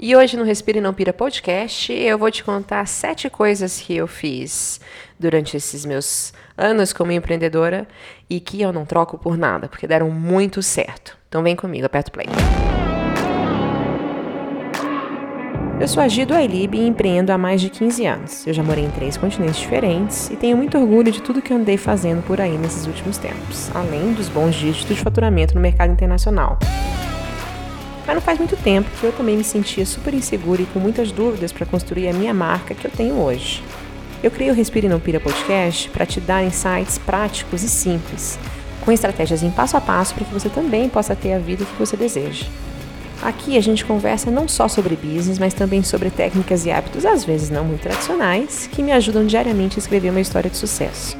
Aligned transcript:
E 0.00 0.14
hoje 0.14 0.36
no 0.36 0.44
Respira 0.44 0.78
e 0.78 0.80
Não 0.80 0.94
Pira 0.94 1.12
podcast 1.12 1.92
eu 1.92 2.16
vou 2.16 2.30
te 2.30 2.44
contar 2.44 2.86
sete 2.86 3.28
coisas 3.28 3.80
que 3.80 3.96
eu 3.96 4.06
fiz 4.06 4.80
durante 5.18 5.56
esses 5.56 5.84
meus 5.84 6.32
anos 6.56 6.92
como 6.92 7.10
empreendedora 7.10 7.84
e 8.30 8.38
que 8.38 8.62
eu 8.62 8.72
não 8.72 8.84
troco 8.84 9.18
por 9.18 9.36
nada, 9.36 9.66
porque 9.68 9.88
deram 9.88 10.08
muito 10.08 10.62
certo. 10.62 11.18
Então 11.28 11.42
vem 11.42 11.56
comigo, 11.56 11.84
aperta 11.84 12.10
o 12.10 12.12
play. 12.12 12.26
Eu 15.80 15.88
sou 15.88 16.00
a 16.00 16.06
Gido 16.06 16.32
Ailib 16.32 16.74
e 16.76 16.86
empreendo 16.86 17.30
há 17.30 17.38
mais 17.38 17.60
de 17.60 17.68
15 17.68 18.06
anos. 18.06 18.46
Eu 18.46 18.54
já 18.54 18.62
morei 18.62 18.84
em 18.84 18.90
três 18.90 19.16
continentes 19.16 19.58
diferentes 19.58 20.30
e 20.30 20.36
tenho 20.36 20.56
muito 20.56 20.78
orgulho 20.78 21.10
de 21.10 21.20
tudo 21.20 21.42
que 21.42 21.52
andei 21.52 21.76
fazendo 21.76 22.22
por 22.22 22.40
aí 22.40 22.56
nesses 22.56 22.86
últimos 22.86 23.18
tempos, 23.18 23.68
além 23.74 24.12
dos 24.12 24.28
bons 24.28 24.54
dígitos 24.54 24.96
de 24.96 25.02
faturamento 25.02 25.56
no 25.56 25.60
mercado 25.60 25.92
internacional. 25.92 26.56
Mas 28.08 28.14
não 28.14 28.22
faz 28.22 28.38
muito 28.38 28.56
tempo 28.56 28.88
que 28.98 29.04
eu 29.04 29.12
também 29.12 29.36
me 29.36 29.44
sentia 29.44 29.84
super 29.84 30.14
insegura 30.14 30.62
e 30.62 30.66
com 30.66 30.78
muitas 30.78 31.12
dúvidas 31.12 31.52
para 31.52 31.66
construir 31.66 32.08
a 32.08 32.12
minha 32.14 32.32
marca 32.32 32.74
que 32.74 32.86
eu 32.86 32.90
tenho 32.90 33.20
hoje. 33.20 33.62
Eu 34.22 34.30
criei 34.30 34.50
o 34.50 34.54
Respire 34.54 34.88
Não 34.88 34.98
Pira 34.98 35.20
podcast 35.20 35.90
para 35.90 36.06
te 36.06 36.18
dar 36.18 36.42
insights 36.42 36.96
práticos 36.96 37.62
e 37.62 37.68
simples, 37.68 38.38
com 38.80 38.90
estratégias 38.90 39.42
em 39.42 39.50
passo 39.50 39.76
a 39.76 39.80
passo 39.82 40.14
para 40.14 40.24
que 40.24 40.32
você 40.32 40.48
também 40.48 40.88
possa 40.88 41.14
ter 41.14 41.34
a 41.34 41.38
vida 41.38 41.66
que 41.66 41.78
você 41.78 41.98
deseja. 41.98 42.46
Aqui 43.20 43.58
a 43.58 43.60
gente 43.60 43.84
conversa 43.84 44.30
não 44.30 44.48
só 44.48 44.68
sobre 44.68 44.96
business, 44.96 45.38
mas 45.38 45.52
também 45.52 45.82
sobre 45.82 46.08
técnicas 46.08 46.64
e 46.64 46.70
hábitos, 46.70 47.04
às 47.04 47.26
vezes 47.26 47.50
não 47.50 47.64
muito 47.64 47.82
tradicionais, 47.82 48.70
que 48.72 48.82
me 48.82 48.90
ajudam 48.90 49.26
diariamente 49.26 49.78
a 49.78 49.80
escrever 49.80 50.08
uma 50.08 50.20
história 50.20 50.48
de 50.48 50.56
sucesso. 50.56 51.14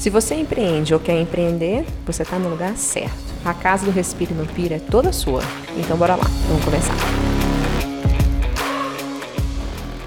Se 0.00 0.08
você 0.08 0.34
empreende 0.34 0.94
ou 0.94 0.98
quer 0.98 1.20
empreender, 1.20 1.84
você 2.06 2.22
está 2.22 2.38
no 2.38 2.48
lugar 2.48 2.74
certo. 2.74 3.12
A 3.44 3.52
casa 3.52 3.84
do 3.84 3.90
Respiro 3.90 4.34
no 4.34 4.46
Pira 4.46 4.76
é 4.76 4.78
toda 4.78 5.12
sua. 5.12 5.42
Então 5.76 5.94
bora 5.94 6.16
lá, 6.16 6.24
vamos 6.48 6.64
começar. 6.64 6.94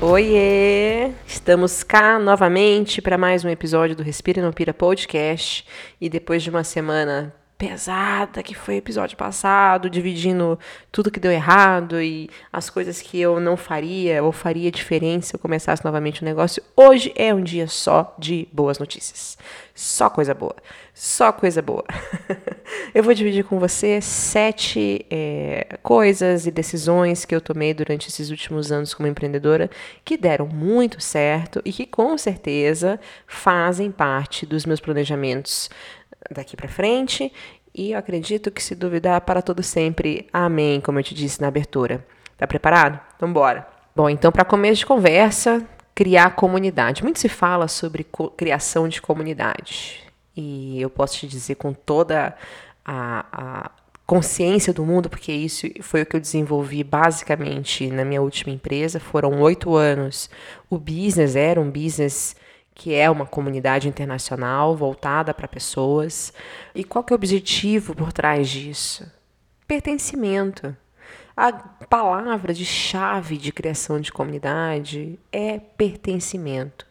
Oiê! 0.01 1.11
Estamos 1.27 1.83
cá 1.83 2.17
novamente 2.17 3.03
para 3.03 3.19
mais 3.19 3.45
um 3.45 3.49
episódio 3.49 3.95
do 3.95 4.01
Respira 4.01 4.41
Não 4.41 4.51
Pira 4.51 4.73
podcast. 4.73 5.63
E 6.01 6.09
depois 6.09 6.41
de 6.41 6.49
uma 6.49 6.63
semana 6.63 7.31
pesada 7.57 8.43
que 8.43 8.53
foi 8.53 8.75
o 8.75 8.77
episódio 8.77 9.15
passado, 9.15 9.89
dividindo 9.89 10.59
tudo 10.91 11.11
que 11.11 11.19
deu 11.19 11.31
errado 11.31 12.01
e 12.01 12.29
as 12.51 12.69
coisas 12.69 13.01
que 13.01 13.19
eu 13.19 13.39
não 13.39 13.55
faria 13.55 14.23
ou 14.23 14.31
faria 14.31 14.71
diferente 14.71 15.27
se 15.27 15.35
eu 15.35 15.39
começasse 15.39 15.83
novamente 15.85 16.21
o 16.21 16.25
negócio. 16.25 16.61
Hoje 16.75 17.13
é 17.15 17.33
um 17.33 17.41
dia 17.41 17.67
só 17.67 18.15
de 18.17 18.47
boas 18.51 18.79
notícias. 18.79 19.37
Só 19.75 20.09
coisa 20.09 20.33
boa. 20.33 20.55
Só 20.93 21.31
coisa 21.31 21.61
boa. 21.61 21.83
eu 22.93 23.01
vou 23.01 23.13
dividir 23.13 23.43
com 23.43 23.59
você 23.59 23.99
sete 24.01 25.05
é, 25.09 25.79
coisas 25.81 26.45
e 26.45 26.51
decisões 26.51 27.25
que 27.25 27.33
eu 27.33 27.41
tomei 27.41 27.73
durante 27.73 28.07
esses 28.07 28.29
últimos 28.29 28.71
anos 28.71 28.93
como 28.93 29.07
empreendedora 29.07 29.71
que 30.05 30.15
deram 30.15 30.45
muito 30.45 31.01
certo 31.01 31.61
e 31.65 31.73
que 31.73 31.87
com 31.87 32.15
certeza 32.17 32.99
fazem 33.25 33.89
parte 33.89 34.45
dos 34.45 34.65
meus 34.65 34.79
planejamentos 34.79 35.69
daqui 36.31 36.55
para 36.55 36.67
frente. 36.67 37.31
E 37.73 37.91
eu 37.91 37.97
acredito 37.97 38.51
que 38.51 38.61
se 38.61 38.75
duvidar 38.75 39.21
para 39.21 39.41
todo 39.41 39.63
sempre, 39.63 40.27
amém, 40.31 40.79
como 40.79 40.99
eu 40.99 41.03
te 41.03 41.15
disse 41.15 41.41
na 41.41 41.47
abertura. 41.47 42.05
Tá 42.37 42.45
preparado? 42.45 42.99
Então 43.15 43.31
bora. 43.31 43.67
Bom, 43.95 44.09
então 44.09 44.31
para 44.31 44.45
começo 44.45 44.79
de 44.79 44.85
conversa, 44.85 45.65
criar 45.95 46.35
comunidade. 46.35 47.03
Muito 47.03 47.19
se 47.19 47.29
fala 47.29 47.67
sobre 47.67 48.05
criação 48.37 48.87
de 48.87 49.01
comunidade. 49.01 50.03
E 50.35 50.81
eu 50.81 50.89
posso 50.89 51.17
te 51.17 51.27
dizer 51.27 51.55
com 51.55 51.73
toda 51.73 52.35
a, 52.85 53.25
a 53.31 53.71
consciência 54.05 54.73
do 54.73 54.85
mundo, 54.85 55.09
porque 55.09 55.31
isso 55.31 55.67
foi 55.81 56.01
o 56.01 56.05
que 56.05 56.15
eu 56.15 56.19
desenvolvi 56.19 56.83
basicamente 56.83 57.87
na 57.87 58.03
minha 58.03 58.21
última 58.21 58.53
empresa. 58.53 58.99
Foram 58.99 59.39
oito 59.41 59.75
anos. 59.75 60.29
O 60.69 60.77
business 60.77 61.35
era 61.35 61.61
um 61.61 61.69
business 61.69 62.35
que 62.75 62.93
é 62.93 63.09
uma 63.09 63.25
comunidade 63.25 63.87
internacional 63.87 64.75
voltada 64.75 65.33
para 65.33 65.47
pessoas. 65.47 66.33
E 66.73 66.83
qual 66.83 67.03
que 67.03 67.13
é 67.13 67.15
o 67.15 67.17
objetivo 67.17 67.95
por 67.95 68.11
trás 68.11 68.49
disso? 68.49 69.09
Pertencimento. 69.67 70.75
A 71.35 71.51
palavra 71.51 72.53
de 72.53 72.65
chave 72.65 73.37
de 73.37 73.51
criação 73.51 73.99
de 73.99 74.11
comunidade 74.11 75.19
é 75.31 75.59
pertencimento. 75.59 76.85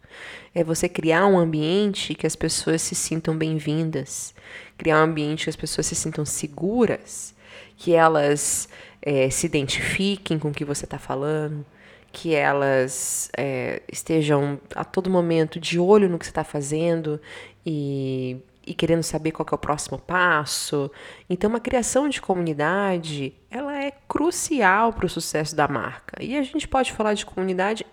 É 0.55 0.63
você 0.63 0.89
criar 0.89 1.27
um 1.27 1.39
ambiente 1.39 2.15
que 2.15 2.27
as 2.27 2.37
pessoas 2.37 2.83
se 2.83 2.95
sintam 2.95 3.37
bem-vindas, 3.37 4.35
criar 4.77 4.99
um 4.99 5.05
ambiente 5.05 5.45
que 5.45 5.51
as 5.51 5.57
pessoas 5.57 5.87
se 5.87 5.95
sintam 5.95 6.25
seguras, 6.25 7.35
que 7.77 7.95
elas 7.95 8.69
é, 9.01 9.31
se 9.31 9.47
identifiquem 9.47 10.39
com 10.39 10.49
o 10.49 10.53
que 10.53 10.65
você 10.65 10.85
está 10.85 10.99
falando, 10.99 11.65
que 12.13 12.35
elas 12.35 13.31
é, 13.37 13.83
estejam 13.91 14.61
a 14.75 14.85
todo 14.85 15.09
momento 15.09 15.59
de 15.59 15.79
olho 15.79 16.09
no 16.09 16.19
que 16.19 16.27
você 16.27 16.31
está 16.31 16.45
fazendo 16.45 17.21
e, 17.65 18.37
e 18.67 18.75
querendo 18.75 19.03
saber 19.03 19.33
qual 19.33 19.47
é 19.51 19.55
o 19.55 19.59
próximo 19.59 19.99
passo. 19.99 20.91
Então, 21.29 21.49
uma 21.49 21.61
criação 21.61 22.09
de 22.09 22.21
comunidade, 22.21 23.35
ela 23.51 23.77
é 23.83 23.93
crucial 24.07 24.93
para 24.93 25.07
o 25.07 25.09
sucesso 25.09 25.57
da 25.57 25.67
marca. 25.67 26.23
E 26.23 26.37
a 26.37 26.43
gente 26.43 26.69
pode 26.69 26.93
falar 26.93 27.15
de 27.15 27.25
comunidade 27.25 27.87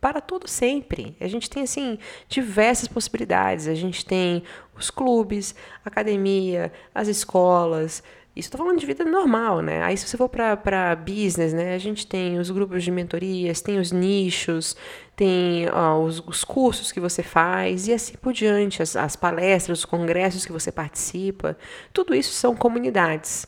para 0.00 0.20
todo 0.20 0.48
sempre. 0.48 1.16
A 1.20 1.28
gente 1.28 1.48
tem 1.48 1.62
assim 1.62 1.98
diversas 2.28 2.88
possibilidades. 2.88 3.68
A 3.68 3.74
gente 3.74 4.04
tem 4.04 4.42
os 4.76 4.90
clubes, 4.90 5.54
academia, 5.84 6.72
as 6.94 7.08
escolas, 7.08 8.02
isso 8.36 8.48
estou 8.48 8.58
falando 8.58 8.80
de 8.80 8.86
vida 8.86 9.04
normal, 9.04 9.60
né? 9.60 9.82
Aí 9.82 9.96
se 9.96 10.08
você 10.08 10.16
for 10.16 10.28
para 10.28 10.96
business, 10.96 11.52
né? 11.52 11.74
A 11.74 11.78
gente 11.78 12.04
tem 12.04 12.38
os 12.38 12.50
grupos 12.50 12.82
de 12.82 12.90
mentorias, 12.90 13.60
tem 13.60 13.78
os 13.78 13.92
nichos, 13.92 14.76
tem 15.14 15.68
ó, 15.70 16.00
os, 16.00 16.20
os, 16.26 16.42
cursos 16.42 16.90
que 16.90 16.98
você 16.98 17.22
faz 17.22 17.86
e 17.86 17.92
assim 17.92 18.14
por 18.16 18.32
diante, 18.32 18.82
as, 18.82 18.96
as 18.96 19.14
palestras, 19.14 19.78
os 19.78 19.84
congressos 19.84 20.44
que 20.44 20.50
você 20.50 20.72
participa. 20.72 21.56
Tudo 21.92 22.12
isso 22.12 22.32
são 22.32 22.56
comunidades 22.56 23.46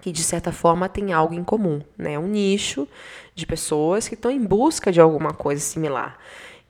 que 0.00 0.10
de 0.10 0.24
certa 0.24 0.50
forma 0.50 0.88
têm 0.88 1.12
algo 1.12 1.34
em 1.34 1.44
comum, 1.44 1.80
né? 1.96 2.18
Um 2.18 2.26
nicho 2.26 2.88
de 3.34 3.46
pessoas 3.46 4.08
que 4.08 4.14
estão 4.14 4.30
em 4.30 4.44
busca 4.44 4.90
de 4.90 5.00
alguma 5.00 5.32
coisa 5.32 5.60
similar. 5.60 6.18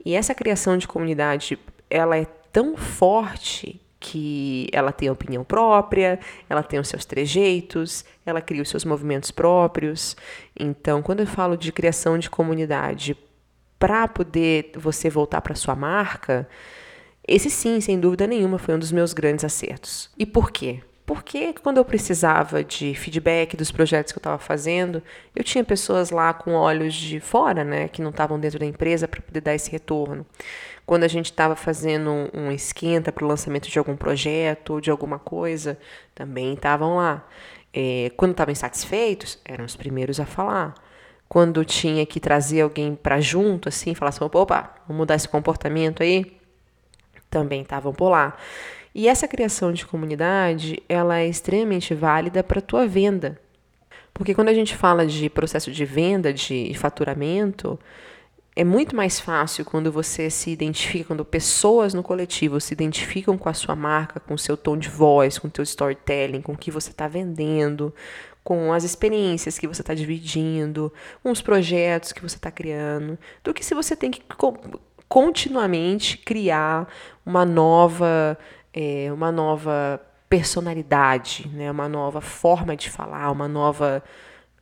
E 0.05 0.15
essa 0.15 0.35
criação 0.35 0.77
de 0.77 0.87
comunidade, 0.87 1.59
ela 1.89 2.19
é 2.19 2.27
tão 2.53 2.77
forte 2.77 3.80
que 4.01 4.67
ela 4.73 4.91
tem 4.91 5.11
opinião 5.11 5.45
própria, 5.45 6.19
ela 6.49 6.63
tem 6.63 6.81
os 6.81 6.89
seus 6.89 7.05
trejeitos, 7.05 8.05
ela 8.25 8.41
cria 8.41 8.63
os 8.63 8.69
seus 8.71 8.85
movimentos 8.85 9.31
próprios. 9.31 10.17
Então, 10.59 11.03
quando 11.03 11.21
eu 11.21 11.27
falo 11.27 11.57
de 11.57 11.71
criação 11.71 12.19
de 12.19 12.31
comunidade 12.31 13.17
para 13.79 14.09
poder 14.09 14.73
você 14.75 15.11
voltar 15.11 15.43
para 15.43 15.55
sua 15.55 15.77
marca, 15.77 16.49
esse 17.29 17.51
sim, 17.51 17.81
sem 17.81 18.01
dúvida 18.01 18.27
nenhuma, 18.27 18.59
foi 18.59 18.75
um 18.75 18.79
dos 18.79 18.91
meus 18.91 19.13
grandes 19.13 19.45
acertos. 19.45 20.11
E 20.19 20.25
por 20.25 20.51
quê? 20.51 20.81
Porque 21.11 21.53
quando 21.55 21.79
eu 21.79 21.85
precisava 21.85 22.63
de 22.63 22.95
feedback 22.95 23.57
dos 23.57 23.73
projetos 23.73 24.13
que 24.13 24.19
eu 24.19 24.21
estava 24.21 24.39
fazendo, 24.39 25.03
eu 25.35 25.43
tinha 25.43 25.65
pessoas 25.65 26.11
lá 26.11 26.33
com 26.33 26.53
olhos 26.53 26.95
de 26.95 27.19
fora, 27.19 27.65
né, 27.65 27.89
que 27.89 28.01
não 28.01 28.11
estavam 28.11 28.39
dentro 28.39 28.61
da 28.61 28.65
empresa 28.65 29.09
para 29.09 29.21
poder 29.21 29.41
dar 29.41 29.53
esse 29.53 29.69
retorno. 29.73 30.25
Quando 30.87 31.03
a 31.03 31.09
gente 31.09 31.25
estava 31.25 31.57
fazendo 31.57 32.31
um 32.33 32.53
esquenta 32.53 33.11
para 33.11 33.25
o 33.25 33.27
lançamento 33.27 33.69
de 33.69 33.77
algum 33.77 33.97
projeto 33.97 34.75
ou 34.75 34.81
de 34.81 34.89
alguma 34.89 35.19
coisa, 35.19 35.77
também 36.15 36.55
estavam 36.55 36.99
lá. 36.99 37.27
É, 37.75 38.13
quando 38.17 38.31
estavam 38.31 38.53
insatisfeitos, 38.53 39.37
eram 39.45 39.65
os 39.65 39.75
primeiros 39.75 40.21
a 40.21 40.25
falar. 40.25 40.75
Quando 41.29 41.65
tinha 41.65 42.07
que 42.07 42.21
trazer 42.21 42.61
alguém 42.61 42.95
para 42.95 43.21
junto, 43.21 43.69
assim, 43.69 43.97
falar 43.97 44.11
assim, 44.11 44.23
opa, 44.23 44.77
vamos 44.87 45.01
mudar 45.01 45.17
esse 45.17 45.29
comportamento 45.29 46.05
aí, 46.05 46.39
também 47.29 47.63
estavam 47.63 47.93
por 47.93 48.11
lá. 48.11 48.37
E 48.95 49.09
essa 49.09 49.29
criação 49.29 49.73
de 49.73 49.87
comunidade, 49.87 50.83
ela 50.89 51.19
é 51.19 51.29
extremamente 51.29 51.95
válida 51.95 52.43
para 52.43 52.59
a 52.59 52.63
tua 52.63 52.87
venda. 52.87 53.41
Porque 54.13 54.35
quando 54.35 54.49
a 54.49 54.55
gente 54.55 54.75
fala 54.75 55.07
de 55.07 55.31
processo 55.31 55.71
de 55.71 55.85
venda, 55.85 56.33
de 56.33 56.75
faturamento, 56.75 57.79
é 58.57 58.65
muito 58.65 58.97
mais 58.97 59.21
fácil 59.21 59.65
quando 59.65 59.93
você 59.93 60.29
se 60.29 60.51
identifica, 60.51 61.07
quando 61.07 61.25
pessoas 61.25 61.95
no 61.95 62.03
coletivo 62.03 62.61
se 62.61 62.75
identificam 62.75 63.39
com 63.39 63.49
a 63.49 63.55
sua 63.55 63.77
marca, 63.77 64.19
com 64.19 64.35
o 64.35 64.39
seu 64.39 64.57
tom 64.57 64.77
de 64.77 64.89
voz, 64.89 65.39
com 65.39 65.49
o 65.49 65.51
teu 65.51 65.63
storytelling, 65.63 66.43
com 66.43 66.53
o 66.53 66.59
que 66.59 66.71
você 66.71 66.91
está 66.91 67.07
vendendo, 67.07 67.95
com 68.43 68.73
as 68.73 68.85
experiências 68.85 69.59
que 69.59 69.69
você 69.69 69.83
está 69.83 69.95
dividindo, 69.95 70.93
com 71.23 71.31
os 71.31 71.41
projetos 71.41 72.13
que 72.13 72.21
você 72.21 72.37
está 72.37 72.51
criando, 72.51 73.19
do 73.45 73.55
que 73.55 73.65
se 73.65 73.75
você 73.75 73.95
tem 73.95 74.11
que 74.11 74.23
continuamente 75.09 76.19
criar 76.19 76.89
uma 77.25 77.45
nova 77.45 78.37
é, 78.73 79.13
uma 79.13 79.31
nova 79.33 80.01
personalidade, 80.29 81.49
né? 81.53 81.71
uma 81.71 81.89
nova 81.89 82.21
forma 82.21 82.77
de 82.77 82.89
falar, 82.89 83.31
uma 83.31 83.49
nova, 83.49 84.03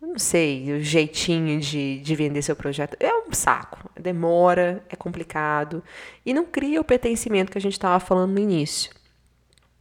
não 0.00 0.19
sei, 0.19 0.72
o 0.72 0.81
jeitinho 0.81 1.60
de, 1.60 2.00
de 2.00 2.14
vender 2.14 2.43
seu 2.43 2.56
projeto. 2.56 2.96
É 2.99 3.12
um 3.12 3.32
saco, 3.32 3.90
demora, 3.99 4.82
é 4.88 4.96
complicado 4.96 5.82
e 6.25 6.32
não 6.32 6.46
cria 6.46 6.81
o 6.81 6.84
pertencimento 6.84 7.52
que 7.52 7.58
a 7.58 7.60
gente 7.60 7.75
estava 7.75 8.00
falando 8.00 8.32
no 8.32 8.38
início. 8.38 8.93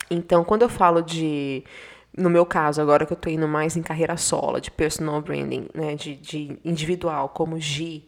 Então, 0.09 0.43
quando 0.43 0.61
eu 0.61 0.69
falo 0.69 1.01
de 1.01 1.63
no 2.17 2.31
meu 2.31 2.45
caso, 2.45 2.81
agora 2.81 3.05
que 3.05 3.13
eu 3.13 3.17
estou 3.17 3.31
indo 3.31 3.47
mais 3.47 3.77
em 3.77 3.83
carreira 3.83 4.17
solo, 4.17 4.59
de 4.59 4.71
personal 4.71 5.21
branding, 5.21 5.67
né, 5.73 5.93
de, 5.93 6.15
de 6.15 6.57
individual, 6.65 7.29
como 7.29 7.59
G, 7.59 8.01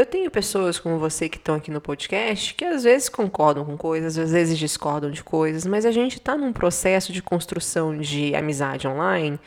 eu 0.00 0.06
tenho 0.06 0.30
pessoas 0.30 0.78
como 0.78 0.98
você 0.98 1.28
que 1.28 1.36
estão 1.36 1.54
aqui 1.54 1.70
no 1.70 1.80
podcast 1.80 2.54
que 2.54 2.64
às 2.64 2.84
vezes 2.84 3.08
concordam 3.08 3.64
com 3.64 3.76
coisas, 3.76 4.16
às 4.18 4.32
vezes 4.32 4.58
discordam 4.58 5.10
de 5.10 5.22
coisas, 5.22 5.66
mas 5.66 5.84
a 5.84 5.90
gente 5.90 6.18
está 6.18 6.36
num 6.36 6.52
processo 6.52 7.12
de 7.12 7.22
construção 7.22 7.96
de 7.96 8.34
amizade 8.34 8.88
online 8.88 9.38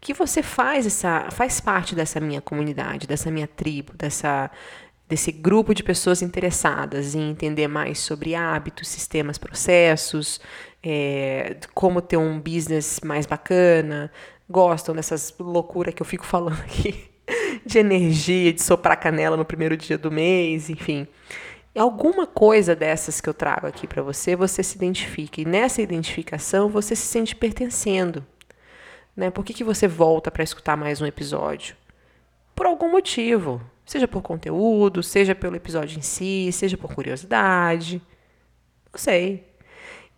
que 0.00 0.14
você 0.14 0.42
faz 0.42 0.86
essa 0.86 1.28
faz 1.30 1.60
parte 1.60 1.94
dessa 1.94 2.20
minha 2.20 2.40
comunidade, 2.40 3.06
dessa 3.06 3.30
minha 3.30 3.46
tribo, 3.46 3.92
dessa 3.94 4.50
desse 5.08 5.32
grupo 5.32 5.74
de 5.74 5.82
pessoas 5.82 6.20
interessadas 6.20 7.14
em 7.14 7.30
entender 7.30 7.66
mais 7.66 7.98
sobre 7.98 8.34
hábitos, 8.34 8.88
sistemas, 8.88 9.38
processos, 9.38 10.38
é, 10.82 11.56
como 11.74 12.02
ter 12.02 12.18
um 12.18 12.38
business 12.38 13.00
mais 13.02 13.24
bacana, 13.24 14.12
gostam 14.48 14.94
dessas 14.94 15.34
loucuras 15.38 15.94
que 15.94 16.02
eu 16.02 16.06
fico 16.06 16.26
falando 16.26 16.60
aqui, 16.64 17.07
de 17.64 17.78
energia, 17.78 18.52
de 18.52 18.62
soprar 18.62 18.96
canela 18.96 19.36
no 19.36 19.44
primeiro 19.44 19.76
dia 19.76 19.98
do 19.98 20.10
mês, 20.10 20.68
enfim. 20.70 21.06
Alguma 21.76 22.26
coisa 22.26 22.74
dessas 22.74 23.20
que 23.20 23.28
eu 23.28 23.34
trago 23.34 23.66
aqui 23.66 23.86
para 23.86 24.02
você, 24.02 24.34
você 24.34 24.62
se 24.62 24.76
identifica. 24.76 25.40
E 25.40 25.44
nessa 25.44 25.80
identificação, 25.80 26.68
você 26.68 26.96
se 26.96 27.06
sente 27.06 27.36
pertencendo. 27.36 28.26
Né? 29.16 29.30
Por 29.30 29.44
que, 29.44 29.54
que 29.54 29.64
você 29.64 29.86
volta 29.86 30.30
para 30.30 30.42
escutar 30.42 30.76
mais 30.76 31.00
um 31.00 31.06
episódio? 31.06 31.76
Por 32.54 32.66
algum 32.66 32.90
motivo. 32.90 33.60
Seja 33.84 34.06
por 34.06 34.20
conteúdo, 34.20 35.02
seja 35.02 35.34
pelo 35.34 35.56
episódio 35.56 35.98
em 35.98 36.02
si, 36.02 36.50
seja 36.52 36.76
por 36.76 36.94
curiosidade. 36.94 38.02
Não 38.92 38.98
sei. 38.98 39.47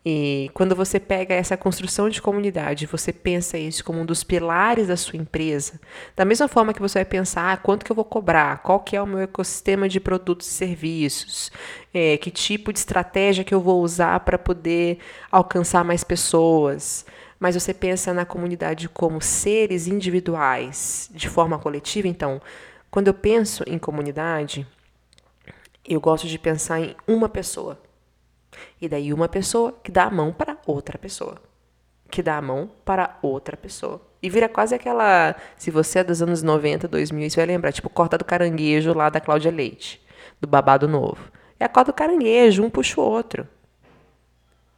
E 0.04 0.50
quando 0.54 0.74
você 0.74 0.98
pega 0.98 1.34
essa 1.34 1.58
construção 1.58 2.08
de 2.08 2.22
comunidade, 2.22 2.86
você 2.86 3.12
pensa 3.12 3.58
isso 3.58 3.84
como 3.84 4.00
um 4.00 4.06
dos 4.06 4.24
pilares 4.24 4.88
da 4.88 4.96
sua 4.96 5.18
empresa, 5.18 5.78
da 6.16 6.24
mesma 6.24 6.48
forma 6.48 6.72
que 6.72 6.80
você 6.80 7.00
vai 7.00 7.04
pensar 7.04 7.52
ah, 7.52 7.56
quanto 7.58 7.84
que 7.84 7.92
eu 7.92 7.96
vou 7.96 8.04
cobrar, 8.04 8.62
qual 8.62 8.80
que 8.80 8.96
é 8.96 9.02
o 9.02 9.06
meu 9.06 9.18
ecossistema 9.18 9.88
de 9.90 10.00
produtos 10.00 10.48
e 10.48 10.52
serviços, 10.52 11.52
é, 11.92 12.16
que 12.16 12.30
tipo 12.30 12.72
de 12.72 12.78
estratégia 12.78 13.44
que 13.44 13.54
eu 13.54 13.60
vou 13.60 13.82
usar 13.82 14.20
para 14.20 14.38
poder 14.38 14.98
alcançar 15.30 15.84
mais 15.84 16.02
pessoas. 16.02 17.04
Mas 17.38 17.54
você 17.54 17.74
pensa 17.74 18.14
na 18.14 18.24
comunidade 18.24 18.88
como 18.88 19.20
seres 19.20 19.86
individuais, 19.86 21.10
de 21.12 21.28
forma 21.28 21.58
coletiva, 21.58 22.08
então 22.08 22.40
quando 22.90 23.08
eu 23.08 23.14
penso 23.14 23.62
em 23.66 23.78
comunidade, 23.78 24.66
eu 25.86 26.00
gosto 26.00 26.26
de 26.26 26.38
pensar 26.38 26.80
em 26.80 26.96
uma 27.06 27.28
pessoa. 27.28 27.89
E 28.80 28.88
daí 28.88 29.12
uma 29.12 29.28
pessoa 29.28 29.74
que 29.82 29.90
dá 29.90 30.04
a 30.04 30.10
mão 30.10 30.32
para 30.32 30.56
outra 30.66 30.98
pessoa. 30.98 31.40
Que 32.10 32.22
dá 32.22 32.36
a 32.36 32.42
mão 32.42 32.70
para 32.84 33.18
outra 33.22 33.56
pessoa. 33.56 34.00
E 34.22 34.28
vira 34.28 34.48
quase 34.48 34.74
aquela. 34.74 35.34
Se 35.56 35.70
você 35.70 36.00
é 36.00 36.04
dos 36.04 36.20
anos 36.20 36.42
90, 36.42 36.86
2000, 36.88 37.30
você 37.30 37.36
vai 37.36 37.46
lembrar, 37.46 37.72
tipo, 37.72 37.88
corta 37.88 38.18
do 38.18 38.24
caranguejo 38.24 38.92
lá 38.92 39.08
da 39.08 39.20
Cláudia 39.20 39.50
Leite, 39.50 40.00
do 40.40 40.46
babado 40.46 40.86
novo. 40.86 41.30
É 41.58 41.64
a 41.64 41.68
corda 41.68 41.92
do 41.92 41.94
caranguejo, 41.94 42.62
um 42.62 42.70
puxa 42.70 43.00
o 43.00 43.04
outro. 43.04 43.46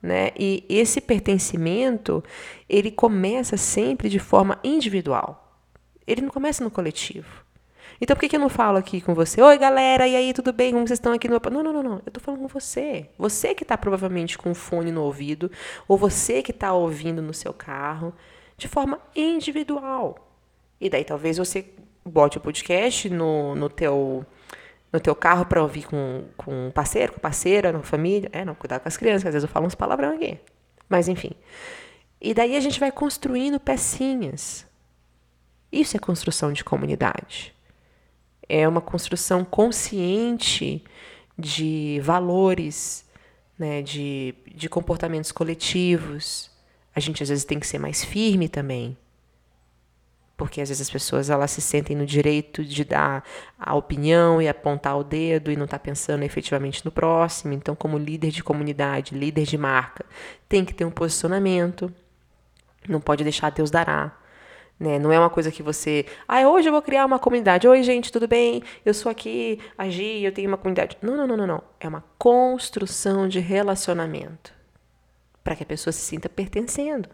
Né? 0.00 0.30
E 0.36 0.64
esse 0.68 1.00
pertencimento, 1.00 2.22
ele 2.68 2.90
começa 2.90 3.56
sempre 3.56 4.08
de 4.08 4.18
forma 4.18 4.58
individual. 4.62 5.60
Ele 6.06 6.22
não 6.22 6.28
começa 6.28 6.64
no 6.64 6.70
coletivo. 6.70 7.41
Então 8.02 8.16
por 8.16 8.22
que, 8.22 8.30
que 8.30 8.34
eu 8.34 8.40
não 8.40 8.48
falo 8.48 8.78
aqui 8.78 9.00
com 9.00 9.14
você? 9.14 9.40
Oi, 9.40 9.56
galera, 9.56 10.08
e 10.08 10.16
aí, 10.16 10.32
tudo 10.32 10.52
bem? 10.52 10.72
Como 10.72 10.84
vocês 10.84 10.98
estão 10.98 11.12
aqui 11.12 11.28
no. 11.28 11.40
Não, 11.52 11.62
não, 11.62 11.72
não, 11.72 11.82
não. 11.84 12.02
Eu 12.04 12.10
tô 12.10 12.18
falando 12.18 12.40
com 12.40 12.48
você. 12.48 13.08
Você 13.16 13.54
que 13.54 13.62
está 13.62 13.78
provavelmente 13.78 14.36
com 14.36 14.50
um 14.50 14.54
fone 14.56 14.90
no 14.90 15.04
ouvido, 15.04 15.48
ou 15.86 15.96
você 15.96 16.42
que 16.42 16.50
está 16.50 16.72
ouvindo 16.72 17.22
no 17.22 17.32
seu 17.32 17.54
carro, 17.54 18.12
de 18.56 18.66
forma 18.66 18.98
individual. 19.14 20.18
E 20.80 20.90
daí 20.90 21.04
talvez 21.04 21.38
você 21.38 21.64
bote 22.04 22.38
o 22.38 22.40
podcast 22.40 23.08
no, 23.08 23.54
no 23.54 23.70
teu 23.70 24.26
no 24.92 24.98
teu 24.98 25.14
carro 25.14 25.46
para 25.46 25.62
ouvir 25.62 25.86
com, 25.86 26.24
com 26.36 26.66
um 26.66 26.70
parceiro, 26.72 27.12
com 27.12 27.20
parceira, 27.20 27.72
com 27.72 27.84
família. 27.84 28.28
É, 28.32 28.44
não, 28.44 28.56
cuidar 28.56 28.80
com 28.80 28.88
as 28.88 28.96
crianças, 28.96 29.26
às 29.26 29.34
vezes 29.34 29.48
eu 29.48 29.48
falo 29.48 29.64
uns 29.64 29.76
palavrão 29.76 30.16
aqui. 30.16 30.40
Mas 30.88 31.06
enfim. 31.06 31.30
E 32.20 32.34
daí 32.34 32.56
a 32.56 32.60
gente 32.60 32.80
vai 32.80 32.90
construindo 32.90 33.60
pecinhas. 33.60 34.66
Isso 35.70 35.96
é 35.96 36.00
construção 36.00 36.52
de 36.52 36.64
comunidade 36.64 37.54
é 38.52 38.68
uma 38.68 38.82
construção 38.82 39.46
consciente 39.46 40.84
de 41.38 41.98
valores, 42.02 43.08
né, 43.58 43.80
de, 43.80 44.34
de 44.54 44.68
comportamentos 44.68 45.32
coletivos. 45.32 46.50
A 46.94 47.00
gente 47.00 47.22
às 47.22 47.30
vezes 47.30 47.46
tem 47.46 47.58
que 47.58 47.66
ser 47.66 47.78
mais 47.78 48.04
firme 48.04 48.50
também, 48.50 48.94
porque 50.36 50.60
às 50.60 50.68
vezes 50.68 50.82
as 50.82 50.90
pessoas 50.90 51.30
elas 51.30 51.50
se 51.50 51.62
sentem 51.62 51.96
no 51.96 52.04
direito 52.04 52.62
de 52.62 52.84
dar 52.84 53.24
a 53.58 53.74
opinião 53.74 54.42
e 54.42 54.46
apontar 54.46 54.98
o 54.98 55.02
dedo 55.02 55.50
e 55.50 55.56
não 55.56 55.64
estar 55.64 55.78
tá 55.78 55.84
pensando 55.84 56.22
efetivamente 56.22 56.84
no 56.84 56.92
próximo. 56.92 57.54
Então, 57.54 57.74
como 57.74 57.96
líder 57.96 58.32
de 58.32 58.44
comunidade, 58.44 59.14
líder 59.14 59.46
de 59.46 59.56
marca, 59.56 60.04
tem 60.46 60.62
que 60.62 60.74
ter 60.74 60.84
um 60.84 60.90
posicionamento, 60.90 61.90
não 62.86 63.00
pode 63.00 63.24
deixar 63.24 63.48
Deus 63.48 63.70
dará. 63.70 64.21
Né? 64.78 64.98
Não 64.98 65.12
é 65.12 65.18
uma 65.18 65.30
coisa 65.30 65.50
que 65.50 65.62
você. 65.62 66.06
Ah, 66.26 66.40
hoje 66.48 66.68
eu 66.68 66.72
vou 66.72 66.82
criar 66.82 67.06
uma 67.06 67.18
comunidade. 67.18 67.68
Oi, 67.68 67.82
gente, 67.82 68.10
tudo 68.10 68.26
bem? 68.26 68.62
Eu 68.84 68.92
sou 68.92 69.10
aqui, 69.10 69.60
Agi, 69.78 70.22
eu 70.24 70.32
tenho 70.32 70.48
uma 70.48 70.56
comunidade. 70.56 70.98
Não, 71.00 71.16
não, 71.16 71.26
não, 71.26 71.36
não, 71.36 71.46
não. 71.46 71.62
É 71.78 71.86
uma 71.86 72.04
construção 72.18 73.28
de 73.28 73.38
relacionamento 73.38 74.52
para 75.44 75.54
que 75.54 75.62
a 75.62 75.66
pessoa 75.66 75.92
se 75.92 76.00
sinta 76.00 76.28
pertencendo. 76.28 77.08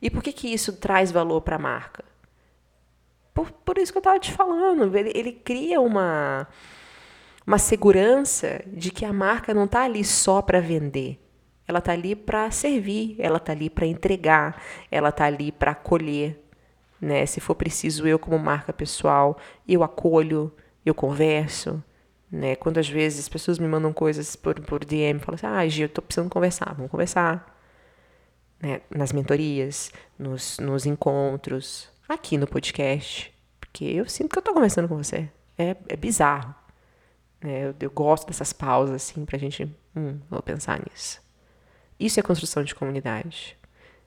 E 0.00 0.10
por 0.10 0.22
que, 0.22 0.32
que 0.32 0.52
isso 0.52 0.72
traz 0.72 1.10
valor 1.10 1.40
para 1.40 1.56
a 1.56 1.58
marca? 1.58 2.04
Por, 3.32 3.50
por 3.50 3.78
isso 3.78 3.92
que 3.92 3.98
eu 3.98 4.00
estava 4.00 4.18
te 4.18 4.32
falando. 4.32 4.96
Ele, 4.96 5.12
ele 5.14 5.32
cria 5.32 5.80
uma, 5.80 6.46
uma 7.46 7.58
segurança 7.58 8.62
de 8.66 8.90
que 8.90 9.04
a 9.04 9.12
marca 9.12 9.54
não 9.54 9.64
está 9.64 9.84
ali 9.84 10.04
só 10.04 10.42
para 10.42 10.60
vender. 10.60 11.18
Ela 11.66 11.78
está 11.78 11.92
ali 11.92 12.14
para 12.16 12.50
servir, 12.50 13.16
ela 13.18 13.36
está 13.36 13.52
ali 13.52 13.70
para 13.70 13.86
entregar, 13.86 14.60
ela 14.90 15.10
está 15.10 15.24
ali 15.24 15.52
para 15.52 15.70
acolher, 15.70 16.41
né? 17.02 17.26
Se 17.26 17.40
for 17.40 17.56
preciso, 17.56 18.06
eu 18.06 18.16
como 18.16 18.38
marca 18.38 18.72
pessoal, 18.72 19.36
eu 19.66 19.82
acolho, 19.82 20.52
eu 20.86 20.94
converso, 20.94 21.82
né? 22.30 22.54
Quando 22.54 22.78
às 22.78 22.88
vezes 22.88 23.18
as 23.18 23.28
pessoas 23.28 23.58
me 23.58 23.66
mandam 23.66 23.92
coisas 23.92 24.36
por, 24.36 24.60
por 24.60 24.84
DM, 24.84 25.18
falam 25.18 25.34
assim, 25.34 25.46
ah, 25.46 25.68
Gil, 25.68 25.86
eu 25.86 25.88
tô 25.88 26.00
precisando 26.00 26.30
conversar, 26.30 26.72
vamos 26.76 26.92
conversar. 26.92 27.58
Né? 28.60 28.80
Nas 28.88 29.12
mentorias, 29.12 29.90
nos, 30.16 30.58
nos 30.60 30.86
encontros, 30.86 31.90
aqui 32.08 32.38
no 32.38 32.46
podcast, 32.46 33.34
porque 33.58 33.84
eu 33.84 34.08
sinto 34.08 34.30
que 34.30 34.38
eu 34.38 34.42
tô 34.42 34.54
conversando 34.54 34.86
com 34.88 34.96
você. 34.96 35.28
É, 35.58 35.76
é 35.88 35.96
bizarro. 35.96 36.54
Né? 37.42 37.66
Eu, 37.66 37.74
eu 37.80 37.90
gosto 37.90 38.28
dessas 38.28 38.52
pausas, 38.52 38.94
assim, 38.94 39.24
pra 39.24 39.36
gente, 39.36 39.64
hum, 39.96 40.20
vou 40.30 40.40
pensar 40.40 40.80
nisso. 40.88 41.20
Isso 41.98 42.20
é 42.20 42.22
construção 42.22 42.62
de 42.62 42.76
comunidade. 42.76 43.58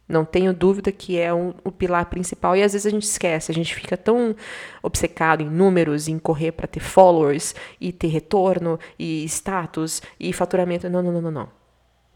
Não 0.08 0.24
tenho 0.24 0.54
dúvida 0.54 0.92
que 0.92 1.18
é 1.20 1.34
um, 1.34 1.54
o 1.64 1.72
pilar 1.72 2.06
principal 2.06 2.56
e 2.56 2.62
às 2.62 2.74
vezes 2.74 2.86
a 2.86 2.92
gente 2.92 3.04
esquece, 3.04 3.52
a 3.52 3.56
gente 3.56 3.74
fica 3.74 3.98
tão 3.98 4.36
obcecado 4.84 5.42
em 5.42 5.50
números, 5.50 6.08
em 6.08 6.20
correr 6.20 6.52
para 6.52 6.68
ter 6.68 6.80
followers 6.80 7.56
e 7.82 7.92
ter 7.92 8.08
retorno 8.08 8.80
e 9.00 9.24
status 9.26 10.04
e 10.20 10.32
faturamento. 10.32 10.88
Não, 10.90 11.02
não, 11.02 11.12
não, 11.12 11.22
não, 11.22 11.32
não. 11.32 11.50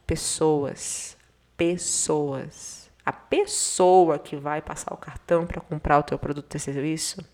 Pessoas, 0.05 1.17
pessoas. 1.57 2.91
A 3.03 3.11
pessoa 3.11 4.19
que 4.19 4.35
vai 4.35 4.61
passar 4.61 4.93
o 4.93 4.97
cartão 4.97 5.47
para 5.47 5.59
comprar 5.59 5.97
o 5.97 6.03
teu 6.03 6.19
produto 6.19 6.55
e 6.55 6.59
serviço 6.59 7.25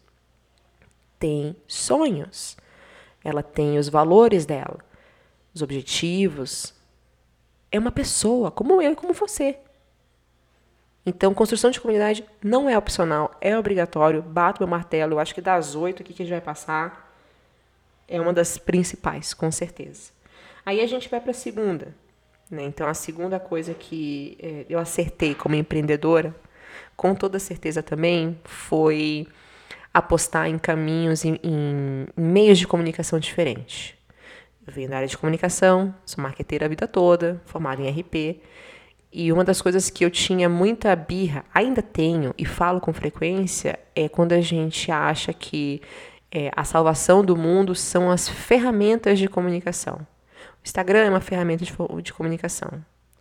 tem 1.19 1.53
sonhos. 1.67 2.55
Ela 3.21 3.43
tem 3.43 3.77
os 3.77 3.89
valores 3.89 4.45
dela, 4.45 4.79
os 5.53 5.61
objetivos. 5.61 6.73
É 7.69 7.77
uma 7.77 7.91
pessoa, 7.91 8.51
como 8.51 8.81
eu 8.81 8.93
e 8.93 8.95
como 8.95 9.11
você. 9.11 9.59
Então, 11.05 11.33
construção 11.33 11.69
de 11.69 11.79
comunidade 11.79 12.25
não 12.43 12.67
é 12.67 12.77
opcional, 12.77 13.31
é 13.39 13.57
obrigatório. 13.57 14.23
Bato 14.23 14.61
meu 14.61 14.67
martelo, 14.67 15.13
eu 15.13 15.19
acho 15.19 15.35
que 15.35 15.41
das 15.41 15.75
oito 15.75 16.01
aqui 16.01 16.13
que 16.13 16.23
a 16.23 16.25
gente 16.25 16.33
vai 16.33 16.41
passar 16.41 17.13
é 18.07 18.19
uma 18.19 18.33
das 18.33 18.57
principais, 18.57 19.33
com 19.33 19.51
certeza. 19.51 20.11
Aí 20.65 20.81
a 20.81 20.87
gente 20.87 21.07
vai 21.07 21.21
para 21.21 21.31
a 21.31 21.33
segunda. 21.33 21.93
Né? 22.49 22.63
Então, 22.63 22.87
a 22.87 22.93
segunda 22.93 23.39
coisa 23.39 23.73
que 23.73 24.37
é, 24.41 24.65
eu 24.67 24.79
acertei 24.79 25.35
como 25.35 25.55
empreendedora, 25.55 26.35
com 26.95 27.13
toda 27.13 27.39
certeza 27.39 27.83
também, 27.83 28.39
foi 28.43 29.27
apostar 29.93 30.47
em 30.47 30.57
caminhos, 30.57 31.23
em, 31.23 31.39
em, 31.43 32.07
meios 32.17 32.57
de 32.57 32.67
comunicação 32.67 33.19
diferentes. 33.19 33.93
Eu 34.65 34.73
venho 34.73 34.89
da 34.89 34.97
área 34.97 35.07
de 35.07 35.17
comunicação, 35.17 35.93
sou 36.05 36.21
marqueteira 36.21 36.65
a 36.65 36.69
vida 36.69 36.87
toda, 36.87 37.41
formada 37.45 37.81
em 37.81 37.89
RP. 37.89 38.41
E 39.17 39.31
uma 39.31 39.45
das 39.45 39.61
coisas 39.61 39.89
que 39.89 40.03
eu 40.03 40.11
tinha 40.11 40.49
muita 40.49 40.93
birra, 40.93 41.45
ainda 41.53 41.81
tenho 41.81 42.35
e 42.37 42.43
falo 42.43 42.81
com 42.81 42.91
frequência, 42.91 43.79
é 43.95 44.09
quando 44.09 44.33
a 44.33 44.41
gente 44.41 44.91
acha 44.91 45.31
que 45.31 45.81
é, 46.29 46.51
a 46.53 46.65
salvação 46.65 47.23
do 47.23 47.33
mundo 47.33 47.73
são 47.73 48.11
as 48.11 48.27
ferramentas 48.27 49.17
de 49.17 49.29
comunicação. 49.29 50.05
O 50.61 50.65
Instagram 50.65 50.99
é 50.99 51.09
uma 51.09 51.21
ferramenta 51.21 51.63
de, 51.63 51.73
de 52.01 52.11
comunicação. 52.11 52.69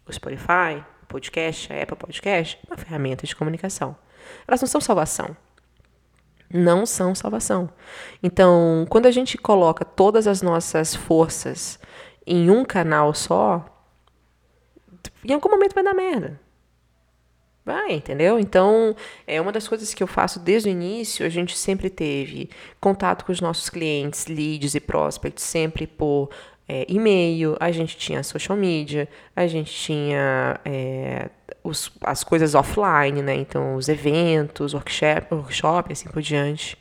O 0.04 0.12
Spotify, 0.12 0.82
podcast, 1.06 1.72
a 1.72 1.80
Apple 1.80 1.96
Podcast, 1.96 2.58
uma 2.66 2.76
ferramenta 2.76 3.24
de 3.24 3.36
comunicação. 3.36 3.94
Elas 4.48 4.60
não 4.60 4.66
são 4.66 4.80
salvação. 4.80 5.36
Não 6.52 6.84
são 6.84 7.14
salvação. 7.14 7.70
Então, 8.20 8.84
quando 8.90 9.06
a 9.06 9.12
gente 9.12 9.38
coloca 9.38 9.84
todas 9.84 10.26
as 10.26 10.42
nossas 10.42 10.92
forças 10.92 11.78
em 12.26 12.50
um 12.50 12.64
canal 12.64 13.14
só, 13.14 13.64
em 15.24 15.32
algum 15.32 15.50
momento 15.50 15.74
vai 15.74 15.84
dar 15.84 15.94
merda. 15.94 16.40
Vai, 17.64 17.92
entendeu? 17.92 18.38
Então, 18.38 18.94
é 19.26 19.40
uma 19.40 19.50
das 19.50 19.66
coisas 19.66 19.94
que 19.94 20.02
eu 20.02 20.06
faço 20.06 20.38
desde 20.38 20.68
o 20.68 20.70
início, 20.70 21.24
a 21.24 21.30
gente 21.30 21.56
sempre 21.56 21.88
teve 21.88 22.50
contato 22.78 23.24
com 23.24 23.32
os 23.32 23.40
nossos 23.40 23.70
clientes, 23.70 24.26
leads 24.26 24.74
e 24.74 24.80
prospects, 24.80 25.42
sempre 25.42 25.86
por 25.86 26.28
é, 26.68 26.84
e-mail, 26.88 27.56
a 27.58 27.70
gente 27.70 27.96
tinha 27.96 28.22
social 28.22 28.56
media, 28.56 29.08
a 29.34 29.46
gente 29.46 29.72
tinha 29.72 30.60
é, 30.64 31.30
os, 31.62 31.90
as 32.02 32.22
coisas 32.22 32.54
offline, 32.54 33.22
né? 33.22 33.34
Então, 33.34 33.76
os 33.76 33.88
eventos, 33.88 34.74
workshop, 34.74 35.34
workshop, 35.34 35.92
assim 35.92 36.08
por 36.10 36.20
diante. 36.20 36.76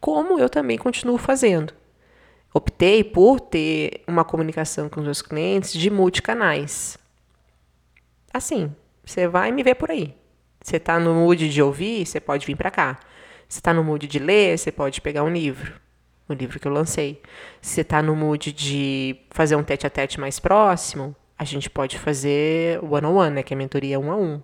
Como 0.00 0.38
eu 0.38 0.48
também 0.48 0.78
continuo 0.78 1.18
fazendo. 1.18 1.72
Optei 2.52 3.02
por 3.02 3.40
ter 3.40 4.02
uma 4.06 4.24
comunicação 4.24 4.88
com 4.88 5.00
os 5.00 5.06
meus 5.06 5.22
clientes 5.22 5.72
de 5.72 5.90
multicanais. 5.90 6.96
Assim, 8.34 8.74
você 9.04 9.28
vai 9.28 9.52
me 9.52 9.62
ver 9.62 9.76
por 9.76 9.92
aí. 9.92 10.12
Você 10.60 10.78
está 10.78 10.98
no 10.98 11.14
mood 11.14 11.48
de 11.48 11.62
ouvir, 11.62 12.04
você 12.04 12.18
pode 12.18 12.44
vir 12.44 12.56
para 12.56 12.68
cá. 12.68 12.98
Você 13.48 13.60
está 13.60 13.72
no 13.72 13.84
mood 13.84 14.08
de 14.08 14.18
ler, 14.18 14.58
você 14.58 14.72
pode 14.72 15.00
pegar 15.00 15.22
um 15.22 15.32
livro, 15.32 15.80
o 16.28 16.32
livro 16.32 16.58
que 16.58 16.66
eu 16.66 16.72
lancei. 16.72 17.22
Você 17.62 17.82
está 17.82 18.02
no 18.02 18.16
mood 18.16 18.52
de 18.52 19.16
fazer 19.30 19.54
um 19.54 19.62
tete 19.62 19.86
a 19.86 19.90
tete 19.90 20.18
mais 20.18 20.40
próximo, 20.40 21.14
a 21.38 21.44
gente 21.44 21.70
pode 21.70 21.96
fazer 21.96 22.82
one 22.82 23.06
on 23.06 23.14
one, 23.14 23.34
né, 23.36 23.42
que 23.44 23.54
é 23.54 23.56
mentoria 23.56 24.00
um 24.00 24.10
a 24.10 24.16
um. 24.16 24.42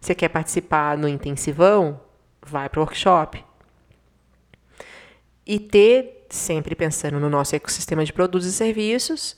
Você 0.00 0.14
quer 0.14 0.28
participar 0.28 0.96
no 0.96 1.08
intensivão? 1.08 2.00
Vai 2.46 2.68
para 2.68 2.78
o 2.78 2.82
workshop. 2.84 3.44
E 5.44 5.58
ter, 5.58 6.26
sempre 6.30 6.76
pensando 6.76 7.18
no 7.18 7.28
nosso 7.28 7.56
ecossistema 7.56 8.04
de 8.04 8.12
produtos 8.12 8.46
e 8.46 8.52
serviços, 8.52 9.36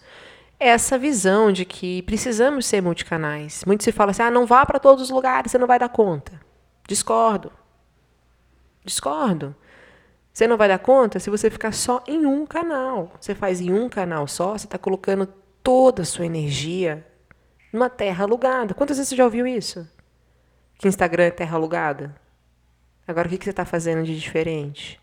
essa 0.58 0.98
visão 0.98 1.52
de 1.52 1.64
que 1.64 2.02
precisamos 2.02 2.66
ser 2.66 2.80
multicanais. 2.80 3.64
Muito 3.66 3.84
se 3.84 3.92
fala 3.92 4.10
assim: 4.10 4.22
ah, 4.22 4.30
não 4.30 4.46
vá 4.46 4.64
para 4.64 4.78
todos 4.78 5.02
os 5.04 5.10
lugares, 5.10 5.50
você 5.50 5.58
não 5.58 5.66
vai 5.66 5.78
dar 5.78 5.88
conta. 5.88 6.40
Discordo. 6.86 7.52
Discordo. 8.84 9.54
Você 10.32 10.46
não 10.46 10.56
vai 10.56 10.68
dar 10.68 10.78
conta 10.78 11.18
se 11.18 11.30
você 11.30 11.48
ficar 11.48 11.72
só 11.72 12.02
em 12.06 12.26
um 12.26 12.44
canal. 12.44 13.12
Você 13.18 13.34
faz 13.34 13.60
em 13.60 13.72
um 13.72 13.88
canal 13.88 14.26
só, 14.26 14.52
você 14.52 14.66
está 14.66 14.76
colocando 14.76 15.26
toda 15.62 16.02
a 16.02 16.04
sua 16.04 16.26
energia 16.26 17.06
numa 17.72 17.88
terra 17.88 18.24
alugada. 18.24 18.74
Quantas 18.74 18.98
vezes 18.98 19.08
você 19.08 19.16
já 19.16 19.24
ouviu 19.24 19.46
isso? 19.46 19.88
Que 20.78 20.88
Instagram 20.88 21.24
é 21.24 21.30
terra 21.30 21.56
alugada? 21.56 22.14
Agora, 23.08 23.26
o 23.26 23.30
que, 23.30 23.38
que 23.38 23.44
você 23.44 23.50
está 23.50 23.64
fazendo 23.64 24.04
de 24.04 24.18
diferente? 24.18 25.00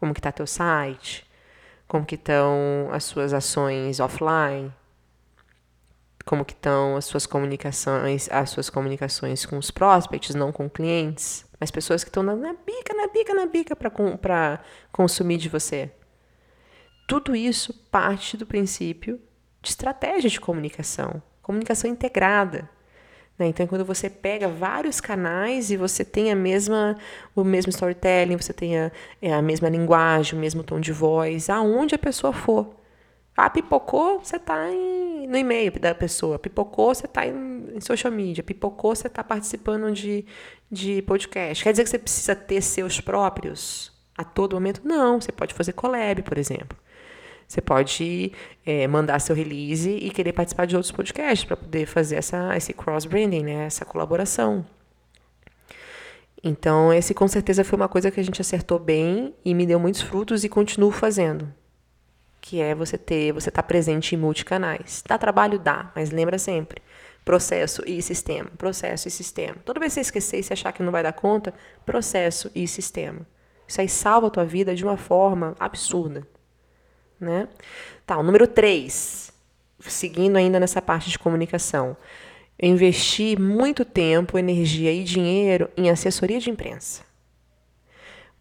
Como 0.00 0.12
que 0.12 0.20
está 0.20 0.32
teu 0.32 0.46
site? 0.46 1.27
Como 1.88 2.04
que 2.04 2.14
estão 2.14 2.90
as 2.92 3.04
suas 3.04 3.32
ações 3.32 3.98
offline, 3.98 4.72
como 6.26 6.44
que 6.44 6.52
estão 6.52 6.96
as 6.96 7.06
suas 7.06 7.26
comunicações, 7.26 8.28
as 8.30 8.50
suas 8.50 8.68
comunicações 8.68 9.46
com 9.46 9.56
os 9.56 9.70
prospects, 9.70 10.34
não 10.34 10.52
com 10.52 10.68
clientes, 10.68 11.46
mas 11.58 11.70
pessoas 11.70 12.04
que 12.04 12.10
estão 12.10 12.22
na, 12.22 12.34
bica, 12.34 12.94
na 12.94 13.08
bica, 13.08 13.34
na 13.34 13.46
bica 13.46 13.74
para 13.74 14.60
consumir 14.92 15.38
de 15.38 15.48
você. 15.48 15.90
Tudo 17.08 17.34
isso 17.34 17.72
parte 17.90 18.36
do 18.36 18.44
princípio 18.44 19.18
de 19.62 19.70
estratégia 19.70 20.28
de 20.28 20.38
comunicação, 20.38 21.22
comunicação 21.42 21.90
integrada. 21.90 22.68
Né? 23.38 23.46
Então, 23.46 23.66
quando 23.66 23.84
você 23.84 24.10
pega 24.10 24.48
vários 24.48 25.00
canais 25.00 25.70
e 25.70 25.76
você 25.76 26.04
tem 26.04 26.32
a 26.32 26.36
mesma, 26.36 26.96
o 27.34 27.44
mesmo 27.44 27.70
storytelling, 27.70 28.36
você 28.36 28.52
tem 28.52 28.78
a, 28.78 28.90
é, 29.22 29.32
a 29.32 29.40
mesma 29.40 29.68
linguagem, 29.68 30.36
o 30.36 30.40
mesmo 30.40 30.62
tom 30.62 30.80
de 30.80 30.92
voz, 30.92 31.48
aonde 31.48 31.94
a 31.94 31.98
pessoa 31.98 32.32
for. 32.32 32.74
Ah, 33.36 33.48
pipocou, 33.48 34.18
você 34.18 34.34
está 34.34 34.66
no 34.66 35.36
e-mail 35.36 35.70
da 35.78 35.94
pessoa. 35.94 36.40
Pipocou, 36.40 36.92
você 36.92 37.06
está 37.06 37.24
em, 37.24 37.76
em, 37.76 37.80
social 37.80 38.12
media. 38.12 38.42
Pipocou, 38.42 38.96
você 38.96 39.06
está 39.06 39.22
participando 39.22 39.92
de, 39.92 40.26
de 40.68 41.02
podcast. 41.02 41.62
Quer 41.62 41.70
dizer 41.70 41.84
que 41.84 41.90
você 41.90 41.98
precisa 42.00 42.34
ter 42.34 42.60
seus 42.60 43.00
próprios 43.00 43.92
a 44.16 44.24
todo 44.24 44.54
momento? 44.54 44.80
Não, 44.84 45.20
você 45.20 45.30
pode 45.30 45.54
fazer 45.54 45.72
collab, 45.72 46.20
por 46.22 46.36
exemplo. 46.36 46.76
Você 47.48 47.62
pode 47.62 48.30
é, 48.66 48.86
mandar 48.86 49.18
seu 49.20 49.34
release 49.34 49.90
e 49.90 50.10
querer 50.10 50.34
participar 50.34 50.66
de 50.66 50.76
outros 50.76 50.92
podcasts 50.92 51.46
para 51.46 51.56
poder 51.56 51.86
fazer 51.86 52.16
essa, 52.16 52.54
esse 52.54 52.74
cross-branding, 52.74 53.42
né? 53.42 53.64
essa 53.64 53.86
colaboração. 53.86 54.66
Então, 56.44 56.92
esse 56.92 57.14
com 57.14 57.26
certeza 57.26 57.64
foi 57.64 57.78
uma 57.78 57.88
coisa 57.88 58.10
que 58.10 58.20
a 58.20 58.22
gente 58.22 58.42
acertou 58.42 58.78
bem 58.78 59.34
e 59.42 59.54
me 59.54 59.64
deu 59.64 59.80
muitos 59.80 60.02
frutos 60.02 60.44
e 60.44 60.48
continuo 60.48 60.90
fazendo. 60.90 61.52
Que 62.38 62.60
é 62.60 62.74
você 62.74 62.98
ter, 62.98 63.32
você 63.32 63.48
estar 63.48 63.62
tá 63.62 63.66
presente 63.66 64.14
em 64.14 64.18
multicanais. 64.18 65.02
Dá 65.08 65.16
trabalho? 65.16 65.58
Dá, 65.58 65.90
mas 65.96 66.10
lembra 66.10 66.38
sempre. 66.38 66.82
Processo 67.24 67.82
e 67.86 68.02
sistema. 68.02 68.50
Processo 68.58 69.08
e 69.08 69.10
sistema. 69.10 69.56
Toda 69.64 69.80
vez 69.80 69.94
que 69.94 69.94
você 69.94 70.00
esquecer 70.02 70.40
e 70.40 70.42
você 70.42 70.52
achar 70.52 70.72
que 70.72 70.82
não 70.82 70.92
vai 70.92 71.02
dar 71.02 71.14
conta, 71.14 71.54
processo 71.86 72.50
e 72.54 72.68
sistema. 72.68 73.26
Isso 73.66 73.80
aí 73.80 73.88
salva 73.88 74.26
a 74.26 74.30
tua 74.30 74.44
vida 74.44 74.74
de 74.74 74.84
uma 74.84 74.98
forma 74.98 75.56
absurda 75.58 76.26
né? 77.20 77.48
Tá, 78.06 78.16
o 78.18 78.22
número 78.22 78.46
3, 78.46 79.32
seguindo 79.80 80.36
ainda 80.36 80.58
nessa 80.60 80.80
parte 80.80 81.10
de 81.10 81.18
comunicação. 81.18 81.96
Eu 82.58 82.70
investi 82.70 83.38
muito 83.38 83.84
tempo, 83.84 84.38
energia 84.38 84.92
e 84.92 85.04
dinheiro 85.04 85.70
em 85.76 85.90
assessoria 85.90 86.40
de 86.40 86.50
imprensa. 86.50 87.02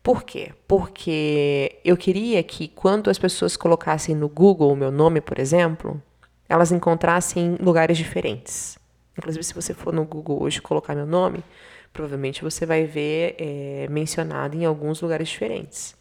Por 0.01 0.23
quê? 0.23 0.53
Porque 0.67 1.79
eu 1.83 1.97
queria 1.97 2.41
que 2.41 2.67
quando 2.69 3.09
as 3.09 3.19
pessoas 3.19 3.57
colocassem 3.57 4.15
no 4.15 4.29
Google 4.29 4.71
o 4.71 4.75
meu 4.75 4.91
nome, 4.91 5.19
por 5.19 5.37
exemplo, 5.37 6.01
elas 6.47 6.71
encontrassem 6.71 7.57
lugares 7.59 7.97
diferentes. 7.97 8.79
Inclusive, 9.17 9.43
se 9.43 9.53
você 9.53 9.73
for 9.73 9.93
no 9.93 10.05
Google 10.05 10.41
hoje 10.41 10.61
colocar 10.61 10.95
meu 10.95 11.05
nome, 11.05 11.43
provavelmente 11.91 12.43
você 12.43 12.65
vai 12.65 12.85
ver 12.85 13.35
é, 13.37 13.87
mencionado 13.89 14.55
em 14.55 14.65
alguns 14.65 15.01
lugares 15.01 15.27
diferentes 15.27 15.97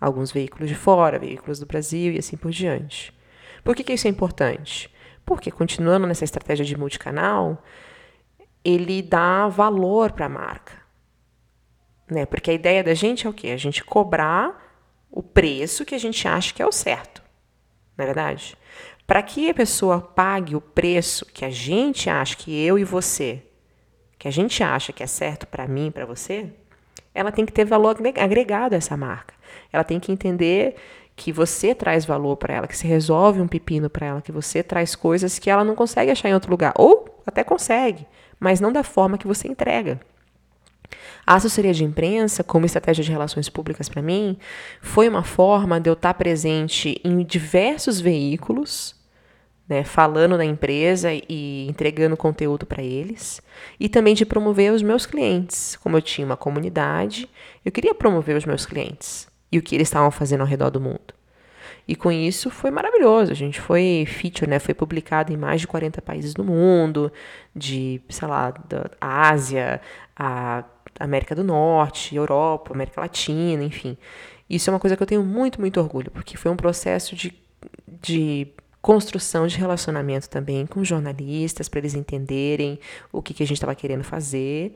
alguns 0.00 0.30
veículos 0.30 0.68
de 0.68 0.74
fora, 0.74 1.18
veículos 1.18 1.58
do 1.58 1.66
Brasil 1.66 2.12
e 2.12 2.18
assim 2.18 2.36
por 2.36 2.50
diante. 2.50 3.12
Por 3.64 3.74
que, 3.74 3.84
que 3.84 3.92
isso 3.92 4.06
é 4.06 4.10
importante? 4.10 4.92
Porque, 5.24 5.50
continuando 5.50 6.06
nessa 6.06 6.24
estratégia 6.24 6.64
de 6.64 6.76
multicanal, 6.76 7.62
ele 8.64 9.02
dá 9.02 9.48
valor 9.48 10.12
para 10.12 10.26
a 10.26 10.28
marca. 10.28 10.72
Né? 12.10 12.24
Porque 12.24 12.50
a 12.50 12.54
ideia 12.54 12.82
da 12.82 12.94
gente 12.94 13.26
é 13.26 13.30
o 13.30 13.32
quê? 13.32 13.48
A 13.48 13.56
gente 13.56 13.84
cobrar 13.84 14.68
o 15.10 15.22
preço 15.22 15.84
que 15.84 15.94
a 15.94 15.98
gente 15.98 16.26
acha 16.26 16.54
que 16.54 16.62
é 16.62 16.66
o 16.66 16.72
certo. 16.72 17.22
Não 17.96 18.04
é 18.04 18.06
verdade? 18.06 18.56
Para 19.06 19.22
que 19.22 19.50
a 19.50 19.54
pessoa 19.54 20.00
pague 20.00 20.54
o 20.54 20.60
preço 20.60 21.26
que 21.26 21.44
a 21.44 21.50
gente 21.50 22.08
acha 22.08 22.36
que 22.36 22.64
eu 22.64 22.78
e 22.78 22.84
você, 22.84 23.42
que 24.18 24.28
a 24.28 24.30
gente 24.30 24.62
acha 24.62 24.92
que 24.92 25.02
é 25.02 25.06
certo 25.06 25.46
para 25.46 25.66
mim 25.66 25.86
e 25.86 25.90
para 25.90 26.06
você, 26.06 26.52
ela 27.14 27.32
tem 27.32 27.44
que 27.44 27.52
ter 27.52 27.64
valor 27.64 27.96
agregado 28.16 28.74
a 28.74 28.78
essa 28.78 28.96
marca. 28.96 29.34
Ela 29.72 29.84
tem 29.84 30.00
que 30.00 30.12
entender 30.12 30.76
que 31.18 31.32
você 31.32 31.74
traz 31.74 32.04
valor 32.04 32.36
para 32.36 32.54
ela, 32.54 32.68
que 32.68 32.76
se 32.76 32.86
resolve 32.86 33.40
um 33.40 33.48
pepino 33.48 33.90
para 33.90 34.06
ela, 34.06 34.22
que 34.22 34.30
você 34.30 34.62
traz 34.62 34.94
coisas 34.94 35.38
que 35.38 35.50
ela 35.50 35.64
não 35.64 35.74
consegue 35.74 36.12
achar 36.12 36.28
em 36.28 36.34
outro 36.34 36.50
lugar, 36.50 36.72
ou 36.76 37.22
até 37.26 37.42
consegue, 37.42 38.06
mas 38.38 38.60
não 38.60 38.72
da 38.72 38.84
forma 38.84 39.18
que 39.18 39.26
você 39.26 39.48
entrega. 39.48 40.00
A 41.26 41.34
assessoria 41.34 41.74
de 41.74 41.84
imprensa, 41.84 42.44
como 42.44 42.64
estratégia 42.64 43.04
de 43.04 43.10
relações 43.10 43.48
públicas 43.48 43.88
para 43.88 44.00
mim, 44.00 44.38
foi 44.80 45.08
uma 45.08 45.24
forma 45.24 45.80
de 45.80 45.90
eu 45.90 45.94
estar 45.94 46.14
presente 46.14 46.98
em 47.04 47.22
diversos 47.24 48.00
veículos 48.00 48.96
né, 49.68 49.84
falando 49.84 50.38
da 50.38 50.44
empresa 50.44 51.10
e 51.12 51.66
entregando 51.68 52.16
conteúdo 52.16 52.64
para 52.64 52.82
eles, 52.82 53.42
e 53.78 53.86
também 53.88 54.14
de 54.14 54.24
promover 54.24 54.72
os 54.72 54.82
meus 54.82 55.04
clientes. 55.04 55.76
Como 55.76 55.96
eu 55.96 56.00
tinha 56.00 56.24
uma 56.24 56.38
comunidade, 56.38 57.28
eu 57.62 57.70
queria 57.70 57.94
promover 57.94 58.36
os 58.36 58.46
meus 58.46 58.64
clientes 58.64 59.28
e 59.50 59.58
o 59.58 59.62
que 59.62 59.74
eles 59.74 59.88
estavam 59.88 60.10
fazendo 60.10 60.40
ao 60.42 60.46
redor 60.46 60.70
do 60.70 60.80
mundo. 60.80 61.14
E 61.86 61.96
com 61.96 62.12
isso 62.12 62.50
foi 62.50 62.70
maravilhoso. 62.70 63.32
A 63.32 63.34
gente 63.34 63.58
foi 63.60 64.04
feature, 64.06 64.48
né? 64.48 64.58
Foi 64.58 64.74
publicado 64.74 65.32
em 65.32 65.36
mais 65.38 65.62
de 65.62 65.66
40 65.66 66.02
países 66.02 66.34
do 66.34 66.44
mundo, 66.44 67.10
de, 67.56 68.00
sei 68.10 68.28
lá, 68.28 68.50
da 68.50 68.90
Ásia, 69.00 69.80
a 70.14 70.64
América 71.00 71.34
do 71.34 71.42
Norte, 71.42 72.14
Europa, 72.14 72.74
América 72.74 73.00
Latina, 73.00 73.64
enfim. 73.64 73.96
Isso 74.50 74.68
é 74.68 74.72
uma 74.72 74.78
coisa 74.78 74.96
que 74.96 75.02
eu 75.02 75.06
tenho 75.06 75.24
muito, 75.24 75.60
muito 75.60 75.80
orgulho, 75.80 76.10
porque 76.10 76.36
foi 76.36 76.50
um 76.50 76.56
processo 76.56 77.16
de, 77.16 77.34
de 78.02 78.48
construção 78.82 79.46
de 79.46 79.56
relacionamento 79.56 80.28
também 80.28 80.66
com 80.66 80.84
jornalistas, 80.84 81.68
para 81.68 81.80
eles 81.80 81.94
entenderem 81.94 82.78
o 83.12 83.22
que, 83.22 83.34
que 83.34 83.42
a 83.42 83.46
gente 83.46 83.56
estava 83.56 83.74
querendo 83.74 84.04
fazer, 84.04 84.74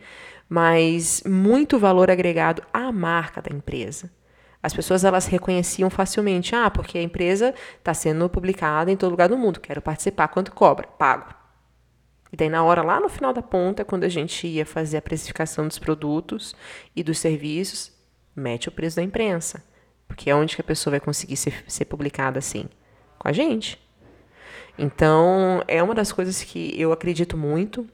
mas 0.49 1.23
muito 1.27 1.79
valor 1.79 2.11
agregado 2.11 2.63
à 2.73 2.91
marca 2.91 3.41
da 3.41 3.55
empresa. 3.55 4.11
As 4.63 4.73
pessoas 4.73 5.05
elas 5.05 5.27
reconheciam 5.27 5.91
facilmente, 5.91 6.55
ah, 6.55 6.71
porque 6.71 6.97
a 6.97 7.03
empresa 7.03 7.53
está 7.79 7.93
sendo 7.93 8.29
publicada 8.29 8.93
em 8.93 8.97
todo 8.97 9.11
lugar 9.11 9.29
do 9.29 9.37
mundo, 9.37 9.61
quero 9.61 9.83
participar, 9.83 10.29
quanto 10.29 10.53
cobra? 10.53 10.87
Pago. 10.87 11.35
E 12.33 12.37
daí, 12.37 12.49
na 12.49 12.65
hora, 12.65 12.83
lá 12.83 12.99
no 12.99 13.09
final 13.09 13.33
da 13.33 13.43
ponta, 13.43 13.85
quando 13.85 14.05
a 14.05 14.09
gente 14.09 14.47
ia 14.47 14.65
fazer 14.65 14.97
a 14.97 15.03
precificação 15.03 15.69
dos 15.69 15.79
produtos 15.79 16.55
e 16.97 17.03
dos 17.03 17.19
serviços, 17.19 17.93
mete 18.35 18.69
o 18.69 18.73
preço 18.73 18.97
da 18.97 19.03
imprensa. 19.03 19.63
Porque 20.09 20.31
é 20.31 20.35
onde 20.35 20.55
que 20.55 20.63
a 20.63 20.65
pessoa 20.65 20.93
vai 20.93 21.01
conseguir 21.01 21.37
ser, 21.37 21.65
ser 21.67 21.85
publicada 21.85 22.39
assim? 22.39 22.67
Com 23.19 23.29
a 23.29 23.33
gente. 23.33 23.79
Então, 24.79 25.63
é 25.69 25.83
uma 25.83 25.95
das 25.95 26.11
coisas 26.11 26.43
que 26.43 26.73
eu 26.81 26.91
acredito 26.93 27.37
muito, 27.37 27.87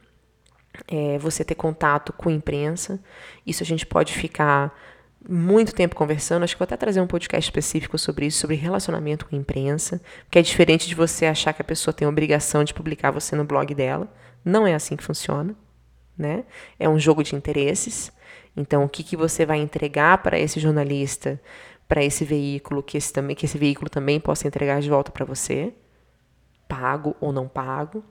é 0.87 1.19
você 1.19 1.45
ter 1.45 1.57
contato 1.57 2.13
com 2.13 2.29
a 2.29 2.33
imprensa. 2.33 3.03
Isso 3.45 3.65
a 3.65 3.67
gente 3.67 3.85
pode 3.85 4.13
ficar 4.13 4.73
muito 5.29 5.75
tempo 5.75 5.95
conversando. 5.95 6.43
Acho 6.43 6.55
que 6.55 6.59
vou 6.59 6.65
até 6.65 6.77
trazer 6.77 7.01
um 7.03 7.07
podcast 7.07 7.47
específico 7.47 7.99
sobre 7.99 8.27
isso, 8.27 8.39
sobre 8.39 8.57
relacionamento 8.57 9.27
com 9.27 9.37
a 9.37 9.39
imprensa, 9.39 10.01
que 10.31 10.39
é 10.39 10.43
diferente 10.43 10.89
de 10.89 10.95
você 10.95 11.27
achar 11.27 11.53
que 11.53 11.61
a 11.61 11.65
pessoa 11.65 11.93
tem 11.93 12.07
a 12.07 12.09
obrigação 12.09 12.65
de 12.65 12.73
publicar 12.73 13.11
você 13.11 13.37
no 13.37 13.45
blog 13.45 13.75
dela. 13.75 14.09
Não 14.43 14.67
é 14.67 14.75
assim 14.75 14.97
que 14.97 15.05
funciona, 15.05 15.55
né? 16.17 16.45
É 16.79 16.89
um 16.89 16.99
jogo 16.99 17.23
de 17.23 17.37
interesses. 17.37 18.11
Então, 18.57 18.85
o 18.85 18.89
que, 18.89 19.03
que 19.03 19.17
você 19.17 19.45
vai 19.45 19.59
entregar 19.59 20.19
para 20.23 20.39
esse 20.39 20.59
jornalista, 20.59 21.41
para 21.87 22.03
esse 22.03 22.25
veículo, 22.25 22.83
que 22.83 22.97
esse, 22.97 23.13
também, 23.13 23.37
que 23.37 23.45
esse 23.45 23.59
veículo 23.59 23.91
também 23.91 24.19
possa 24.19 24.49
entregar 24.49 24.81
de 24.81 24.89
volta 24.89 25.13
para 25.13 25.25
você, 25.25 25.75
pago 26.67 27.15
ou 27.21 27.33
não 27.33 27.47
pago, 27.47 28.03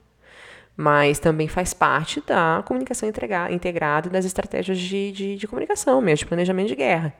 mas 0.77 1.17
também 1.17 1.47
faz 1.47 1.73
parte 1.73 2.21
da 2.21 2.61
comunicação 2.63 3.09
integrada 3.09 4.07
e 4.07 4.11
das 4.11 4.25
estratégias 4.25 4.77
de, 4.77 5.11
de, 5.11 5.35
de, 5.35 5.47
comunicação 5.47 5.99
mesmo, 5.99 6.19
de 6.19 6.25
planejamento 6.27 6.67
de 6.67 6.75
guerra. 6.75 7.15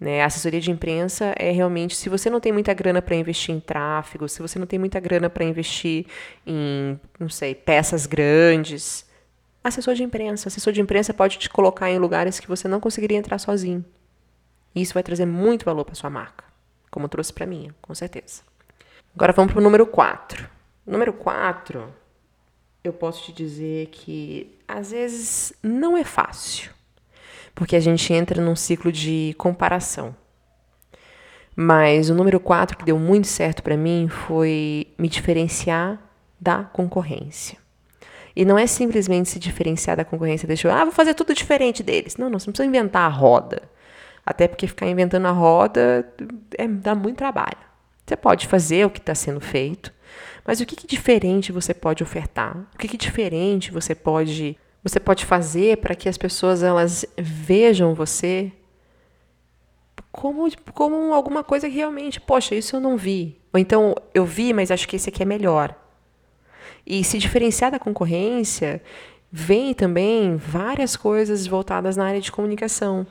Né? 0.00 0.20
A 0.20 0.26
assessoria 0.26 0.60
de 0.60 0.72
imprensa 0.72 1.32
é 1.38 1.52
realmente, 1.52 1.94
se 1.94 2.08
você 2.08 2.28
não 2.28 2.40
tem 2.40 2.50
muita 2.50 2.74
grana 2.74 3.00
para 3.00 3.14
investir 3.14 3.54
em 3.54 3.60
tráfego, 3.60 4.28
se 4.28 4.42
você 4.42 4.58
não 4.58 4.66
tem 4.66 4.80
muita 4.80 4.98
grana 4.98 5.30
para 5.30 5.44
investir 5.44 6.06
em, 6.44 6.98
não 7.20 7.28
sei, 7.28 7.54
peças 7.54 8.04
grandes, 8.04 9.06
assessor 9.62 9.94
de 9.94 10.02
imprensa. 10.02 10.48
Assessor 10.48 10.72
de 10.72 10.80
imprensa 10.80 11.14
pode 11.14 11.38
te 11.38 11.48
colocar 11.48 11.88
em 11.88 11.98
lugares 11.98 12.40
que 12.40 12.48
você 12.48 12.66
não 12.66 12.80
conseguiria 12.80 13.16
entrar 13.16 13.38
sozinho. 13.38 13.84
Isso 14.74 14.94
vai 14.94 15.04
trazer 15.04 15.24
muito 15.24 15.64
valor 15.64 15.84
para 15.84 15.94
sua 15.94 16.10
marca, 16.10 16.44
como 16.90 17.08
trouxe 17.08 17.32
para 17.32 17.46
mim, 17.46 17.72
com 17.80 17.94
certeza. 17.94 18.42
Agora 19.14 19.32
vamos 19.32 19.52
para 19.52 19.60
o 19.60 19.62
número 19.62 19.86
4. 19.86 20.48
Número 20.84 21.12
4 21.12 22.07
eu 22.88 22.92
posso 22.92 23.24
te 23.24 23.32
dizer 23.32 23.86
que 23.86 24.58
às 24.66 24.90
vezes 24.90 25.52
não 25.62 25.96
é 25.96 26.04
fácil, 26.04 26.70
porque 27.54 27.76
a 27.76 27.80
gente 27.80 28.12
entra 28.12 28.42
num 28.42 28.56
ciclo 28.56 28.90
de 28.90 29.34
comparação. 29.38 30.14
Mas 31.54 32.08
o 32.08 32.14
número 32.14 32.38
4 32.38 32.76
que 32.76 32.84
deu 32.84 32.98
muito 32.98 33.26
certo 33.26 33.62
para 33.62 33.76
mim 33.76 34.08
foi 34.08 34.86
me 34.96 35.08
diferenciar 35.08 36.00
da 36.40 36.62
concorrência. 36.62 37.58
E 38.34 38.44
não 38.44 38.56
é 38.56 38.66
simplesmente 38.68 39.28
se 39.28 39.38
diferenciar 39.40 39.96
da 39.96 40.04
concorrência, 40.04 40.46
deixa 40.46 40.68
eu, 40.68 40.72
ah, 40.72 40.84
vou 40.84 40.92
fazer 40.92 41.14
tudo 41.14 41.34
diferente 41.34 41.82
deles. 41.82 42.16
Não, 42.16 42.30
não, 42.30 42.38
você 42.38 42.46
não 42.46 42.52
precisa 42.52 42.68
inventar 42.68 43.02
a 43.02 43.12
roda. 43.12 43.62
Até 44.24 44.46
porque 44.46 44.68
ficar 44.68 44.86
inventando 44.86 45.26
a 45.26 45.32
roda 45.32 46.08
é, 46.56 46.68
dá 46.68 46.94
muito 46.94 47.16
trabalho. 47.16 47.58
Você 48.06 48.16
pode 48.16 48.46
fazer 48.46 48.86
o 48.86 48.90
que 48.90 49.00
está 49.00 49.14
sendo 49.14 49.40
feito, 49.40 49.92
mas 50.48 50.60
o 50.60 50.64
que, 50.64 50.74
que 50.74 50.86
diferente 50.86 51.52
você 51.52 51.74
pode 51.74 52.02
ofertar? 52.02 52.56
O 52.74 52.78
que, 52.78 52.88
que 52.88 52.96
diferente 52.96 53.70
você 53.70 53.94
pode 53.94 54.56
você 54.82 54.98
pode 54.98 55.26
fazer 55.26 55.76
para 55.76 55.94
que 55.94 56.08
as 56.08 56.16
pessoas 56.16 56.62
elas 56.62 57.04
vejam 57.18 57.92
você 57.92 58.50
como, 60.10 60.50
como 60.72 61.12
alguma 61.12 61.44
coisa 61.44 61.68
que 61.68 61.74
realmente, 61.74 62.18
poxa, 62.18 62.54
isso 62.54 62.76
eu 62.76 62.80
não 62.80 62.96
vi. 62.96 63.38
Ou 63.52 63.60
então 63.60 63.94
eu 64.14 64.24
vi, 64.24 64.54
mas 64.54 64.70
acho 64.70 64.88
que 64.88 64.96
esse 64.96 65.10
aqui 65.10 65.22
é 65.22 65.26
melhor. 65.26 65.74
E 66.86 67.04
se 67.04 67.18
diferenciar 67.18 67.70
da 67.70 67.78
concorrência, 67.78 68.82
vem 69.30 69.74
também 69.74 70.34
várias 70.36 70.96
coisas 70.96 71.46
voltadas 71.46 71.94
na 71.94 72.06
área 72.06 72.22
de 72.22 72.32
comunicação. 72.32 73.06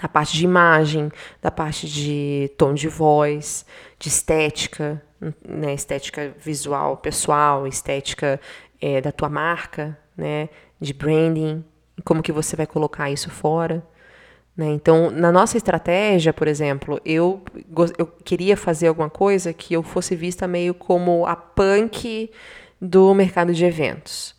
Da 0.00 0.08
parte 0.08 0.36
de 0.36 0.44
imagem, 0.44 1.10
da 1.42 1.50
parte 1.50 1.86
de 1.86 2.50
tom 2.56 2.72
de 2.72 2.88
voz, 2.88 3.66
de 3.98 4.08
estética, 4.08 5.02
né, 5.46 5.74
estética 5.74 6.34
visual 6.38 6.96
pessoal, 6.96 7.66
estética 7.66 8.40
é, 8.80 9.00
da 9.00 9.12
tua 9.12 9.28
marca, 9.28 9.96
né, 10.16 10.48
de 10.80 10.92
branding, 10.92 11.64
como 12.02 12.22
que 12.22 12.32
você 12.32 12.56
vai 12.56 12.66
colocar 12.66 13.10
isso 13.10 13.30
fora. 13.30 13.86
Né? 14.56 14.66
Então, 14.68 15.10
na 15.10 15.30
nossa 15.30 15.56
estratégia, 15.56 16.32
por 16.32 16.48
exemplo, 16.48 17.00
eu, 17.04 17.42
eu 17.98 18.06
queria 18.06 18.56
fazer 18.56 18.88
alguma 18.88 19.10
coisa 19.10 19.52
que 19.52 19.74
eu 19.74 19.82
fosse 19.82 20.16
vista 20.16 20.46
meio 20.46 20.72
como 20.72 21.26
a 21.26 21.36
punk 21.36 22.30
do 22.80 23.12
mercado 23.14 23.52
de 23.52 23.64
eventos 23.64 24.33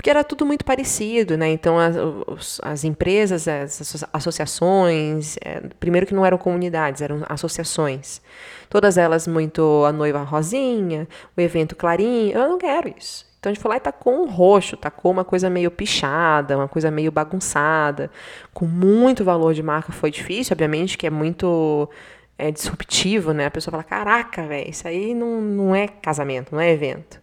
porque 0.00 0.08
era 0.08 0.24
tudo 0.24 0.46
muito 0.46 0.64
parecido, 0.64 1.36
né? 1.36 1.50
Então 1.50 1.78
as, 1.78 2.58
as 2.62 2.84
empresas, 2.84 3.46
as 3.46 4.02
associações, 4.10 5.36
é, 5.44 5.60
primeiro 5.78 6.06
que 6.06 6.14
não 6.14 6.24
eram 6.24 6.38
comunidades, 6.38 7.02
eram 7.02 7.22
associações. 7.28 8.22
Todas 8.70 8.96
elas 8.96 9.26
muito 9.26 9.84
a 9.84 9.92
noiva 9.92 10.22
rosinha, 10.22 11.06
o 11.36 11.40
evento 11.42 11.76
clarinho. 11.76 12.32
Eu 12.32 12.48
não 12.48 12.56
quero 12.56 12.88
isso. 12.96 13.26
Então 13.38 13.50
a 13.50 13.52
gente 13.52 13.60
foi 13.60 13.68
lá 13.72 13.76
e 13.76 13.80
tacou 13.80 14.14
um 14.14 14.26
roxo, 14.26 14.74
tacou 14.74 15.12
uma 15.12 15.22
coisa 15.22 15.50
meio 15.50 15.70
pichada, 15.70 16.56
uma 16.56 16.68
coisa 16.68 16.90
meio 16.90 17.12
bagunçada, 17.12 18.10
com 18.54 18.64
muito 18.64 19.22
valor 19.22 19.52
de 19.52 19.62
marca. 19.62 19.92
Foi 19.92 20.10
difícil, 20.10 20.54
obviamente, 20.54 20.96
que 20.96 21.06
é 21.06 21.10
muito 21.10 21.90
é, 22.38 22.50
disruptivo, 22.50 23.34
né? 23.34 23.44
A 23.44 23.50
pessoa 23.50 23.70
fala: 23.72 23.84
caraca, 23.84 24.46
velho, 24.46 24.70
isso 24.70 24.88
aí 24.88 25.12
não, 25.12 25.42
não 25.42 25.74
é 25.74 25.86
casamento, 25.88 26.54
não 26.54 26.60
é 26.60 26.70
evento. 26.70 27.20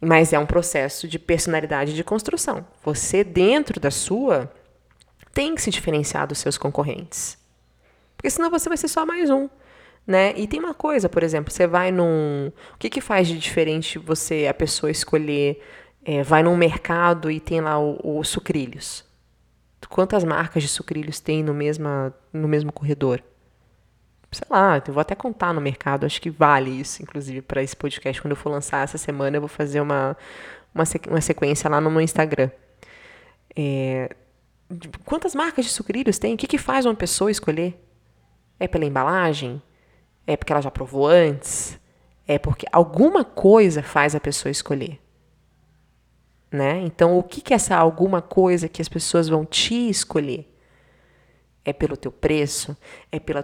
Mas 0.00 0.32
é 0.32 0.38
um 0.38 0.46
processo 0.46 1.08
de 1.08 1.18
personalidade 1.18 1.94
de 1.94 2.04
construção. 2.04 2.64
Você, 2.84 3.24
dentro 3.24 3.80
da 3.80 3.90
sua, 3.90 4.52
tem 5.34 5.54
que 5.54 5.62
se 5.62 5.70
diferenciar 5.70 6.26
dos 6.26 6.38
seus 6.38 6.56
concorrentes. 6.56 7.36
Porque 8.16 8.30
senão 8.30 8.50
você 8.50 8.68
vai 8.68 8.76
ser 8.78 8.88
só 8.88 9.04
mais 9.04 9.30
um. 9.30 9.48
Né? 10.06 10.32
E 10.36 10.46
tem 10.46 10.58
uma 10.58 10.72
coisa, 10.72 11.08
por 11.08 11.22
exemplo, 11.22 11.52
você 11.52 11.66
vai 11.66 11.90
num. 11.90 12.50
O 12.74 12.78
que, 12.78 12.88
que 12.88 13.00
faz 13.00 13.28
de 13.28 13.38
diferente 13.38 13.98
você, 13.98 14.46
a 14.48 14.54
pessoa, 14.54 14.90
escolher. 14.90 15.62
É, 16.04 16.22
vai 16.22 16.42
num 16.42 16.56
mercado 16.56 17.30
e 17.30 17.38
tem 17.38 17.60
lá 17.60 17.78
os 17.78 18.28
sucrilhos. 18.28 19.04
Quantas 19.90 20.24
marcas 20.24 20.62
de 20.62 20.68
sucrilhos 20.68 21.20
tem 21.20 21.42
no, 21.42 21.52
mesma, 21.52 22.14
no 22.32 22.48
mesmo 22.48 22.72
corredor? 22.72 23.22
Sei 24.30 24.46
lá, 24.50 24.82
eu 24.86 24.92
vou 24.92 25.00
até 25.00 25.14
contar 25.14 25.54
no 25.54 25.60
mercado, 25.60 26.04
acho 26.04 26.20
que 26.20 26.30
vale 26.30 26.70
isso, 26.70 27.02
inclusive, 27.02 27.42
para 27.42 27.62
esse 27.62 27.76
podcast. 27.76 28.20
Quando 28.20 28.32
eu 28.32 28.36
for 28.36 28.50
lançar 28.50 28.84
essa 28.84 28.98
semana, 28.98 29.36
eu 29.36 29.40
vou 29.40 29.48
fazer 29.48 29.80
uma, 29.80 30.16
uma, 30.74 30.84
uma 31.08 31.20
sequência 31.20 31.68
lá 31.70 31.80
no 31.80 31.90
meu 31.90 32.00
Instagram. 32.00 32.50
É, 33.56 34.14
quantas 35.04 35.34
marcas 35.34 35.64
de 35.64 35.70
sucrilhos 35.70 36.18
tem? 36.18 36.34
O 36.34 36.36
que, 36.36 36.46
que 36.46 36.58
faz 36.58 36.84
uma 36.84 36.94
pessoa 36.94 37.30
escolher? 37.30 37.82
É 38.60 38.68
pela 38.68 38.84
embalagem? 38.84 39.62
É 40.26 40.36
porque 40.36 40.52
ela 40.52 40.62
já 40.62 40.70
provou 40.70 41.06
antes? 41.06 41.78
É 42.26 42.38
porque 42.38 42.66
alguma 42.70 43.24
coisa 43.24 43.82
faz 43.82 44.14
a 44.14 44.20
pessoa 44.20 44.50
escolher. 44.50 45.00
Né? 46.50 46.80
Então, 46.82 47.18
o 47.18 47.22
que, 47.22 47.40
que 47.40 47.52
é 47.52 47.56
essa 47.56 47.76
alguma 47.76 48.22
coisa 48.22 48.68
que 48.68 48.80
as 48.80 48.88
pessoas 48.88 49.28
vão 49.28 49.44
te 49.44 49.88
escolher? 49.88 50.47
É 51.68 51.72
pelo 51.74 51.98
teu 51.98 52.10
preço? 52.10 52.74
É 53.12 53.20
pelo 53.20 53.42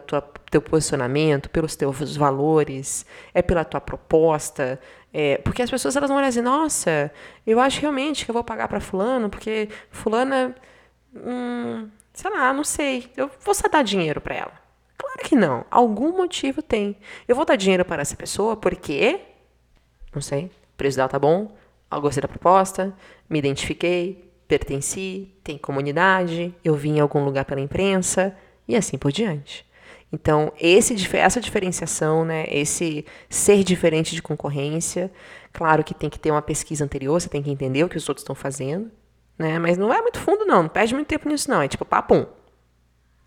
teu 0.50 0.62
posicionamento? 0.62 1.50
Pelos 1.50 1.76
teus 1.76 2.16
valores? 2.16 3.04
É 3.34 3.42
pela 3.42 3.66
tua 3.66 3.82
proposta? 3.82 4.80
É, 5.12 5.36
porque 5.38 5.60
as 5.60 5.70
pessoas 5.70 5.94
elas 5.94 6.08
vão 6.08 6.16
olhar 6.16 6.28
assim, 6.28 6.40
nossa, 6.40 7.12
eu 7.46 7.60
acho 7.60 7.82
realmente 7.82 8.24
que 8.24 8.30
eu 8.30 8.32
vou 8.32 8.42
pagar 8.42 8.66
para 8.66 8.80
fulano, 8.80 9.28
porque 9.28 9.68
fulana, 9.90 10.54
hum, 11.14 11.88
sei 12.14 12.30
lá, 12.30 12.50
não 12.52 12.64
sei, 12.64 13.12
eu 13.14 13.30
vou 13.44 13.54
só 13.54 13.68
dar 13.68 13.84
dinheiro 13.84 14.22
para 14.22 14.34
ela. 14.34 14.52
Claro 14.96 15.18
que 15.22 15.36
não, 15.36 15.66
algum 15.70 16.16
motivo 16.16 16.62
tem. 16.62 16.96
Eu 17.28 17.36
vou 17.36 17.44
dar 17.44 17.56
dinheiro 17.56 17.84
para 17.84 18.00
essa 18.00 18.16
pessoa 18.16 18.56
porque, 18.56 19.20
não 20.14 20.22
sei, 20.22 20.46
o 20.46 20.76
preço 20.78 20.96
dela 20.96 21.10
tá 21.10 21.18
bom, 21.18 21.54
eu 21.92 22.00
gostei 22.00 22.22
da 22.22 22.28
proposta, 22.28 22.96
me 23.28 23.38
identifiquei, 23.38 24.23
pertenci, 24.46 25.34
tem 25.42 25.58
comunidade, 25.58 26.54
eu 26.64 26.74
vim 26.74 26.96
em 26.96 27.00
algum 27.00 27.24
lugar 27.24 27.44
pela 27.44 27.60
imprensa 27.60 28.36
e 28.68 28.76
assim 28.76 28.98
por 28.98 29.10
diante. 29.12 29.66
Então, 30.12 30.52
esse, 30.60 30.94
essa 31.16 31.40
diferenciação, 31.40 32.24
né, 32.24 32.44
esse 32.48 33.04
ser 33.28 33.64
diferente 33.64 34.14
de 34.14 34.22
concorrência, 34.22 35.10
claro 35.52 35.82
que 35.82 35.92
tem 35.92 36.08
que 36.08 36.20
ter 36.20 36.30
uma 36.30 36.40
pesquisa 36.40 36.84
anterior, 36.84 37.20
você 37.20 37.28
tem 37.28 37.42
que 37.42 37.50
entender 37.50 37.82
o 37.82 37.88
que 37.88 37.96
os 37.96 38.08
outros 38.08 38.22
estão 38.22 38.34
fazendo, 38.34 38.90
né, 39.36 39.58
mas 39.58 39.76
não 39.76 39.92
é 39.92 40.00
muito 40.00 40.20
fundo, 40.20 40.44
não, 40.44 40.62
não 40.62 40.68
perde 40.68 40.94
muito 40.94 41.08
tempo 41.08 41.28
nisso, 41.28 41.50
não, 41.50 41.60
é 41.60 41.66
tipo 41.66 41.84
papum. 41.84 42.26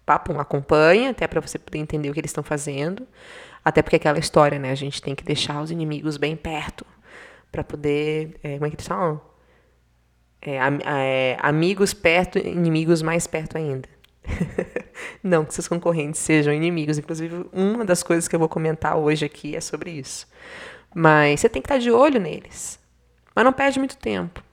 Papum, 0.06 0.40
acompanha 0.40 1.10
até 1.10 1.28
para 1.28 1.42
você 1.42 1.60
poder 1.60 1.80
entender 1.80 2.10
o 2.10 2.14
que 2.14 2.22
eles 2.22 2.32
estão 2.32 2.44
fazendo, 2.44 3.06
até 3.66 3.82
porque 3.82 3.98
aquela 3.98 4.18
história, 4.18 4.58
né, 4.58 4.72
a 4.72 4.76
gente 4.76 5.02
tem 5.02 5.14
que 5.14 5.26
deixar 5.26 5.62
os 5.62 5.70
inimigos 5.70 6.16
bem 6.16 6.38
perto 6.38 6.86
para 7.52 7.66
poder, 7.66 8.40
é, 8.42 8.54
como 8.54 8.66
é 8.66 8.70
que 8.70 8.76
eles 8.78 8.88
falam? 8.88 9.20
É, 10.42 10.58
é, 10.86 11.38
amigos 11.40 11.94
perto, 11.94 12.38
inimigos 12.38 13.02
mais 13.02 13.28
perto 13.28 13.58
ainda. 13.58 13.90
Não 15.24 15.46
que 15.46 15.54
seus 15.54 15.68
concorrentes 15.68 16.22
sejam 16.22 16.54
inimigos. 16.54 16.98
Inclusive, 16.98 17.46
uma 17.52 17.84
das 17.84 18.04
coisas 18.04 18.28
que 18.28 18.36
eu 18.36 18.40
vou 18.40 18.50
comentar 18.50 18.98
hoje 18.98 19.26
aqui 19.26 19.56
é 19.56 19.62
sobre 19.62 19.92
isso. 19.92 20.28
Mas 20.94 21.40
você 21.40 21.50
tem 21.50 21.62
que 21.62 21.66
estar 21.66 21.80
de 21.80 21.92
olho 21.92 22.20
neles. 22.20 22.80
Mas 23.36 23.46
não 23.46 23.54
perde 23.54 23.80
muito 23.80 23.98
tempo. 23.98 24.44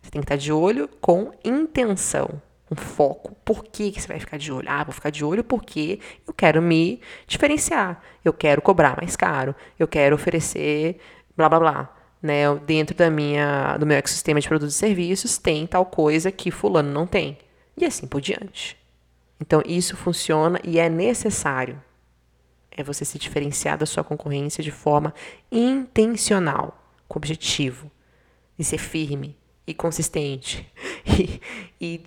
Você 0.00 0.10
tem 0.10 0.20
que 0.20 0.24
estar 0.24 0.36
de 0.36 0.52
olho 0.52 0.88
com 1.00 1.30
intenção, 1.44 2.40
um 2.70 2.76
foco. 2.76 3.36
Por 3.44 3.64
que, 3.64 3.92
que 3.92 4.00
você 4.00 4.08
vai 4.08 4.18
ficar 4.18 4.38
de 4.38 4.50
olho? 4.50 4.66
Ah, 4.68 4.82
vou 4.82 4.94
ficar 4.94 5.10
de 5.10 5.24
olho 5.24 5.44
porque 5.44 6.00
eu 6.26 6.32
quero 6.32 6.62
me 6.62 7.00
diferenciar, 7.26 8.00
eu 8.24 8.32
quero 8.32 8.62
cobrar 8.62 8.96
mais 8.96 9.14
caro, 9.14 9.54
eu 9.78 9.86
quero 9.86 10.14
oferecer 10.14 10.98
blá 11.36 11.48
blá 11.48 11.60
blá. 11.60 11.96
Né, 12.22 12.54
dentro 12.66 12.94
da 12.94 13.08
minha, 13.08 13.78
do 13.78 13.86
meu 13.86 13.96
ecossistema 13.96 14.40
de 14.40 14.46
produtos 14.46 14.74
e 14.74 14.78
serviços 14.78 15.38
tem 15.38 15.66
tal 15.66 15.86
coisa 15.86 16.30
que 16.30 16.50
fulano 16.50 16.92
não 16.92 17.06
tem. 17.06 17.38
E 17.76 17.84
assim 17.84 18.06
por 18.06 18.20
diante. 18.20 18.76
Então, 19.40 19.62
isso 19.64 19.96
funciona 19.96 20.60
e 20.62 20.78
é 20.78 20.88
necessário. 20.88 21.82
É 22.70 22.82
você 22.82 23.04
se 23.04 23.18
diferenciar 23.18 23.78
da 23.78 23.86
sua 23.86 24.04
concorrência 24.04 24.62
de 24.62 24.70
forma 24.70 25.14
intencional, 25.50 26.78
com 27.08 27.18
objetivo, 27.18 27.90
e 28.58 28.64
ser 28.64 28.78
firme 28.78 29.36
e 29.66 29.74
consistente. 29.74 30.70
E, 31.18 31.40
e, 31.80 32.02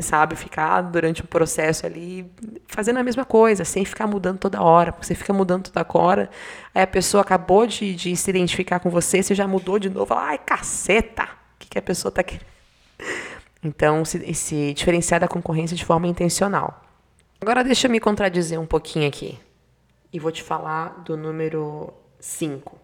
sabe, 0.00 0.36
ficar 0.36 0.80
durante 0.82 1.22
um 1.22 1.26
processo 1.26 1.84
ali 1.84 2.30
fazendo 2.66 2.98
a 2.98 3.02
mesma 3.02 3.24
coisa, 3.24 3.64
sem 3.64 3.84
ficar 3.84 4.06
mudando 4.06 4.38
toda 4.38 4.62
hora. 4.62 4.92
Porque 4.92 5.06
você 5.06 5.14
fica 5.14 5.32
mudando 5.32 5.70
toda 5.70 5.86
hora, 5.94 6.30
aí 6.74 6.82
a 6.82 6.86
pessoa 6.86 7.20
acabou 7.20 7.66
de, 7.66 7.94
de 7.94 8.16
se 8.16 8.30
identificar 8.30 8.80
com 8.80 8.90
você, 8.90 9.22
você 9.22 9.34
já 9.34 9.46
mudou 9.46 9.78
de 9.78 9.90
novo. 9.90 10.14
Ai, 10.14 10.38
caceta! 10.38 11.24
O 11.24 11.58
que, 11.58 11.68
que 11.68 11.78
a 11.78 11.82
pessoa 11.82 12.10
está 12.10 12.22
querendo? 12.22 12.46
Então, 13.62 14.04
se, 14.04 14.34
se 14.34 14.72
diferenciar 14.74 15.20
da 15.20 15.28
concorrência 15.28 15.76
de 15.76 15.84
forma 15.84 16.06
intencional. 16.06 16.82
Agora, 17.40 17.62
deixa 17.62 17.86
eu 17.86 17.90
me 17.90 18.00
contradizer 18.00 18.58
um 18.60 18.66
pouquinho 18.66 19.08
aqui. 19.08 19.38
E 20.12 20.18
vou 20.18 20.30
te 20.30 20.42
falar 20.42 21.02
do 21.04 21.16
número 21.16 21.92
5. 22.20 22.78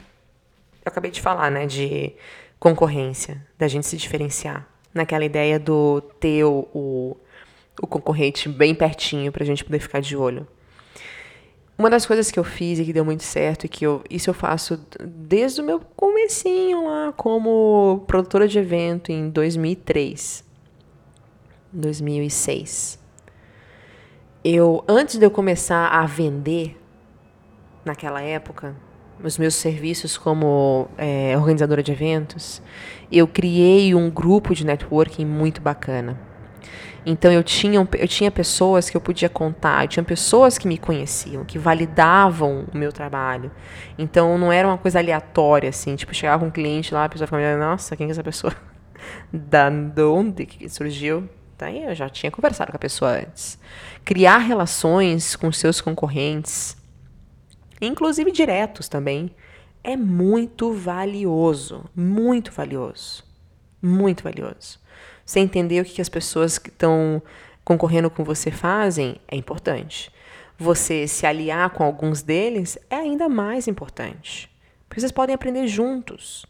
Eu 0.85 0.91
acabei 0.91 1.11
de 1.11 1.21
falar, 1.21 1.51
né, 1.51 1.67
de 1.67 2.13
concorrência, 2.59 3.47
da 3.57 3.69
gente 3.69 3.87
se 3.87 3.97
diferenciar. 3.97 4.67
Naquela 4.95 5.25
ideia 5.25 5.59
do 5.59 6.01
ter 6.21 6.45
o, 6.45 6.69
o, 6.75 7.17
o 7.81 7.87
concorrente 7.87 8.49
bem 8.49 8.75
pertinho 8.75 9.33
para 9.33 9.43
a 9.43 9.47
gente 9.47 9.65
poder 9.65 9.81
ficar 9.81 10.01
de 10.01 10.17
olho. 10.17 10.47
Uma 11.79 11.89
das 11.89 12.05
coisas 12.05 12.31
que 12.31 12.39
eu 12.39 12.45
fiz 12.45 12.79
e 12.79 12.85
que 12.85 12.93
deu 12.93 13.05
muito 13.05 13.23
certo, 13.23 13.65
e 13.65 13.69
que 13.69 13.85
eu, 13.85 14.05
isso 14.09 14.29
eu 14.29 14.35
faço 14.35 14.79
desde 15.01 15.61
o 15.61 15.65
meu 15.65 15.81
comecinho 15.81 16.85
lá 16.85 17.13
como 17.17 18.05
produtora 18.07 18.47
de 18.47 18.59
evento 18.59 19.11
em 19.11 19.31
2003. 19.31 20.45
2006. 21.73 22.99
Eu, 24.45 24.85
antes 24.87 25.19
de 25.19 25.25
eu 25.25 25.31
começar 25.31 25.89
a 25.89 26.05
vender, 26.05 26.77
naquela 27.85 28.21
época, 28.21 28.77
os 29.23 29.39
meus 29.39 29.55
serviços 29.55 30.17
como 30.17 30.89
é, 30.99 31.35
organizadora 31.37 31.83
de 31.83 31.93
eventos, 31.93 32.63
eu 33.11 33.27
criei 33.27 33.95
um 33.95 34.11
grupo 34.11 34.55
de 34.55 34.67
networking 34.67 35.25
muito 35.25 35.61
bacana. 35.61 36.19
Então 37.05 37.33
eu 37.33 37.43
tinha, 37.43 37.87
eu 37.99 38.09
tinha 38.09 38.31
pessoas 38.31 38.89
que 38.89 38.97
eu 38.97 39.01
podia 39.01 39.29
contar, 39.29 39.85
eu 39.85 39.89
tinha 39.89 40.05
pessoas 40.05 40.57
que 40.57 40.69
me 40.69 40.79
conheciam, 40.79 41.45
que 41.45 41.59
validavam 41.59 42.65
o 42.73 42.79
meu 42.79 42.93
trabalho. 42.93 43.51
Então 43.99 44.39
não 44.39 44.53
era 44.53 44.69
uma 44.69 44.79
coisa 44.79 45.01
aleatória, 45.01 45.69
assim, 45.69 45.97
tipo, 45.97 46.15
chegava 46.15 46.45
um 46.45 46.51
cliente 46.51 46.95
lá, 46.95 47.05
a 47.05 47.09
pessoa 47.09 47.27
ficava, 47.27 47.57
nossa, 47.57 47.97
quem 47.97 48.07
é 48.07 48.11
essa 48.11 48.23
pessoa? 48.23 48.55
da, 49.33 49.69
de 49.69 50.03
onde 50.03 50.47
que 50.47 50.69
surgiu? 50.69 51.29
Daí 51.59 51.83
eu 51.83 51.95
já 51.95 52.09
tinha 52.09 52.31
conversado 52.31 52.71
com 52.71 52.77
a 52.77 52.81
pessoa 52.81 53.13
antes. 53.13 53.59
Criar 54.05 54.39
relações 54.39 55.37
com 55.37 55.51
seus 55.53 55.81
concorrentes, 55.81 56.77
inclusive 57.87 58.31
diretos 58.31 58.89
também, 58.89 59.35
é 59.83 59.97
muito 59.97 60.73
valioso. 60.73 61.85
Muito 61.95 62.53
valioso. 62.53 63.25
Muito 63.81 64.23
valioso. 64.23 64.81
Você 65.25 65.41
entender 65.41 65.81
o 65.81 65.85
que 65.85 66.01
as 66.01 66.09
pessoas 66.09 66.59
que 66.59 66.69
estão 66.69 67.23
concorrendo 67.65 68.11
com 68.11 68.25
você 68.25 68.51
fazem 68.51 69.17
é 69.29 69.37
importante. 69.37 70.11
Você 70.59 71.09
se 71.09 71.27
aliar 71.27 71.71
com 71.71 71.83
alguns 71.83 72.23
deles 72.23 72.79
é 72.91 72.97
ainda 72.97 73.29
mais 73.29 73.67
importante. 73.67 74.51
Porque 74.89 75.01
vocês 75.01 75.13
podem 75.13 75.35
aprender 75.35 75.67
juntos. 75.67 76.47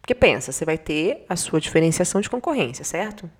Porque 0.00 0.14
pensa, 0.14 0.52
você 0.52 0.64
vai 0.64 0.76
ter 0.76 1.24
a 1.28 1.36
sua 1.36 1.60
diferenciação 1.60 2.20
de 2.20 2.28
concorrência, 2.28 2.84
certo? 2.84 3.30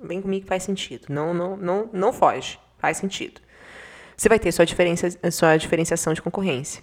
Vem 0.00 0.20
comigo 0.20 0.42
que 0.42 0.48
faz 0.48 0.62
sentido. 0.62 1.06
Não, 1.08 1.32
não, 1.32 1.56
não, 1.56 1.90
não 1.92 2.12
foge. 2.12 2.58
Faz 2.78 2.96
sentido. 2.96 3.40
Você 4.16 4.28
vai 4.28 4.38
ter 4.38 4.52
sua, 4.52 4.64
diferença, 4.64 5.08
sua 5.30 5.56
diferenciação 5.56 6.12
de 6.12 6.22
concorrência. 6.22 6.82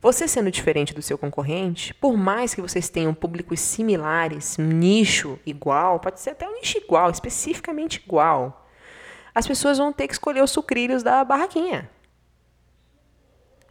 Você 0.00 0.28
sendo 0.28 0.50
diferente 0.50 0.94
do 0.94 1.02
seu 1.02 1.18
concorrente, 1.18 1.92
por 1.94 2.16
mais 2.16 2.54
que 2.54 2.60
vocês 2.60 2.88
tenham 2.88 3.12
públicos 3.12 3.58
similares, 3.58 4.56
nicho 4.56 5.38
igual, 5.44 5.98
pode 5.98 6.20
ser 6.20 6.30
até 6.30 6.48
um 6.48 6.54
nicho 6.54 6.78
igual, 6.78 7.10
especificamente 7.10 8.00
igual, 8.04 8.68
as 9.34 9.46
pessoas 9.46 9.78
vão 9.78 9.92
ter 9.92 10.06
que 10.06 10.12
escolher 10.12 10.42
os 10.42 10.52
sucrilhos 10.52 11.02
da 11.02 11.24
barraquinha. 11.24 11.90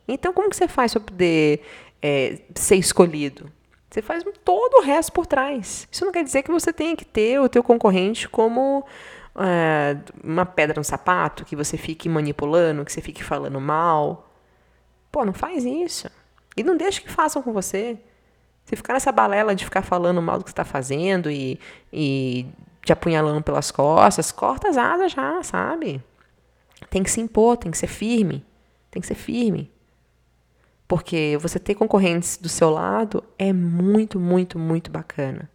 Então, 0.06 0.34
como 0.34 0.50
que 0.50 0.56
você 0.56 0.68
faz 0.68 0.94
para 0.94 1.02
poder 1.02 1.62
é, 2.02 2.40
ser 2.56 2.76
escolhido? 2.76 3.52
Você 3.90 4.02
faz 4.02 4.24
todo 4.44 4.80
o 4.80 4.82
resto 4.82 5.12
por 5.14 5.26
trás. 5.26 5.88
Isso 5.90 6.04
não 6.04 6.12
quer 6.12 6.24
dizer 6.24 6.44
que 6.44 6.52
você 6.52 6.74
tenha 6.74 6.96
que 6.96 7.06
ter 7.06 7.40
o 7.40 7.48
teu 7.48 7.64
concorrente 7.64 8.28
como 8.28 8.86
é, 9.38 9.98
uma 10.24 10.46
pedra 10.46 10.80
no 10.80 10.84
sapato, 10.84 11.46
que 11.46 11.56
você 11.56 11.78
fique 11.78 12.10
manipulando, 12.10 12.84
que 12.84 12.92
você 12.92 13.02
fique 13.02 13.24
falando 13.24 13.60
mal. 13.62 14.30
Pô, 15.12 15.24
não 15.24 15.34
faz 15.34 15.64
isso. 15.64 16.10
E 16.56 16.64
não 16.64 16.76
deixa 16.76 17.02
que 17.02 17.10
façam 17.10 17.42
com 17.42 17.54
você. 17.54 17.98
Se 18.66 18.76
ficar 18.76 18.94
nessa 18.94 19.12
balela 19.12 19.56
de 19.56 19.64
ficar 19.64 19.82
falando 19.82 20.22
mal 20.22 20.40
do 20.40 20.44
que 20.44 20.50
você 20.50 20.54
está 20.54 20.66
fazendo 20.66 21.30
e, 21.30 21.60
e 21.94 22.48
te 22.84 22.92
apunhalando 22.92 23.42
pelas 23.42 23.72
costas, 23.72 24.32
corta 24.32 24.70
as 24.70 24.78
asas 24.78 25.12
já, 25.12 25.42
sabe? 25.44 26.04
Tem 26.90 27.04
que 27.04 27.12
se 27.12 27.22
impor, 27.22 27.58
tem 27.58 27.72
que 27.72 27.78
ser 27.78 27.88
firme. 27.88 28.46
Tem 28.90 29.00
que 29.02 29.08
ser 29.08 29.16
firme. 29.16 29.72
Porque 30.88 31.38
você 31.40 31.60
ter 31.60 31.76
concorrentes 31.76 32.38
do 32.38 32.50
seu 32.50 32.70
lado 32.70 33.24
é 33.38 33.54
muito, 33.54 34.20
muito, 34.20 34.58
muito 34.58 34.90
bacana. 34.90 35.50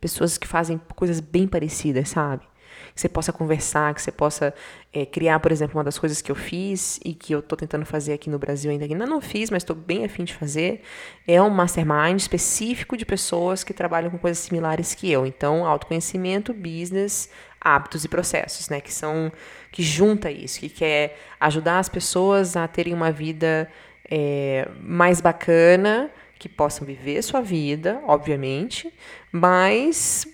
Pessoas 0.00 0.38
que 0.38 0.46
fazem 0.46 0.80
coisas 0.94 1.20
bem 1.20 1.46
parecidas, 1.46 2.08
sabe? 2.08 2.46
Que 2.94 3.00
você 3.00 3.08
possa 3.08 3.32
conversar, 3.32 3.94
que 3.94 4.02
você 4.02 4.12
possa 4.12 4.54
é, 4.92 5.04
criar, 5.04 5.40
por 5.40 5.52
exemplo, 5.52 5.76
uma 5.76 5.84
das 5.84 5.98
coisas 5.98 6.22
que 6.22 6.30
eu 6.30 6.34
fiz 6.34 6.98
e 7.04 7.14
que 7.14 7.32
eu 7.32 7.40
estou 7.40 7.56
tentando 7.56 7.84
fazer 7.84 8.12
aqui 8.12 8.30
no 8.30 8.38
Brasil 8.38 8.70
ainda, 8.70 8.84
ainda 8.84 9.06
não 9.06 9.20
fiz, 9.20 9.50
mas 9.50 9.62
estou 9.62 9.76
bem 9.76 10.04
afim 10.04 10.24
de 10.24 10.34
fazer, 10.34 10.82
é 11.26 11.40
um 11.40 11.50
mastermind 11.50 12.18
específico 12.18 12.96
de 12.96 13.04
pessoas 13.04 13.62
que 13.62 13.74
trabalham 13.74 14.10
com 14.10 14.18
coisas 14.18 14.38
similares 14.38 14.94
que 14.94 15.10
eu. 15.10 15.26
Então, 15.26 15.66
autoconhecimento, 15.66 16.54
business, 16.54 17.30
hábitos 17.60 18.04
e 18.04 18.08
processos, 18.08 18.68
né? 18.68 18.80
Que 18.80 18.92
são 18.92 19.32
que 19.72 19.82
junta 19.82 20.30
isso, 20.30 20.60
que 20.60 20.68
quer 20.68 21.18
ajudar 21.40 21.78
as 21.78 21.88
pessoas 21.88 22.56
a 22.56 22.66
terem 22.66 22.94
uma 22.94 23.12
vida 23.12 23.68
é, 24.10 24.68
mais 24.80 25.20
bacana, 25.20 26.10
que 26.38 26.48
possam 26.48 26.86
viver 26.86 27.20
sua 27.22 27.40
vida, 27.40 28.00
obviamente, 28.06 28.92
mas 29.32 30.26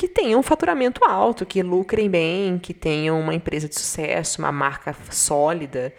que 0.00 0.08
tenham 0.08 0.40
um 0.40 0.42
faturamento 0.42 1.04
alto, 1.04 1.44
que 1.44 1.62
lucrem 1.62 2.08
bem, 2.08 2.58
que 2.58 2.72
tenham 2.72 3.20
uma 3.20 3.34
empresa 3.34 3.68
de 3.68 3.78
sucesso, 3.78 4.40
uma 4.40 4.50
marca 4.50 4.96
sólida. 5.10 5.92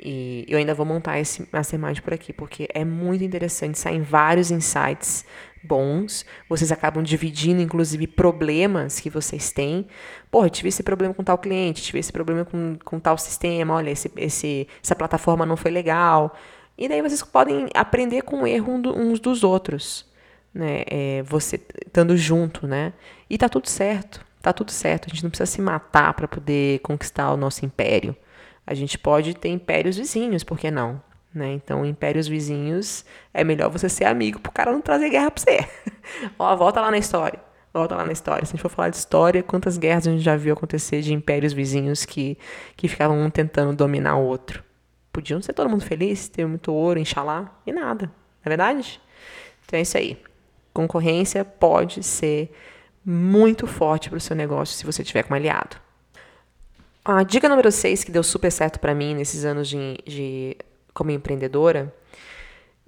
E 0.00 0.44
eu 0.48 0.58
ainda 0.58 0.74
vou 0.74 0.84
montar 0.84 1.20
esse 1.20 1.48
mastermind 1.52 2.00
por 2.00 2.12
aqui, 2.12 2.32
porque 2.32 2.66
é 2.74 2.84
muito 2.84 3.22
interessante, 3.22 3.78
saem 3.78 4.02
vários 4.02 4.50
insights 4.50 5.24
bons. 5.62 6.26
Vocês 6.48 6.72
acabam 6.72 7.00
dividindo, 7.00 7.62
inclusive, 7.62 8.08
problemas 8.08 8.98
que 8.98 9.08
vocês 9.08 9.52
têm. 9.52 9.86
Pô, 10.32 10.48
tive 10.48 10.70
esse 10.70 10.82
problema 10.82 11.14
com 11.14 11.22
tal 11.22 11.38
cliente, 11.38 11.80
tive 11.80 12.00
esse 12.00 12.10
problema 12.10 12.44
com, 12.44 12.76
com 12.84 12.98
tal 12.98 13.16
sistema, 13.16 13.74
olha, 13.74 13.90
esse, 13.90 14.10
esse, 14.16 14.66
essa 14.82 14.96
plataforma 14.96 15.46
não 15.46 15.56
foi 15.56 15.70
legal. 15.70 16.36
E 16.76 16.88
daí 16.88 17.00
vocês 17.00 17.22
podem 17.22 17.68
aprender 17.72 18.22
com 18.22 18.42
o 18.42 18.46
erro 18.48 18.72
uns 18.72 19.20
dos 19.20 19.44
outros, 19.44 20.12
né? 20.54 20.84
É, 20.86 21.22
você 21.22 21.60
estando 21.84 22.16
junto, 22.16 22.66
né? 22.66 22.92
E 23.28 23.36
tá 23.36 23.48
tudo 23.48 23.68
certo, 23.68 24.24
tá 24.40 24.52
tudo 24.52 24.70
certo. 24.70 25.06
A 25.06 25.08
gente 25.08 25.22
não 25.22 25.30
precisa 25.30 25.50
se 25.50 25.60
matar 25.60 26.14
para 26.14 26.28
poder 26.28 26.78
conquistar 26.80 27.32
o 27.32 27.36
nosso 27.36 27.64
império. 27.66 28.16
A 28.66 28.72
gente 28.72 28.98
pode 28.98 29.34
ter 29.34 29.48
impérios 29.48 29.96
vizinhos, 29.96 30.44
por 30.44 30.58
que 30.58 30.70
não? 30.70 31.02
Né? 31.34 31.52
Então, 31.52 31.84
impérios 31.84 32.28
vizinhos 32.28 33.04
é 33.32 33.42
melhor 33.42 33.68
você 33.68 33.88
ser 33.88 34.04
amigo 34.04 34.38
pro 34.38 34.52
cara 34.52 34.70
não 34.70 34.80
trazer 34.80 35.10
guerra 35.10 35.32
pra 35.32 35.42
você. 35.42 35.68
Ó, 36.38 36.56
volta 36.56 36.80
lá 36.80 36.90
na 36.92 36.98
história. 36.98 37.40
Volta 37.72 37.96
lá 37.96 38.06
na 38.06 38.12
história. 38.12 38.46
Se 38.46 38.52
a 38.52 38.54
gente 38.54 38.62
for 38.62 38.68
falar 38.68 38.88
de 38.88 38.96
história, 38.96 39.42
quantas 39.42 39.76
guerras 39.76 40.06
a 40.06 40.12
gente 40.12 40.22
já 40.22 40.36
viu 40.36 40.52
acontecer 40.52 41.02
de 41.02 41.12
impérios 41.12 41.52
vizinhos 41.52 42.04
que, 42.04 42.38
que 42.76 42.86
ficavam 42.86 43.20
um 43.20 43.28
tentando 43.28 43.74
dominar 43.74 44.16
o 44.16 44.24
outro? 44.24 44.62
Podiam 45.12 45.42
ser 45.42 45.52
todo 45.54 45.68
mundo 45.68 45.84
feliz, 45.84 46.28
ter 46.28 46.46
muito 46.46 46.72
ouro, 46.72 47.00
inxalá, 47.00 47.52
e 47.66 47.72
nada. 47.72 48.06
Não 48.06 48.12
é 48.44 48.48
verdade? 48.48 49.00
Então 49.66 49.76
é 49.76 49.82
isso 49.82 49.98
aí. 49.98 50.16
Concorrência 50.74 51.44
pode 51.44 52.02
ser 52.02 52.52
muito 53.04 53.66
forte 53.66 54.10
para 54.10 54.16
o 54.16 54.20
seu 54.20 54.34
negócio 54.34 54.76
se 54.76 54.84
você 54.84 55.04
tiver 55.04 55.22
como 55.22 55.36
aliado. 55.36 55.76
A 57.04 57.22
dica 57.22 57.48
número 57.48 57.70
6, 57.70 58.02
que 58.02 58.10
deu 58.10 58.24
super 58.24 58.50
certo 58.50 58.80
para 58.80 58.94
mim 58.94 59.14
nesses 59.14 59.44
anos 59.44 59.68
de, 59.68 59.98
de 60.04 60.56
como 60.92 61.12
empreendedora, 61.12 61.94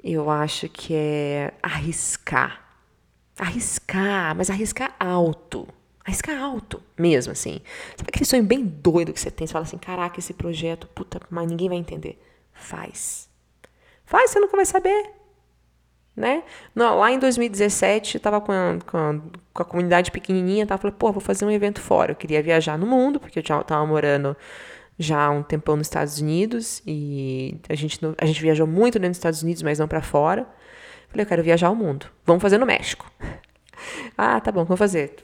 eu 0.03 0.29
acho 0.29 0.68
que 0.68 0.94
é 0.94 1.55
arriscar. 1.62 2.64
Arriscar, 3.38 4.35
mas 4.35 4.51
arriscar 4.51 4.96
alto. 4.99 5.68
Arriscar 6.05 6.40
alto, 6.40 6.83
mesmo 6.99 7.33
assim. 7.33 7.61
Sabe 7.96 8.09
aquele 8.09 8.25
sonho 8.25 8.42
bem 8.42 8.64
doido 8.64 9.12
que 9.12 9.20
você 9.20 9.31
tem? 9.31 9.46
Você 9.46 9.53
fala 9.53 9.64
assim: 9.64 9.79
caraca, 9.79 10.18
esse 10.18 10.33
projeto, 10.33 10.87
puta, 10.88 11.20
mas 11.29 11.46
ninguém 11.46 11.68
vai 11.68 11.79
entender. 11.79 12.20
Faz. 12.53 13.29
Faz, 14.05 14.31
você 14.31 14.40
nunca 14.40 14.57
vai 14.57 14.64
saber. 14.64 15.11
Né? 16.16 16.42
Não, 16.74 16.98
lá 16.98 17.12
em 17.12 17.18
2017, 17.18 18.14
eu 18.14 18.20
tava 18.20 18.40
com 18.40 18.79
com 18.87 19.20
com 19.52 19.62
a 19.62 19.64
comunidade 19.64 20.11
pequenininha, 20.11 20.66
tava 20.66 20.81
falando, 20.83 20.96
pô, 20.96 21.12
vou 21.12 21.20
fazer 21.20 21.44
um 21.44 21.50
evento 21.50 21.81
fora. 21.81 22.12
Eu 22.12 22.16
queria 22.16 22.42
viajar 22.42 22.79
no 22.79 22.87
mundo, 22.87 23.18
porque 23.18 23.38
eu 23.38 23.42
já 23.44 23.62
tava 23.62 23.87
morando 23.87 24.37
já 24.98 25.26
há 25.26 25.31
um 25.31 25.42
tempão 25.42 25.76
nos 25.76 25.87
Estados 25.87 26.20
Unidos 26.20 26.83
e 26.87 27.59
a 27.68 27.74
gente, 27.74 27.98
a 28.18 28.26
gente 28.26 28.40
viajou 28.40 28.66
muito 28.66 28.94
dentro 28.98 29.11
dos 29.11 29.18
Estados 29.18 29.42
Unidos, 29.42 29.62
mas 29.62 29.79
não 29.79 29.88
para 29.88 30.02
fora. 30.02 30.46
Falei, 31.09 31.24
eu 31.24 31.29
quero 31.29 31.42
viajar 31.42 31.68
ao 31.68 31.74
mundo. 31.74 32.07
Vamos 32.24 32.42
fazer 32.42 32.59
no 32.59 32.66
México. 32.66 33.11
ah, 34.16 34.40
tá 34.40 34.50
bom, 34.50 34.64
vamos 34.64 34.79
fazer. 34.79 35.16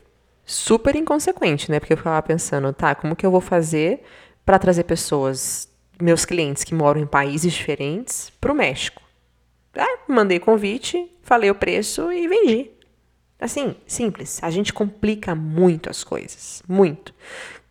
Super 0.45 0.97
inconsequente, 0.97 1.71
né? 1.71 1.79
Porque 1.81 1.93
eu 1.93 1.97
ficava 1.97 2.21
pensando, 2.23 2.73
tá, 2.73 2.95
como 2.95 3.17
que 3.17 3.25
eu 3.25 3.31
vou 3.31 3.41
fazer 3.41 4.03
para 4.45 4.59
trazer 4.59 4.85
pessoas, 4.85 5.69
meus 6.01 6.25
clientes 6.25 6.65
que 6.65 6.75
moram 6.75 7.01
em 7.01 7.07
países 7.07 7.53
diferentes, 7.53 8.31
para 8.41 8.53
o 8.53 8.55
México? 8.55 9.02
Ah, 9.77 9.99
mandei 10.09 10.39
convite, 10.39 11.11
falei 11.23 11.51
o 11.51 11.55
preço 11.55 12.13
e 12.13 12.29
vendi. 12.29 12.71
Assim, 13.41 13.75
simples. 13.87 14.39
A 14.43 14.51
gente 14.51 14.73
complica 14.73 15.35
muito 15.35 15.91
as 15.91 16.05
coisas. 16.05 16.63
Muito. 16.69 17.15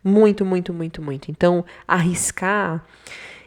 Muito, 0.03 0.43
muito, 0.43 0.73
muito, 0.73 1.01
muito. 1.01 1.31
Então, 1.31 1.63
arriscar, 1.87 2.83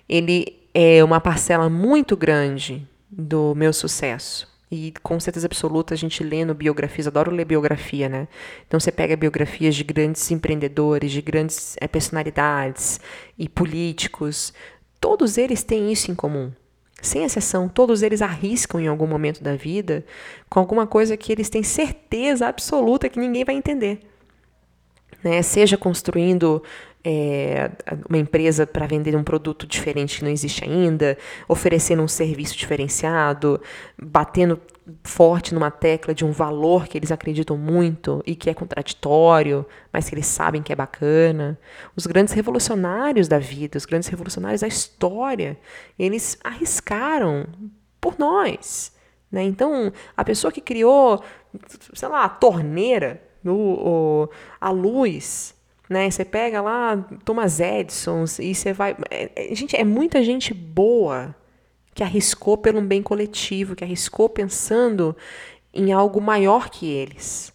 ele 0.09 0.61
é 0.73 1.03
uma 1.03 1.21
parcela 1.21 1.69
muito 1.69 2.17
grande 2.17 2.87
do 3.11 3.55
meu 3.55 3.73
sucesso. 3.73 4.53
E 4.71 4.93
com 5.03 5.21
certeza 5.21 5.47
absoluta, 5.47 5.95
a 5.95 5.97
gente 5.97 6.25
lendo 6.25 6.55
biografias, 6.55 7.07
adoro 7.07 7.31
ler 7.31 7.45
biografia, 7.45 8.09
né? 8.09 8.27
Então 8.67 8.81
você 8.81 8.91
pega 8.91 9.17
biografias 9.17 9.75
de 9.75 9.85
grandes 9.85 10.31
empreendedores, 10.31 11.13
de 11.13 11.21
grandes 11.23 11.77
é, 11.81 11.87
personalidades 11.87 13.01
e 13.39 13.49
políticos, 13.49 14.53
todos 15.01 15.39
eles 15.39 15.63
têm 15.63 15.93
isso 15.93 16.11
em 16.11 16.15
comum. 16.15 16.51
Sem 17.05 17.23
exceção, 17.23 17.69
todos 17.69 18.03
eles 18.03 18.23
arriscam 18.23 18.81
em 18.81 18.89
algum 18.89 19.07
momento 19.07 19.43
da 19.43 19.55
vida 19.55 20.05
com 20.49 20.59
alguma 20.59 20.87
coisa 20.87 21.17
que 21.17 21.31
eles 21.31 21.51
têm 21.51 21.63
certeza 21.63 22.47
absoluta 22.47 23.11
que 23.11 23.19
ninguém 23.19 23.45
vai 23.45 23.55
entender. 23.55 24.01
Né? 25.23 25.43
Seja 25.43 25.77
construindo 25.77 26.63
é, 27.05 27.71
uma 28.09 28.17
empresa 28.17 28.67
para 28.67 28.87
vender 28.87 29.15
um 29.15 29.23
produto 29.23 29.67
diferente 29.67 30.19
que 30.19 30.25
não 30.25 30.31
existe 30.31 30.65
ainda, 30.65 31.19
oferecendo 31.47 32.03
um 32.03 32.09
serviço 32.09 32.57
diferenciado, 32.57 33.61
batendo 34.01 34.59
forte 35.03 35.55
numa 35.55 35.71
tecla 35.71 36.15
de 36.15 36.25
um 36.25 36.33
valor 36.33 36.87
que 36.89 36.97
eles 36.97 37.13
acreditam 37.13 37.57
muito 37.59 38.23
e 38.27 38.35
que 38.35 38.49
é 38.49 38.55
contraditório, 38.55 39.67
mas 39.93 40.09
que 40.09 40.15
eles 40.15 40.27
sabem 40.27 40.63
que 40.63 40.73
é 40.73 40.77
bacana. 40.77 41.59
Os 41.95 42.07
grandes 42.07 42.33
revolucionários 42.33 43.29
da 43.29 43.39
vida, 43.39 43.77
os 43.77 43.85
grandes 43.85 44.09
revolucionários 44.09 44.63
da 44.63 44.69
história, 44.69 45.59
eles 45.99 46.39
arriscaram 46.43 47.47
por 48.01 48.19
nós. 48.19 48.93
Né? 49.31 49.43
Então, 49.43 49.93
a 50.17 50.25
pessoa 50.25 50.53
que 50.53 50.61
criou, 50.61 51.23
sei 51.93 52.09
lá, 52.09 52.25
a 52.25 52.29
torneira, 52.29 53.23
o, 53.45 53.51
o, 53.51 54.29
a 54.61 54.71
luz, 54.71 55.55
né? 55.89 56.11
Você 56.11 56.25
pega 56.25 56.61
lá 56.61 56.97
Thomas 57.25 57.61
Edison 57.61 58.25
e 58.41 58.55
você 58.55 58.73
vai. 58.73 58.97
É, 59.11 59.31
é, 59.53 59.55
gente, 59.55 59.77
é 59.77 59.85
muita 59.85 60.23
gente 60.23 60.55
boa 60.55 61.35
que 61.95 62.03
arriscou 62.03 62.57
pelo 62.57 62.81
bem 62.81 63.03
coletivo, 63.03 63.77
que 63.77 63.85
arriscou 63.85 64.29
pensando 64.29 65.17
em 65.73 65.93
algo 65.93 66.21
maior 66.21 66.71
que 66.71 66.91
eles. 66.91 67.53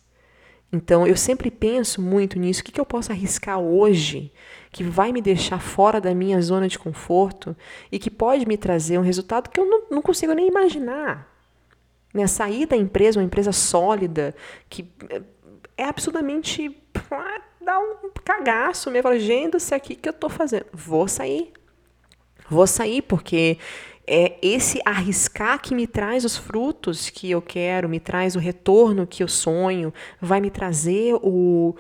Então, 0.72 1.08
eu 1.08 1.18
sempre 1.18 1.50
penso 1.50 2.02
muito 2.02 2.38
nisso. 2.38 2.62
O 2.62 2.64
que, 2.64 2.72
que 2.72 2.80
eu 2.80 2.86
posso 2.86 3.12
arriscar 3.12 3.60
hoje 3.60 4.32
que 4.72 4.84
vai 4.84 5.12
me 5.12 5.20
deixar 5.20 5.60
fora 5.60 6.00
da 6.00 6.14
minha 6.14 6.40
zona 6.42 6.68
de 6.68 6.78
conforto 6.78 7.58
e 7.92 7.98
que 7.98 8.12
pode 8.12 8.46
me 8.46 8.56
trazer 8.56 9.00
um 9.00 9.02
resultado 9.02 9.50
que 9.50 9.60
eu 9.60 9.66
não, 9.66 9.82
não 9.90 10.02
consigo 10.02 10.32
nem 10.34 10.48
imaginar? 10.48 11.28
Né? 12.14 12.28
Sair 12.28 12.68
da 12.68 12.78
empresa, 12.78 13.20
uma 13.20 13.26
empresa 13.26 13.52
sólida, 13.52 14.36
que 14.70 14.88
é 15.76 15.86
absurdamente 15.86 16.70
dá 17.70 17.80
um 17.80 18.10
cagaço 18.26 18.90
mesmo. 18.90 19.04
Fala, 19.04 19.20
gente, 19.20 19.74
aqui 19.74 19.96
que 19.96 20.10
eu 20.10 20.14
tô 20.14 20.28
fazendo. 20.28 20.66
Vou 20.74 21.08
sair. 21.08 21.54
Vou 22.50 22.66
sair 22.66 23.04
porque 23.04 23.60
é 24.08 24.38
esse 24.42 24.82
arriscar 24.84 25.62
que 25.62 25.76
me 25.76 25.86
traz 25.86 26.26
os 26.26 26.36
frutos 26.36 27.12
que 27.12 27.30
eu 27.30 27.44
quero, 27.44 27.88
me 27.88 28.00
traz 28.00 28.36
o 28.36 28.40
retorno 28.40 29.06
que 29.06 29.22
eu 29.22 29.28
sonho, 29.28 29.94
vai 30.20 30.42
me 30.42 30.50
trazer 30.50 31.14
o, 31.22 31.76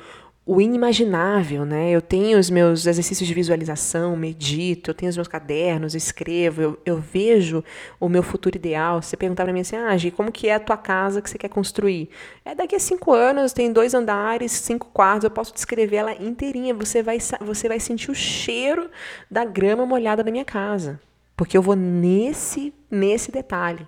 o 0.52 0.60
inimaginável, 0.60 1.64
né? 1.64 1.92
Eu 1.92 2.02
tenho 2.02 2.40
os 2.40 2.50
meus 2.50 2.88
exercícios 2.88 3.28
de 3.28 3.36
visualização, 3.36 4.16
medito, 4.16 4.90
eu 4.90 4.96
tenho 4.96 5.12
os 5.12 5.16
meus 5.16 5.28
cadernos, 5.28 5.94
escrevo, 5.94 6.60
eu, 6.60 6.80
eu 6.84 6.98
vejo 6.98 7.64
o 8.00 8.10
meu 8.10 8.24
futuro 8.24 8.56
ideal. 8.56 9.00
Você 9.00 9.16
perguntar 9.16 9.44
para 9.44 9.54
mim 9.54 9.60
assim, 9.60 9.76
ah, 9.76 9.96
Gi, 9.96 10.10
como 10.10 10.32
que 10.32 10.50
é 10.50 10.56
a 10.56 10.60
tua 10.60 10.76
casa 10.76 11.22
que 11.22 11.30
você 11.30 11.38
quer 11.38 11.50
construir? 11.50 12.10
É 12.44 12.56
daqui 12.56 12.76
a 12.76 12.80
cinco 12.80 13.14
anos, 13.14 13.54
tem 13.54 13.72
dois 13.72 13.94
andares, 13.94 14.52
cinco 14.52 14.88
quartos, 14.88 15.24
eu 15.26 15.30
posso 15.30 15.54
descrever 15.54 15.98
ela 15.98 16.14
inteirinha. 16.14 16.74
Você 16.74 17.04
vai, 17.04 17.20
você 17.42 17.68
vai 17.68 17.80
sentir 17.80 18.10
o 18.10 18.16
cheiro 18.16 18.90
da 19.30 19.46
grama 19.46 19.86
molhada 19.86 20.24
da 20.24 20.32
minha 20.32 20.46
casa, 20.46 21.00
porque 21.38 21.56
eu 21.56 21.62
vou 21.62 21.76
nesse, 21.76 22.74
nesse 22.90 23.32
detalhe 23.32 23.86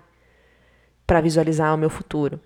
para 1.08 1.20
visualizar 1.20 1.74
o 1.74 1.78
meu 1.78 1.90
futuro. 1.90 2.38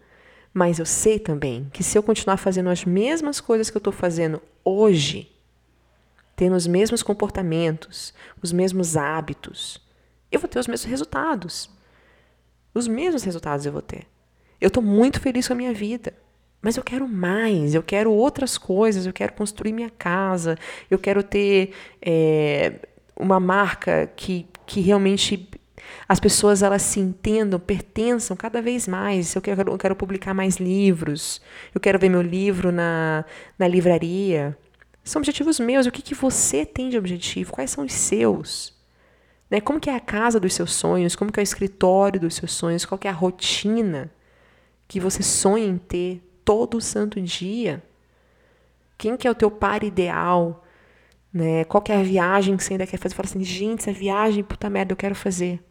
Mas 0.56 0.78
eu 0.78 0.86
sei 0.86 1.18
também 1.18 1.68
que 1.70 1.82
se 1.82 1.98
eu 1.98 2.02
continuar 2.02 2.38
fazendo 2.38 2.70
as 2.70 2.82
mesmas 2.82 3.42
coisas 3.42 3.68
que 3.68 3.76
eu 3.76 3.78
estou 3.78 3.92
fazendo 3.92 4.40
hoje, 4.64 5.30
tendo 6.34 6.56
os 6.56 6.66
mesmos 6.66 7.02
comportamentos, 7.02 8.14
os 8.42 8.52
mesmos 8.52 8.96
hábitos, 8.96 9.86
eu 10.32 10.40
vou 10.40 10.48
ter 10.48 10.58
os 10.58 10.66
mesmos 10.66 10.88
resultados. 10.88 11.68
Os 12.72 12.88
mesmos 12.88 13.22
resultados 13.22 13.66
eu 13.66 13.72
vou 13.72 13.82
ter. 13.82 14.06
Eu 14.58 14.68
estou 14.68 14.82
muito 14.82 15.20
feliz 15.20 15.46
com 15.46 15.52
a 15.52 15.56
minha 15.56 15.74
vida. 15.74 16.14
Mas 16.62 16.78
eu 16.78 16.82
quero 16.82 17.06
mais, 17.06 17.74
eu 17.74 17.82
quero 17.82 18.10
outras 18.10 18.56
coisas, 18.56 19.04
eu 19.04 19.12
quero 19.12 19.34
construir 19.34 19.74
minha 19.74 19.90
casa, 19.90 20.56
eu 20.90 20.98
quero 20.98 21.22
ter 21.22 21.74
é, 22.00 22.80
uma 23.14 23.38
marca 23.38 24.10
que, 24.16 24.46
que 24.64 24.80
realmente 24.80 25.50
as 26.08 26.20
pessoas 26.20 26.62
elas 26.62 26.82
se 26.82 27.00
entendam, 27.00 27.58
pertençam 27.58 28.36
cada 28.36 28.62
vez 28.62 28.86
mais. 28.86 29.34
Eu 29.34 29.42
quero, 29.42 29.72
eu 29.72 29.78
quero 29.78 29.96
publicar 29.96 30.34
mais 30.34 30.56
livros, 30.56 31.40
eu 31.74 31.80
quero 31.80 31.98
ver 31.98 32.08
meu 32.08 32.22
livro 32.22 32.70
na, 32.70 33.24
na 33.58 33.66
livraria. 33.66 34.56
São 35.02 35.20
objetivos 35.20 35.60
meus. 35.60 35.86
O 35.86 35.90
que, 35.92 36.02
que 36.02 36.14
você 36.14 36.66
tem 36.66 36.88
de 36.88 36.98
objetivo? 36.98 37.52
Quais 37.52 37.70
são 37.70 37.84
os 37.84 37.92
seus? 37.92 38.74
Né? 39.50 39.60
Como 39.60 39.80
que 39.80 39.90
é 39.90 39.94
a 39.94 40.00
casa 40.00 40.40
dos 40.40 40.54
seus 40.54 40.72
sonhos? 40.74 41.14
Como 41.14 41.30
que 41.30 41.38
é 41.38 41.42
o 41.42 41.44
escritório 41.44 42.20
dos 42.20 42.34
seus 42.34 42.52
sonhos? 42.52 42.84
Qual 42.84 42.98
que 42.98 43.06
é 43.06 43.10
a 43.10 43.14
rotina 43.14 44.10
que 44.88 44.98
você 44.98 45.22
sonha 45.22 45.66
em 45.66 45.78
ter 45.78 46.22
todo 46.44 46.80
santo 46.80 47.20
dia? 47.20 47.82
Quem 48.98 49.16
que 49.16 49.28
é 49.28 49.30
o 49.30 49.34
teu 49.34 49.50
par 49.50 49.84
ideal? 49.84 50.64
Né? 51.32 51.64
Qual 51.64 51.82
que 51.82 51.92
é 51.92 51.96
a 51.96 52.02
viagem 52.02 52.56
que 52.56 52.64
você 52.64 52.74
ainda 52.74 52.86
quer 52.86 52.96
fazer? 52.96 53.14
Fala 53.14 53.28
assim, 53.28 53.44
gente, 53.44 53.80
essa 53.80 53.92
viagem, 53.92 54.42
puta 54.42 54.70
merda, 54.70 54.92
eu 54.92 54.96
quero 54.96 55.14
fazer. 55.14 55.62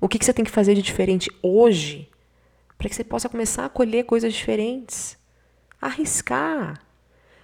O 0.00 0.08
que, 0.08 0.18
que 0.18 0.24
você 0.24 0.32
tem 0.32 0.44
que 0.44 0.50
fazer 0.50 0.74
de 0.74 0.82
diferente 0.82 1.30
hoje 1.42 2.08
para 2.78 2.88
que 2.88 2.94
você 2.94 3.04
possa 3.04 3.28
começar 3.28 3.66
a 3.66 3.68
colher 3.68 4.04
coisas 4.04 4.32
diferentes? 4.32 5.18
Arriscar. 5.80 6.80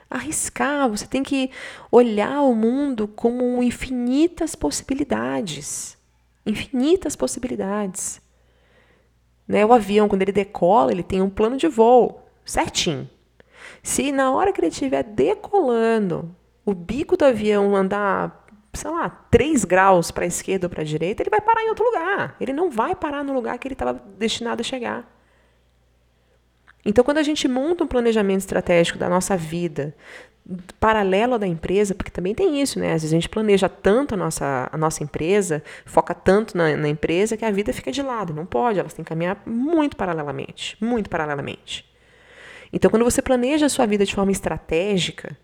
Arriscar. 0.09 0.89
Você 0.89 1.07
tem 1.07 1.23
que 1.23 1.51
olhar 1.93 2.41
o 2.41 2.55
mundo 2.55 3.07
como 3.07 3.63
infinitas 3.63 4.55
possibilidades. 4.55 5.99
Infinitas 6.47 7.15
possibilidades. 7.15 8.23
Né? 9.47 9.65
O 9.67 9.73
avião, 9.73 10.09
quando 10.09 10.23
ele 10.23 10.33
decola, 10.33 10.93
ele 10.93 11.03
tem 11.03 11.21
um 11.21 11.29
plano 11.29 11.59
de 11.59 11.69
voo 11.69 12.27
certinho. 12.45 13.09
Se 13.83 14.11
na 14.11 14.33
hora 14.33 14.53
que 14.53 14.61
ele 14.61 14.69
estiver 14.69 15.03
decolando, 15.03 16.35
o 16.65 16.73
bico 16.73 17.17
do 17.17 17.25
avião 17.25 17.77
andar 17.77 18.46
sei 18.77 18.91
lá, 18.91 19.09
3 19.31 19.65
graus 19.65 20.11
para 20.11 20.25
a 20.25 20.27
esquerda 20.27 20.67
ou 20.67 20.71
para 20.71 20.83
a 20.83 20.85
direita, 20.85 21.23
ele 21.23 21.31
vai 21.31 21.41
parar 21.41 21.63
em 21.63 21.69
outro 21.69 21.85
lugar. 21.85 22.37
Ele 22.41 22.53
não 22.53 22.71
vai 22.71 22.95
parar 22.95 23.25
no 23.25 23.33
lugar 23.33 23.59
que 23.59 23.67
ele 23.67 23.75
estava 23.75 23.95
destinado 24.19 24.61
a 24.61 24.65
chegar. 24.65 25.13
Então, 26.85 27.03
quando 27.03 27.19
a 27.19 27.23
gente 27.23 27.49
monta 27.49 27.83
um 27.83 27.87
planejamento 27.87 28.41
estratégico 28.41 28.97
da 28.97 29.09
nossa 29.09 29.37
vida, 29.37 29.93
paralelo 30.79 31.35
à 31.35 31.39
da 31.39 31.47
empresa, 31.47 31.95
porque 31.95 32.11
também 32.11 32.35
tem 32.35 32.61
isso, 32.63 32.79
né? 32.79 32.89
Às 32.89 33.03
vezes 33.03 33.13
a 33.13 33.17
gente 33.17 33.29
planeja 33.29 33.69
tanto 33.69 34.15
a 34.15 34.17
nossa, 34.17 34.69
a 34.71 34.79
nossa 34.79 35.03
empresa, 35.03 35.63
foca 35.85 36.15
tanto 36.15 36.57
na, 36.57 36.77
na 36.77 36.89
empresa, 36.89 37.37
que 37.37 37.45
a 37.45 37.51
vida 37.51 37.73
fica 37.73 37.91
de 37.91 38.03
lado. 38.03 38.33
Não 38.33 38.47
pode, 38.47 38.79
elas 38.79 38.95
têm 38.95 39.05
que 39.05 39.09
caminhar 39.09 39.43
muito 39.45 39.97
paralelamente, 39.97 40.77
muito 40.81 41.11
paralelamente. 41.11 41.85
Então, 42.73 42.91
quando 42.91 43.05
você 43.05 43.21
planeja 43.21 43.67
a 43.67 43.69
sua 43.69 43.87
vida 43.87 44.05
de 44.05 44.15
forma 44.15 44.31
estratégica, 44.31 45.37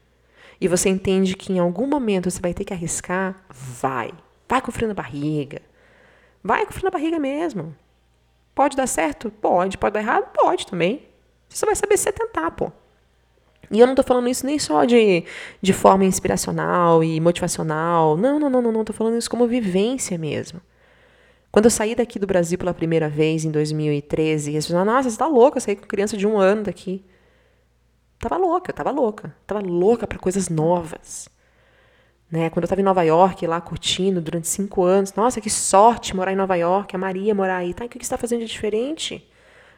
e 0.62 0.68
você 0.68 0.88
entende 0.88 1.34
que 1.34 1.52
em 1.52 1.58
algum 1.58 1.88
momento 1.88 2.30
você 2.30 2.40
vai 2.40 2.54
ter 2.54 2.64
que 2.64 2.72
arriscar, 2.72 3.34
vai. 3.50 4.12
Vai 4.48 4.62
com 4.62 4.70
frio 4.70 4.86
na 4.86 4.94
barriga. 4.94 5.60
Vai 6.40 6.64
com 6.64 6.70
frio 6.72 6.84
na 6.84 6.90
barriga 6.92 7.18
mesmo. 7.18 7.74
Pode 8.54 8.76
dar 8.76 8.86
certo? 8.86 9.28
Pode. 9.28 9.76
Pode 9.76 9.94
dar 9.94 9.98
errado? 9.98 10.30
Pode 10.32 10.64
também. 10.64 11.02
Você 11.48 11.56
só 11.56 11.66
vai 11.66 11.74
saber 11.74 11.96
se 11.96 12.04
você 12.04 12.12
tentar, 12.12 12.52
pô. 12.52 12.70
E 13.72 13.80
eu 13.80 13.88
não 13.88 13.96
tô 13.96 14.04
falando 14.04 14.28
isso 14.28 14.46
nem 14.46 14.56
só 14.56 14.84
de, 14.84 15.24
de 15.60 15.72
forma 15.72 16.04
inspiracional 16.04 17.02
e 17.02 17.20
motivacional. 17.20 18.16
Não, 18.16 18.38
não, 18.38 18.48
não, 18.48 18.62
não, 18.62 18.70
não. 18.70 18.84
Tô 18.84 18.92
falando 18.92 19.18
isso 19.18 19.28
como 19.28 19.48
vivência 19.48 20.16
mesmo. 20.16 20.60
Quando 21.50 21.64
eu 21.64 21.72
saí 21.72 21.96
daqui 21.96 22.20
do 22.20 22.26
Brasil 22.26 22.56
pela 22.56 22.72
primeira 22.72 23.08
vez, 23.08 23.44
em 23.44 23.50
2013, 23.50 24.50
as 24.50 24.64
pessoas 24.64 24.78
falaram, 24.78 24.92
nossa, 24.92 25.10
você 25.10 25.18
tá 25.18 25.26
louca, 25.26 25.56
eu 25.56 25.60
saí 25.60 25.74
com 25.74 25.88
criança 25.88 26.16
de 26.16 26.24
um 26.24 26.38
ano 26.38 26.62
daqui. 26.62 27.04
Tava 28.22 28.36
louca, 28.36 28.72
tava 28.72 28.92
louca. 28.92 29.34
Tava 29.44 29.60
louca 29.60 30.06
para 30.06 30.16
coisas 30.16 30.48
novas. 30.48 31.28
Né? 32.30 32.48
Quando 32.50 32.62
eu 32.62 32.66
estava 32.66 32.80
em 32.80 32.84
Nova 32.84 33.02
York, 33.02 33.44
lá 33.48 33.60
curtindo 33.60 34.20
durante 34.20 34.46
cinco 34.46 34.84
anos, 34.84 35.12
nossa, 35.14 35.40
que 35.40 35.50
sorte 35.50 36.14
morar 36.14 36.32
em 36.32 36.36
Nova 36.36 36.54
York, 36.54 36.94
a 36.94 36.98
Maria 36.98 37.34
morar 37.34 37.56
aí. 37.56 37.74
Tá, 37.74 37.84
o 37.84 37.88
que 37.88 37.98
você 37.98 38.02
está 38.04 38.16
fazendo 38.16 38.38
de 38.42 38.46
diferente 38.46 39.28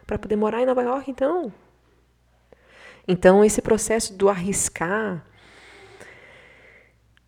para 0.06 0.18
poder 0.18 0.36
morar 0.36 0.60
em 0.60 0.66
Nova 0.66 0.82
York, 0.82 1.10
então? 1.10 1.50
Então, 3.08 3.42
esse 3.42 3.62
processo 3.62 4.12
do 4.12 4.28
arriscar, 4.28 5.24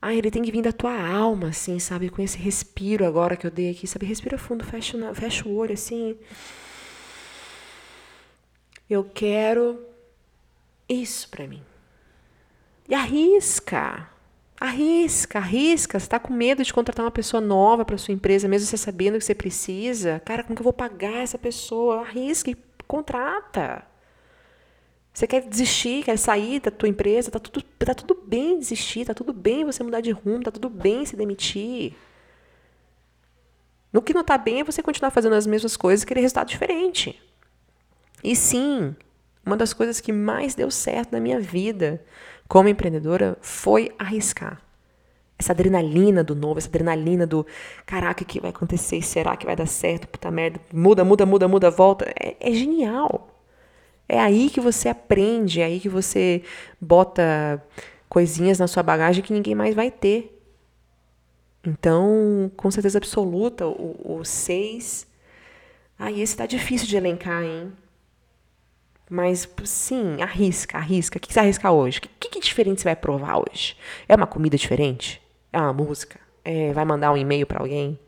ah, 0.03 0.15
ele 0.15 0.31
tem 0.31 0.43
que 0.43 0.53
vir 0.53 0.61
da 0.61 0.73
tua 0.73 1.01
alma, 1.01 1.49
assim, 1.49 1.79
sabe? 1.79 2.11
Com 2.11 2.21
esse 2.21 2.37
respiro 2.37 3.07
agora 3.07 3.39
que 3.39 3.47
eu 3.47 3.51
dei 3.51 3.71
aqui, 3.71 3.87
sabe? 3.87 4.05
Respira 4.05 4.37
fundo, 4.37 4.63
fecha, 4.65 5.15
fecha 5.15 5.49
o 5.49 5.57
olho, 5.57 5.73
assim. 5.73 6.19
Eu 8.89 9.03
quero 9.03 9.96
isso 10.89 11.29
para 11.29 11.47
mim. 11.47 11.63
E 12.89 12.95
arrisca. 12.95 14.09
Arrisca, 14.59 15.39
arrisca. 15.39 15.99
Você 15.99 16.07
está 16.07 16.19
com 16.19 16.33
medo 16.33 16.63
de 16.63 16.73
contratar 16.73 17.05
uma 17.05 17.11
pessoa 17.11 17.41
nova 17.41 17.85
para 17.85 17.99
sua 17.99 18.15
empresa, 18.15 18.49
mesmo 18.49 18.67
você 18.67 18.77
sabendo 18.77 19.19
que 19.19 19.25
você 19.25 19.35
precisa. 19.35 20.21
Cara, 20.25 20.43
como 20.43 20.55
que 20.55 20.61
eu 20.61 20.65
vou 20.65 20.73
pagar 20.73 21.23
essa 21.23 21.39
pessoa? 21.39 22.01
Arrisca 22.01 22.51
e 22.51 22.57
contrata. 22.87 23.85
Você 25.13 25.27
quer 25.27 25.43
desistir, 25.43 26.05
quer 26.05 26.19
sair 26.19 26.61
da 26.61 26.71
tua 26.71 26.89
empresa, 26.89 27.31
tá 27.31 27.39
tudo, 27.39 27.63
tá 27.63 27.95
tudo 27.95 28.15
bem 28.15 28.59
desistir, 28.59 29.07
tá 29.07 29.15
tudo 29.15 29.33
bem 29.33 29.65
você 29.65 29.83
mudar 29.83 30.03
de 30.03 30.11
rumo, 30.11 30.43
tá 30.43 30.51
tudo 30.51 30.69
bem 30.69 31.07
se 31.07 31.17
demitir. 31.17 31.95
No 33.91 34.03
que 34.03 34.13
não 34.13 34.23
tá 34.23 34.37
bem 34.37 34.61
é 34.61 34.65
você 34.65 34.83
continuar 34.83 35.11
fazendo 35.11 35.35
as 35.35 35.47
mesmas 35.47 35.75
coisas 35.75 36.03
e 36.03 36.07
querer 36.07 36.21
resultado 36.21 36.49
diferente. 36.49 37.19
E 38.23 38.37
sim, 38.37 38.95
uma 39.47 39.57
das 39.57 39.73
coisas 39.73 40.01
que 40.01 40.13
mais 40.13 40.57
deu 40.57 40.71
certo 40.71 41.13
na 41.13 41.21
minha 41.21 41.39
vida 41.39 42.03
como 42.49 42.69
empreendedora 42.69 43.39
foi 43.41 43.93
arriscar. 43.97 44.61
Essa 45.39 45.53
adrenalina 45.53 46.25
do 46.25 46.35
novo, 46.35 46.59
essa 46.59 46.69
adrenalina 46.69 47.27
do 47.27 47.47
caraca, 47.85 48.25
o 48.25 48.27
que 48.27 48.41
vai 48.41 48.51
acontecer? 48.51 49.03
Será 49.03 49.37
que 49.37 49.47
vai 49.47 49.55
dar 49.55 49.67
certo? 49.67 50.09
Puta 50.09 50.31
merda, 50.31 50.61
muda, 50.73 51.05
muda, 51.05 51.25
muda, 51.25 51.47
muda, 51.47 51.71
volta. 51.71 52.11
É, 52.19 52.37
é 52.41 52.53
genial. 52.53 53.29
É 54.09 54.19
aí 54.19 54.51
que 54.51 54.61
você 54.61 54.89
aprende, 54.89 55.61
é 55.61 55.65
aí 55.65 55.79
que 55.79 55.89
você 55.89 56.43
bota 56.81 57.63
coisinhas 58.09 58.59
na 58.59 58.67
sua 58.67 58.83
bagagem 58.83 59.23
que 59.23 59.33
ninguém 59.33 59.55
mais 59.55 59.75
vai 59.75 59.91
ter. 59.91 60.33
Então, 61.65 62.51
com 62.57 62.71
certeza 62.71 62.99
absoluta, 62.99 63.67
o 63.67 64.25
6. 64.25 65.07
Ah, 65.99 66.13
esse 66.13 66.37
tá 66.37 66.47
difícil 66.47 66.87
de 66.87 66.97
elencar, 66.97 67.43
hein? 67.43 67.73
Mas 69.09 69.49
sim, 69.65 70.21
arrisca, 70.21 70.79
arrisca. 70.79 71.19
O 71.19 71.21
que 71.21 71.29
você 71.29 71.35
vai 71.35 71.45
arriscar 71.45 71.73
hoje? 71.73 71.99
O 71.99 72.01
que, 72.01 72.29
que 72.29 72.41
diferente 72.41 72.81
você 72.81 72.89
vai 72.89 72.97
provar 72.97 73.39
hoje? 73.39 73.77
É 74.09 74.17
uma 74.17 74.27
comida 74.27 74.57
diferente? 74.57 75.23
É 75.53 75.61
uma 75.61 75.73
música? 75.73 76.19
É, 76.45 76.73
vai 76.73 76.85
mandar 76.85 77.13
um 77.13 77.17
e-mail 77.17 77.47
para 77.47 77.61
alguém? 77.61 77.99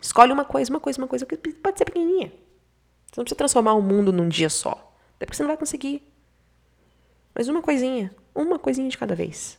Escolhe 0.00 0.32
uma 0.32 0.44
coisa, 0.44 0.70
uma 0.70 0.80
coisa, 0.80 0.98
uma 0.98 1.08
coisa, 1.08 1.26
que 1.26 1.36
pode 1.36 1.78
ser 1.78 1.84
pequenininha. 1.84 2.32
Você 3.06 3.20
não 3.20 3.24
precisa 3.24 3.36
transformar 3.36 3.74
o 3.74 3.82
mundo 3.82 4.12
num 4.12 4.28
dia 4.28 4.48
só. 4.48 4.92
Até 5.16 5.26
porque 5.26 5.36
você 5.36 5.42
não 5.42 5.48
vai 5.48 5.56
conseguir. 5.56 6.02
Mas 7.34 7.48
uma 7.48 7.60
coisinha, 7.60 8.14
uma 8.34 8.58
coisinha 8.58 8.88
de 8.88 8.96
cada 8.96 9.14
vez. 9.14 9.58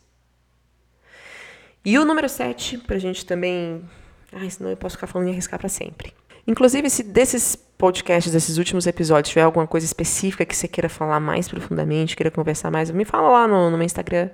E 1.84 1.98
o 1.98 2.04
número 2.04 2.28
7, 2.28 2.78
pra 2.78 2.98
gente 2.98 3.24
também. 3.24 3.88
Ai, 4.32 4.50
senão 4.50 4.70
eu 4.70 4.76
posso 4.76 4.96
ficar 4.96 5.06
falando 5.06 5.28
e 5.28 5.30
arriscar 5.30 5.58
para 5.58 5.68
sempre. 5.68 6.12
Inclusive, 6.46 6.90
se 6.90 7.02
desses 7.02 7.56
podcasts, 7.78 8.32
desses 8.32 8.58
últimos 8.58 8.86
episódios, 8.86 9.30
tiver 9.30 9.42
alguma 9.42 9.66
coisa 9.66 9.86
específica 9.86 10.44
que 10.44 10.54
você 10.54 10.66
queira 10.66 10.88
falar 10.88 11.20
mais 11.20 11.48
profundamente, 11.48 12.16
queira 12.16 12.30
conversar 12.30 12.72
mais, 12.72 12.90
me 12.90 13.04
fala 13.04 13.30
lá 13.30 13.48
no, 13.48 13.70
no 13.70 13.78
meu 13.78 13.86
Instagram. 13.86 14.28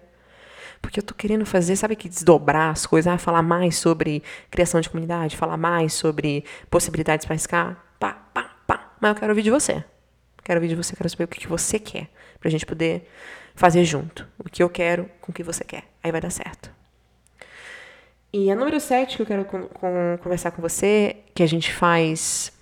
Porque 0.81 0.99
eu 0.99 1.03
tô 1.03 1.15
querendo 1.15 1.47
fazer, 1.47 1.77
sabe 1.77 1.95
que 1.95 2.09
desdobrar 2.09 2.71
as 2.71 2.85
coisas, 2.87 3.13
ah, 3.13 3.19
falar 3.19 3.43
mais 3.43 3.77
sobre 3.77 4.23
criação 4.51 4.81
de 4.81 4.89
comunidade, 4.89 5.37
falar 5.37 5.57
mais 5.57 5.93
sobre 5.93 6.45
possibilidades 6.71 7.25
para 7.25 7.35
arriscar. 7.35 7.85
Pá, 7.99 8.13
pá, 8.35 8.51
pá. 8.67 8.93
Mas 9.01 9.11
eu 9.11 9.15
quero 9.15 9.33
ouvir 9.33 9.43
de 9.43 9.51
você. 9.51 9.85
Quero 10.43 10.59
ouvir 10.59 10.69
de 10.69 10.75
você, 10.75 10.95
quero 10.95 11.09
saber 11.09 11.25
o 11.25 11.29
que, 11.29 11.41
que 11.41 11.49
você 11.49 11.79
quer. 11.79 12.09
Pra 12.39 12.51
gente 12.51 12.67
poder 12.67 13.09
fazer 13.55 13.85
junto. 13.85 14.27
O 14.39 14.45
que 14.45 14.63
eu 14.63 14.69
quero 14.69 15.09
com 15.23 15.33
o 15.33 15.35
que 15.35 15.43
você 15.43 15.65
quer. 15.65 15.85
Aí 16.03 16.13
vai 16.13 16.21
dar 16.21 16.31
certo. 16.31 16.71
E 18.31 18.51
a 18.51 18.55
número 18.55 18.79
7 18.79 19.17
que 19.17 19.23
eu 19.23 19.27
quero 19.27 19.47
conversar 20.23 20.51
com 20.51 20.61
você, 20.61 21.17
que 21.35 21.43
a 21.43 21.47
gente 21.47 21.73
faz 21.73 22.53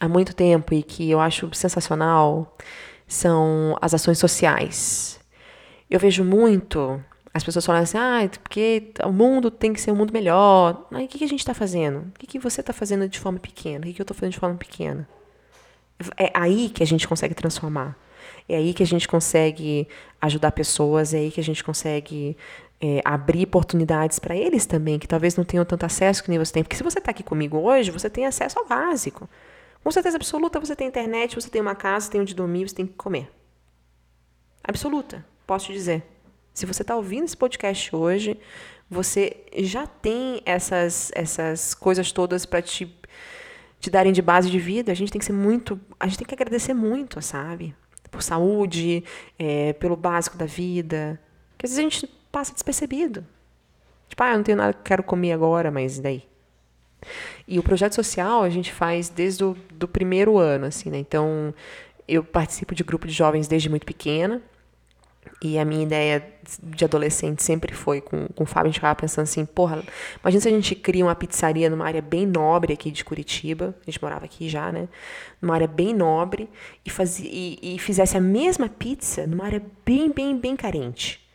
há 0.00 0.08
muito 0.08 0.34
tempo 0.34 0.72
e 0.74 0.82
que 0.82 1.10
eu 1.10 1.20
acho 1.20 1.52
sensacional, 1.52 2.56
são 3.06 3.76
as 3.80 3.92
ações 3.92 4.18
sociais. 4.18 5.20
Eu 5.90 6.00
vejo 6.00 6.24
muito 6.24 7.02
as 7.32 7.44
pessoas 7.44 7.64
falando 7.64 7.82
assim, 7.82 7.98
ah, 7.98 8.28
porque 8.42 8.92
o 9.04 9.12
mundo 9.12 9.50
tem 9.50 9.72
que 9.72 9.80
ser 9.80 9.92
um 9.92 9.96
mundo 9.96 10.12
melhor. 10.12 10.86
Aí 10.90 11.04
o 11.04 11.08
que, 11.08 11.22
a 11.22 11.28
gente 11.28 11.40
está 11.40 11.54
fazendo? 11.54 11.98
O 11.98 12.18
que, 12.18 12.26
que 12.26 12.38
você 12.38 12.60
está 12.60 12.72
fazendo 12.72 13.08
de 13.08 13.20
forma 13.20 13.38
pequena? 13.38 13.80
O 13.80 13.82
que, 13.82 13.92
que 13.92 14.00
eu 14.00 14.04
estou 14.04 14.16
fazendo 14.16 14.32
de 14.32 14.38
forma 14.38 14.56
pequena? 14.56 15.08
É 16.16 16.30
aí 16.34 16.70
que 16.70 16.82
a 16.82 16.86
gente 16.86 17.06
consegue 17.06 17.34
transformar. 17.34 17.96
É 18.48 18.56
aí 18.56 18.74
que 18.74 18.82
a 18.82 18.86
gente 18.86 19.06
consegue 19.06 19.86
ajudar 20.20 20.50
pessoas, 20.52 21.14
é 21.14 21.18
aí 21.18 21.30
que 21.30 21.40
a 21.40 21.44
gente 21.44 21.62
consegue 21.62 22.36
é, 22.80 23.00
abrir 23.04 23.44
oportunidades 23.44 24.18
para 24.18 24.34
eles 24.34 24.66
também, 24.66 24.98
que 24.98 25.06
talvez 25.06 25.36
não 25.36 25.44
tenham 25.44 25.64
tanto 25.64 25.86
acesso 25.86 26.24
que 26.24 26.30
nem 26.30 26.38
você 26.38 26.52
tem. 26.52 26.64
Porque 26.64 26.76
se 26.76 26.82
você 26.82 26.98
está 26.98 27.12
aqui 27.12 27.22
comigo 27.22 27.58
hoje, 27.58 27.90
você 27.92 28.10
tem 28.10 28.26
acesso 28.26 28.58
ao 28.58 28.66
básico. 28.66 29.28
Com 29.82 29.90
certeza 29.90 30.16
absoluta, 30.16 30.60
você 30.60 30.76
tem 30.76 30.88
internet, 30.88 31.34
você 31.34 31.48
tem 31.48 31.60
uma 31.60 31.74
casa, 31.74 32.06
você 32.06 32.12
tem 32.12 32.20
onde 32.20 32.34
dormir, 32.34 32.68
você 32.68 32.74
tem 32.74 32.86
que 32.86 32.94
comer. 32.94 33.30
Absoluta, 34.62 35.24
posso 35.46 35.66
te 35.66 35.72
dizer. 35.72 36.02
Se 36.52 36.66
você 36.66 36.82
está 36.82 36.96
ouvindo 36.96 37.24
esse 37.24 37.36
podcast 37.36 37.94
hoje, 37.94 38.38
você 38.90 39.36
já 39.56 39.86
tem 39.86 40.42
essas, 40.44 41.10
essas 41.14 41.74
coisas 41.74 42.12
todas 42.12 42.44
para 42.44 42.60
te, 42.60 42.94
te 43.78 43.88
darem 43.88 44.12
de 44.12 44.20
base 44.20 44.50
de 44.50 44.58
vida. 44.58 44.92
A 44.92 44.94
gente 44.94 45.12
tem 45.12 45.18
que 45.18 45.24
ser 45.24 45.32
muito. 45.32 45.80
A 45.98 46.06
gente 46.06 46.18
tem 46.18 46.26
que 46.26 46.34
agradecer 46.34 46.74
muito, 46.74 47.22
sabe? 47.22 47.74
Por 48.10 48.22
saúde, 48.22 49.04
é, 49.38 49.72
pelo 49.74 49.96
básico 49.96 50.36
da 50.36 50.44
vida. 50.44 51.20
Porque 51.52 51.66
às 51.66 51.70
vezes 51.70 51.78
a 51.78 51.82
gente 51.82 52.06
passa 52.30 52.52
despercebido. 52.52 53.24
Tipo, 54.08 54.22
ah, 54.24 54.32
eu 54.32 54.36
não 54.36 54.42
tenho 54.42 54.58
nada 54.58 54.72
que 54.72 54.82
quero 54.82 55.04
comer 55.04 55.32
agora, 55.32 55.70
mas 55.70 55.98
e 55.98 56.02
daí? 56.02 56.29
E 57.46 57.58
o 57.58 57.62
projeto 57.62 57.94
social 57.94 58.42
a 58.42 58.50
gente 58.50 58.72
faz 58.72 59.08
desde 59.08 59.44
o 59.44 59.56
do 59.72 59.88
primeiro 59.88 60.38
ano, 60.38 60.66
assim, 60.66 60.90
né? 60.90 60.98
Então, 60.98 61.54
eu 62.06 62.24
participo 62.24 62.74
de 62.74 62.82
grupo 62.82 63.06
de 63.06 63.12
jovens 63.12 63.48
desde 63.48 63.68
muito 63.68 63.86
pequena. 63.86 64.42
E 65.42 65.58
a 65.58 65.64
minha 65.64 65.82
ideia 65.82 66.22
de 66.62 66.84
adolescente 66.84 67.42
sempre 67.42 67.74
foi, 67.74 68.00
com, 68.00 68.26
com 68.28 68.44
o 68.44 68.46
Fábio, 68.46 68.68
a 68.68 68.70
gente 68.70 68.74
ficava 68.74 68.94
pensando 68.94 69.22
assim, 69.22 69.44
porra, 69.46 69.82
imagina 70.20 70.40
se 70.40 70.48
a 70.48 70.50
gente 70.50 70.74
cria 70.74 71.04
uma 71.04 71.14
pizzaria 71.14 71.70
numa 71.70 71.86
área 71.86 72.02
bem 72.02 72.26
nobre 72.26 72.74
aqui 72.74 72.90
de 72.90 73.02
Curitiba, 73.04 73.74
a 73.80 73.90
gente 73.90 74.02
morava 74.02 74.26
aqui 74.26 74.48
já, 74.48 74.70
né? 74.70 74.88
Numa 75.40 75.54
área 75.54 75.66
bem 75.66 75.94
nobre, 75.94 76.48
e, 76.84 76.90
fazia, 76.90 77.28
e, 77.30 77.58
e 77.62 77.78
fizesse 77.78 78.16
a 78.16 78.20
mesma 78.20 78.68
pizza 78.68 79.26
numa 79.26 79.44
área 79.44 79.62
bem, 79.84 80.10
bem, 80.10 80.38
bem 80.38 80.56
carente. 80.56 81.26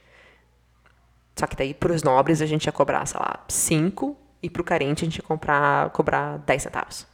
Só 1.35 1.47
que 1.47 1.55
daí, 1.55 1.73
para 1.73 1.93
os 1.93 2.03
nobres, 2.03 2.41
a 2.41 2.45
gente 2.45 2.65
ia 2.65 2.71
cobrar, 2.71 3.05
sei 3.05 3.19
lá, 3.19 3.43
5 3.47 4.15
e 4.45 4.49
para 4.49 4.61
o 4.61 4.63
carente 4.63 5.03
a 5.03 5.05
gente 5.05 5.21
comprar, 5.23 5.89
cobrar 5.89 6.37
10 6.37 6.61
centavos. 6.61 7.07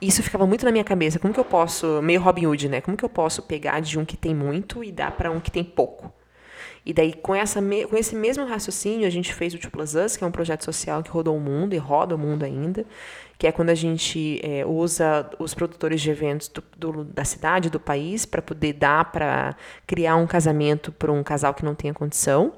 Isso 0.00 0.24
ficava 0.24 0.44
muito 0.44 0.64
na 0.64 0.72
minha 0.72 0.82
cabeça. 0.82 1.20
Como 1.20 1.32
que 1.32 1.38
eu 1.38 1.44
posso, 1.44 2.02
meio 2.02 2.20
Robin 2.20 2.46
Hood, 2.46 2.68
né? 2.68 2.80
Como 2.80 2.96
que 2.96 3.04
eu 3.04 3.08
posso 3.08 3.42
pegar 3.42 3.78
de 3.80 3.96
um 3.96 4.04
que 4.04 4.16
tem 4.16 4.34
muito 4.34 4.82
e 4.82 4.90
dar 4.90 5.12
para 5.12 5.30
um 5.30 5.38
que 5.38 5.52
tem 5.52 5.62
pouco? 5.62 6.12
E 6.84 6.92
daí, 6.92 7.14
com, 7.14 7.32
essa, 7.32 7.62
com 7.62 7.96
esse 7.96 8.16
mesmo 8.16 8.44
raciocínio, 8.44 9.06
a 9.06 9.10
gente 9.10 9.32
fez 9.32 9.54
o 9.54 9.58
Two 9.58 9.70
Plus 9.70 9.94
Us, 9.94 10.16
que 10.16 10.24
é 10.24 10.26
um 10.26 10.32
projeto 10.32 10.64
social 10.64 11.02
que 11.02 11.10
rodou 11.10 11.36
o 11.36 11.40
mundo 11.40 11.74
e 11.74 11.78
roda 11.78 12.14
o 12.16 12.18
mundo 12.18 12.42
ainda, 12.42 12.84
que 13.38 13.46
é 13.46 13.52
quando 13.52 13.70
a 13.70 13.74
gente 13.74 14.40
é, 14.42 14.66
usa 14.66 15.30
os 15.38 15.54
produtores 15.54 16.02
de 16.02 16.10
eventos 16.10 16.48
do, 16.48 16.62
do, 16.76 17.04
da 17.04 17.24
cidade, 17.24 17.70
do 17.70 17.80
país, 17.80 18.26
para 18.26 18.42
poder 18.42 18.74
dar 18.74 19.12
para 19.12 19.56
criar 19.86 20.16
um 20.16 20.26
casamento 20.26 20.90
para 20.90 21.12
um 21.12 21.22
casal 21.22 21.54
que 21.54 21.64
não 21.64 21.74
tenha 21.74 21.94
condição. 21.94 22.52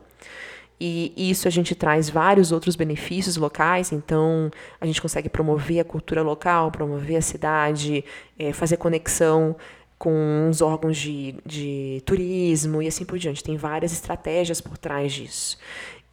E 0.79 1.12
isso 1.16 1.49
a 1.49 1.51
gente 1.51 1.74
traz 1.74 2.11
vários 2.11 2.53
outros 2.53 2.77
benefícios 2.77 3.37
locais, 3.37 3.93
então 3.93 4.51
a 4.79 4.85
gente 4.87 5.01
consegue 5.01 5.29
promover 5.29 5.81
a 5.81 5.85
cultura 5.85 6.22
local, 6.22 6.70
promover 6.70 7.16
a 7.16 7.22
cidade, 7.22 8.05
é, 8.39 8.53
fazer 8.53 8.77
conexão 8.77 9.57
com 9.99 10.49
os 10.51 10.61
órgãos 10.61 10.99
de, 10.99 11.35
de 11.45 12.03
turismo 12.05 12.83
e 12.83 12.87
assim 12.87 13.05
por 13.05 13.18
diante. 13.18 13.43
Tem 13.43 13.57
várias 13.57 13.93
estratégias 13.93 14.61
por 14.61 14.77
trás 14.77 15.12
disso. 15.12 15.57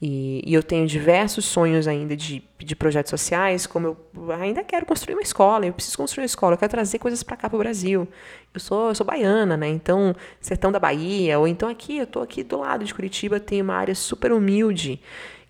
E, 0.06 0.44
e, 0.46 0.54
eu 0.54 0.62
tenho 0.62 0.86
diversos 0.86 1.46
sonhos 1.46 1.88
ainda 1.88 2.14
de, 2.14 2.44
de 2.60 2.76
projetos 2.76 3.10
sociais, 3.10 3.66
como 3.66 3.96
eu 4.14 4.32
ainda 4.34 4.62
quero 4.62 4.86
construir 4.86 5.16
uma 5.16 5.22
escola, 5.22 5.66
eu 5.66 5.72
preciso 5.72 5.96
construir 5.96 6.24
uma 6.24 6.26
escola, 6.26 6.56
eu 6.56 6.58
quero 6.58 6.72
trazer 6.72 7.00
coisas 7.00 7.24
para 7.24 7.38
cá 7.38 7.50
para 7.50 7.56
o 7.56 7.60
Brasil. 7.60 8.06
Eu 8.54 8.60
sou, 8.60 8.90
eu 8.90 8.96
sou 8.96 9.06
baiana, 9.06 9.56
né? 9.56 9.70
Então, 9.70 10.14
sertão 10.42 10.74
da 10.74 10.80
Bahia, 10.80 11.40
ou 11.40 11.48
então 11.48 11.70
aqui, 11.70 12.00
eu 12.00 12.04
estou 12.04 12.22
aqui 12.22 12.44
do 12.44 12.58
lado 12.58 12.84
de 12.84 12.94
Curitiba, 12.94 13.40
tem 13.40 13.62
uma 13.62 13.76
área 13.76 13.96
super 13.96 14.34
humilde 14.34 15.00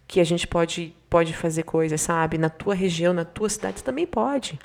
que 0.07 0.19
a 0.19 0.23
gente 0.23 0.45
pode, 0.45 0.95
pode 1.09 1.33
fazer 1.33 1.63
coisas, 1.63 1.99
sabe? 1.99 2.37
Na 2.37 2.51
tua 2.51 2.75
região, 2.75 3.11
na 3.11 3.25
tua 3.25 3.49
cidade, 3.49 3.79
você 3.79 3.83
também 3.83 4.05
pode. 4.05 4.59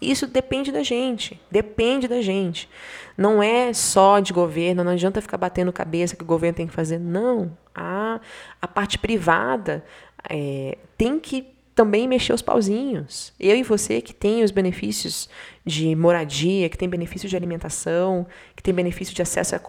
Isso 0.00 0.26
depende 0.26 0.72
da 0.72 0.82
gente, 0.82 1.40
depende 1.50 2.08
da 2.08 2.22
gente. 2.22 2.68
Não 3.16 3.42
é 3.42 3.72
só 3.72 4.18
de 4.18 4.32
governo, 4.32 4.82
não 4.82 4.92
adianta 4.92 5.20
ficar 5.20 5.36
batendo 5.36 5.72
cabeça 5.72 6.16
que 6.16 6.22
o 6.22 6.26
governo 6.26 6.56
tem 6.56 6.66
que 6.66 6.72
fazer. 6.72 6.98
Não. 6.98 7.56
A, 7.74 8.20
a 8.62 8.66
parte 8.66 8.98
privada 8.98 9.84
é, 10.28 10.78
tem 10.96 11.20
que 11.20 11.46
também 11.74 12.08
mexer 12.08 12.32
os 12.32 12.42
pauzinhos. 12.42 13.32
Eu 13.38 13.56
e 13.56 13.62
você 13.62 14.00
que 14.00 14.14
tem 14.14 14.42
os 14.42 14.50
benefícios 14.50 15.28
de 15.64 15.94
moradia, 15.94 16.68
que 16.68 16.78
tem 16.78 16.88
benefício 16.88 17.28
de 17.28 17.36
alimentação, 17.36 18.26
que 18.56 18.62
tem 18.62 18.72
benefício 18.72 19.14
de 19.14 19.22
acesso 19.22 19.54
à, 19.54 19.60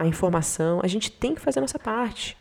à 0.00 0.06
informação, 0.06 0.80
a 0.82 0.86
gente 0.86 1.10
tem 1.10 1.34
que 1.34 1.40
fazer 1.40 1.60
a 1.60 1.62
nossa 1.62 1.78
parte. 1.78 2.36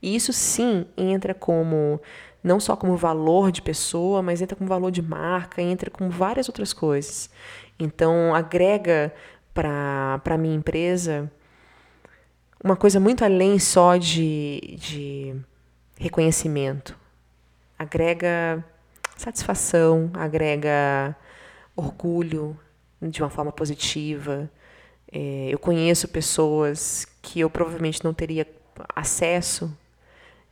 E 0.00 0.14
isso 0.14 0.32
sim 0.32 0.86
entra 0.96 1.34
como 1.34 2.00
não 2.42 2.60
só 2.60 2.76
como 2.76 2.96
valor 2.96 3.50
de 3.50 3.60
pessoa, 3.60 4.22
mas 4.22 4.40
entra 4.40 4.56
como 4.56 4.68
valor 4.68 4.90
de 4.90 5.02
marca, 5.02 5.60
entra 5.60 5.90
com 5.90 6.08
várias 6.08 6.48
outras 6.48 6.72
coisas. 6.72 7.30
Então, 7.78 8.34
agrega 8.34 9.12
para 9.52 10.20
a 10.24 10.38
minha 10.38 10.54
empresa 10.54 11.30
uma 12.62 12.76
coisa 12.76 12.98
muito 12.98 13.24
além 13.24 13.58
só 13.58 13.96
de, 13.96 14.76
de 14.78 15.36
reconhecimento. 15.96 16.96
Agrega 17.78 18.64
satisfação, 19.16 20.10
agrega 20.14 21.16
orgulho 21.76 22.58
de 23.00 23.22
uma 23.22 23.30
forma 23.30 23.52
positiva. 23.52 24.50
É, 25.10 25.48
eu 25.50 25.58
conheço 25.58 26.08
pessoas 26.08 27.06
que 27.22 27.40
eu 27.40 27.48
provavelmente 27.48 28.04
não 28.04 28.12
teria 28.12 28.46
acesso 28.94 29.72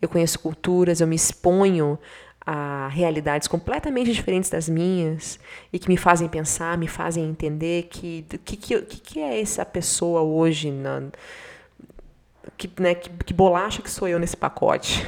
eu 0.01 0.09
conheço 0.09 0.38
culturas, 0.38 1.01
eu 1.01 1.07
me 1.07 1.16
exponho 1.16 1.99
a 2.47 2.86
realidades 2.88 3.49
completamente 3.49 4.12
diferentes 4.12 4.49
das 4.49 4.68
minhas 4.68 5.38
e 5.72 5.78
que 5.80 5.88
me 5.88 5.97
fazem 5.97 6.28
pensar, 6.28 6.78
me 6.78 6.86
fazem 6.86 7.24
entender 7.24 7.88
que 7.90 8.24
que, 8.44 8.57
que, 8.57 8.82
que 8.82 9.20
é 9.20 9.40
essa 9.40 9.64
pessoa 9.64 10.22
hoje, 10.22 10.70
na, 10.70 11.03
que, 12.57 12.70
né, 12.80 12.94
que, 12.94 13.11
que 13.11 13.34
bolacha 13.34 13.82
que 13.82 13.90
sou 13.90 14.07
eu 14.07 14.18
nesse 14.18 14.36
pacote. 14.36 15.05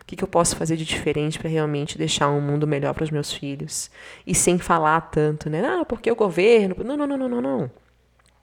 O 0.00 0.04
que, 0.04 0.16
que 0.16 0.24
eu 0.24 0.28
posso 0.28 0.56
fazer 0.56 0.76
de 0.76 0.84
diferente 0.84 1.38
para 1.38 1.48
realmente 1.48 1.96
deixar 1.96 2.28
um 2.28 2.40
mundo 2.40 2.66
melhor 2.66 2.92
para 2.92 3.04
os 3.04 3.10
meus 3.10 3.32
filhos? 3.32 3.90
E 4.26 4.34
sem 4.34 4.58
falar 4.58 5.00
tanto, 5.02 5.48
né? 5.48 5.64
Ah, 5.64 5.84
porque 5.84 6.10
o 6.10 6.16
governo. 6.16 6.76
Não, 6.84 6.96
não, 6.96 7.06
não, 7.06 7.16
não, 7.16 7.28
não, 7.28 7.40
não. 7.40 7.70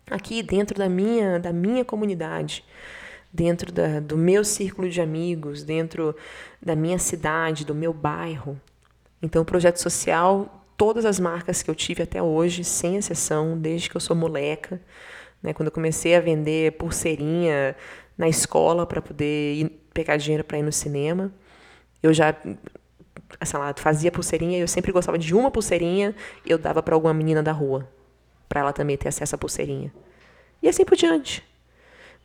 Aqui 0.10 0.42
dentro 0.42 0.76
da 0.76 0.90
minha, 0.90 1.38
da 1.38 1.54
minha 1.54 1.86
comunidade, 1.86 2.64
dentro 3.32 3.72
da, 3.72 4.00
do 4.00 4.18
meu 4.18 4.44
círculo 4.44 4.90
de 4.90 5.02
amigos, 5.02 5.64
dentro 5.64 6.16
da 6.62 6.76
minha 6.76 6.98
cidade, 6.98 7.66
do 7.66 7.76
meu 7.76 7.94
bairro. 7.94 8.60
Então, 9.22 9.42
o 9.42 9.46
projeto 9.46 9.78
social, 9.78 10.66
todas 10.78 11.06
as 11.06 11.20
marcas 11.20 11.62
que 11.62 11.70
eu 11.70 11.76
tive 11.76 12.04
até 12.04 12.22
hoje, 12.22 12.64
sem 12.64 12.96
exceção, 12.96 13.58
desde 13.58 13.90
que 13.90 13.98
eu 13.98 14.02
sou 14.02 14.16
moleca, 14.16 14.82
né, 15.42 15.54
quando 15.54 15.68
eu 15.68 15.72
comecei 15.72 16.16
a 16.16 16.20
vender 16.20 16.74
pulseirinha 16.74 17.76
na 18.18 18.28
escola 18.28 18.86
para 18.86 19.02
poder 19.02 19.54
ir, 19.56 19.70
pegar 19.94 20.18
dinheiro 20.18 20.44
para 20.44 20.58
ir 20.58 20.64
no 20.64 20.72
cinema, 20.72 21.32
eu 22.02 22.14
já 22.14 22.36
sei 23.44 23.60
lá, 23.60 23.74
fazia 23.78 24.12
pulseirinha 24.12 24.58
e 24.58 24.62
eu 24.62 24.68
sempre 24.68 24.92
gostava 24.92 25.18
de 25.18 25.34
uma 25.36 25.52
pulseirinha 25.52 26.16
eu 26.46 26.58
dava 26.58 26.82
para 26.82 26.96
alguma 26.96 27.14
menina 27.14 27.44
da 27.44 27.52
rua, 27.52 27.88
para 28.48 28.62
ela 28.62 28.74
também 28.74 28.98
ter 28.98 29.08
acesso 29.08 29.36
à 29.36 29.38
pulseirinha. 29.38 29.94
E 30.62 30.68
assim 30.68 30.84
por 30.84 30.98
diante. 30.98 31.44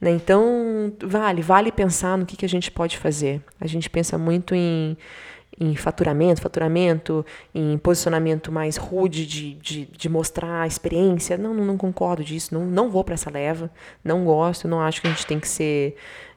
Né? 0.01 0.11
Então, 0.11 0.93
vale, 1.03 1.43
vale 1.43 1.73
pensar 1.73 2.19
no 2.19 2.27
que, 2.27 2.37
que 2.37 2.45
a 2.45 2.49
gente 2.49 2.71
pode 2.71 2.99
fazer. 2.99 3.43
A 3.61 3.67
gente 3.67 3.89
pensa 3.89 4.19
muito 4.19 4.55
em, 4.55 4.97
em 5.59 5.77
faturamento, 5.77 6.41
faturamento, 6.41 7.25
em 7.55 7.79
posicionamento 7.79 8.51
mais 8.51 8.77
rude 8.77 9.27
de, 9.27 9.55
de, 9.55 9.87
de 9.87 10.09
mostrar 10.09 10.63
a 10.63 10.67
experiência. 10.67 11.39
Não, 11.39 11.55
não, 11.55 11.65
não 11.65 11.77
concordo 11.77 12.25
disso, 12.25 12.55
não, 12.55 12.65
não 12.65 12.91
vou 12.91 13.05
para 13.05 13.15
essa 13.15 13.31
leva, 13.31 13.71
não 14.03 14.25
gosto, 14.25 14.69
não 14.69 14.81
acho 14.81 15.01
que 15.01 15.07
a 15.07 15.11
gente 15.11 15.27
tem 15.27 15.39
que 15.41 15.49
ser 15.49 15.97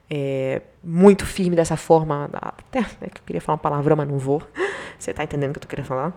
é, 0.09 0.61
muito 0.83 1.25
firme 1.25 1.55
dessa 1.55 1.75
forma. 1.75 2.29
Até 2.33 2.79
é 2.79 3.09
que 3.09 3.19
eu 3.19 3.25
queria 3.25 3.41
falar 3.41 3.55
uma 3.55 3.61
palavrão, 3.61 3.95
mas 3.95 4.07
não 4.07 4.17
vou. 4.17 4.41
Você 4.97 5.11
está 5.11 5.23
entendendo 5.23 5.51
o 5.51 5.53
que 5.53 5.57
eu 5.57 5.61
estou 5.61 5.69
querendo 5.69 5.85
falar? 5.85 6.13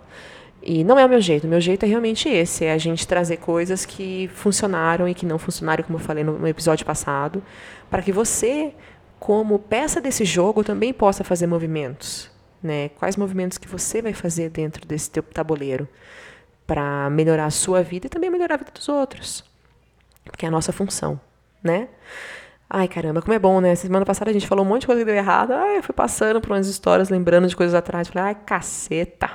E 0.63 0.85
não 0.85 0.99
é 0.99 1.05
o 1.05 1.09
meu 1.09 1.21
jeito. 1.21 1.47
O 1.47 1.51
meu 1.51 1.61
jeito 1.61 1.85
é 1.85 1.89
realmente 1.89 2.29
esse: 2.29 2.65
é 2.65 2.73
a 2.73 2.79
gente 2.79 3.07
trazer 3.07 3.39
coisas 3.39 3.85
que 3.85 4.29
funcionaram 4.35 5.09
e 5.09 5.15
que 5.15 5.27
não 5.27 5.39
funcionaram, 5.39 5.85
como 5.85 5.99
eu 5.99 6.03
falei 6.03 6.23
no, 6.23 6.47
episódio 6.47 6.85
passado, 6.85 7.43
para 7.89 8.03
que 8.03 8.13
você, 8.13 8.75
como 9.19 9.59
peça 9.59 10.01
desse 10.01 10.25
jogo, 10.25 10.63
também 10.63 10.93
possa 10.93 11.25
fazer 11.25 11.47
movimentos. 11.47 12.31
Né? 12.63 12.91
Quais 12.91 13.17
movimentos 13.17 13.57
que 13.57 13.67
você 13.67 14.03
vai 14.03 14.13
fazer 14.13 14.51
dentro 14.51 14.87
desse 14.87 15.11
teu 15.11 15.23
tabuleiro 15.23 15.89
para 16.71 17.11
melhorar 17.11 17.47
a 17.47 17.51
sua 17.51 17.83
vida 17.83 18.07
e 18.07 18.09
também 18.09 18.31
melhorar 18.31 18.55
a 18.55 18.59
vida 18.59 18.71
dos 18.71 18.89
outros. 18.89 19.45
Porque 20.25 20.47
é 20.47 20.49
a 20.49 20.53
nossa 20.53 20.73
função, 20.73 21.21
né? 21.61 21.89
Ai, 22.69 22.87
caramba, 22.87 23.21
como 23.21 23.35
é 23.35 23.41
bom, 23.41 23.61
né? 23.61 23.75
Semana 23.75 24.07
passada 24.07 24.31
a 24.31 24.33
gente 24.33 24.47
falou 24.47 24.65
um 24.65 24.69
monte 24.69 24.83
de 24.83 24.87
coisa 24.87 25.01
que 25.01 25.05
deu 25.05 25.17
errado. 25.17 25.51
Ai, 25.51 25.79
eu 25.79 25.83
fui 25.83 25.93
passando 25.93 26.41
por 26.41 26.53
umas 26.53 26.69
histórias, 26.69 27.09
lembrando 27.09 27.49
de 27.49 27.57
coisas 27.57 27.75
atrás. 27.75 28.07
Falei, 28.07 28.29
ai, 28.29 28.35
caceta, 28.47 29.31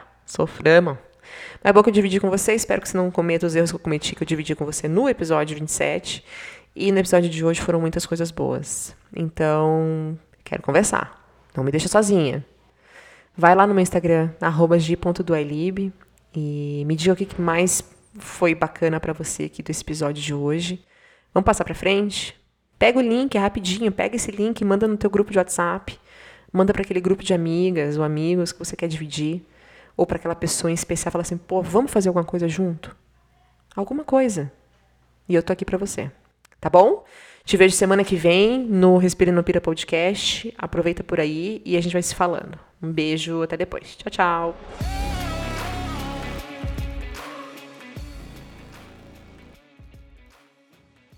soframos. 1.65 1.69
É 1.69 1.73
bom 1.73 1.81
que 1.81 1.89
eu 1.89 1.93
dividi 1.93 2.19
com 2.19 2.29
você, 2.29 2.53
espero 2.53 2.81
que 2.81 2.87
você 2.87 2.95
não 2.95 3.09
cometa 3.09 3.45
os 3.45 3.55
erros 3.55 3.71
que 3.71 3.75
eu 3.75 3.79
cometi, 3.79 4.15
que 4.15 4.21
eu 4.21 4.27
dividi 4.27 4.55
com 4.55 4.65
você 4.65 4.87
no 4.87 5.09
episódio 5.09 5.55
27. 5.55 6.23
E 6.75 6.91
no 6.91 6.99
episódio 6.99 7.29
de 7.29 7.43
hoje 7.43 7.61
foram 7.61 7.81
muitas 7.81 8.05
coisas 8.05 8.31
boas. 8.31 8.95
Então, 9.15 10.17
quero 10.43 10.61
conversar. 10.61 11.25
Não 11.55 11.63
me 11.63 11.71
deixa 11.71 11.87
sozinha. 11.87 12.45
Vai 13.35 13.55
lá 13.55 13.65
no 13.65 13.73
meu 13.73 13.81
Instagram, 13.81 14.29
g.duailib, 14.77 15.91
e 16.35 16.83
me 16.85 16.95
diga 16.95 17.13
o 17.13 17.15
que 17.15 17.41
mais 17.41 17.83
foi 18.17 18.53
bacana 18.53 18.99
para 18.99 19.13
você 19.13 19.43
aqui 19.43 19.63
desse 19.63 19.81
episódio 19.81 20.21
de 20.21 20.33
hoje. 20.33 20.83
Vamos 21.33 21.45
passar 21.45 21.63
para 21.63 21.75
frente? 21.75 22.35
Pega 22.77 22.99
o 22.99 23.01
link, 23.01 23.35
é 23.35 23.39
rapidinho, 23.39 23.91
pega 23.91 24.15
esse 24.15 24.31
link, 24.31 24.63
manda 24.63 24.87
no 24.87 24.97
teu 24.97 25.09
grupo 25.09 25.31
de 25.31 25.37
WhatsApp, 25.37 25.97
manda 26.51 26.73
para 26.73 26.81
aquele 26.81 27.01
grupo 27.01 27.23
de 27.23 27.33
amigas 27.33 27.97
ou 27.97 28.03
amigos 28.03 28.51
que 28.51 28.59
você 28.59 28.75
quer 28.75 28.87
dividir 28.87 29.45
ou 29.95 30.05
para 30.05 30.17
aquela 30.17 30.35
pessoa 30.35 30.71
em 30.71 30.73
especial 30.73 31.11
falar 31.11 31.23
assim, 31.23 31.37
pô, 31.37 31.61
vamos 31.61 31.91
fazer 31.91 32.09
alguma 32.09 32.25
coisa 32.25 32.47
junto? 32.47 32.95
Alguma 33.75 34.03
coisa. 34.03 34.51
E 35.27 35.35
eu 35.35 35.43
tô 35.43 35.51
aqui 35.51 35.65
para 35.65 35.77
você. 35.77 36.11
Tá 36.59 36.69
bom? 36.69 37.03
Te 37.43 37.57
vejo 37.57 37.75
semana 37.75 38.03
que 38.03 38.15
vem 38.15 38.59
no 38.59 38.97
Respira 38.97 39.31
no 39.31 39.43
Pira 39.43 39.61
Podcast. 39.61 40.53
Aproveita 40.57 41.03
por 41.03 41.19
aí 41.19 41.61
e 41.63 41.77
a 41.77 41.81
gente 41.81 41.93
vai 41.93 42.01
se 42.01 42.15
falando. 42.15 42.57
Um 42.81 42.91
beijo, 42.91 43.41
até 43.43 43.55
depois. 43.55 43.95
Tchau, 43.95 44.11
tchau. 44.11 45.24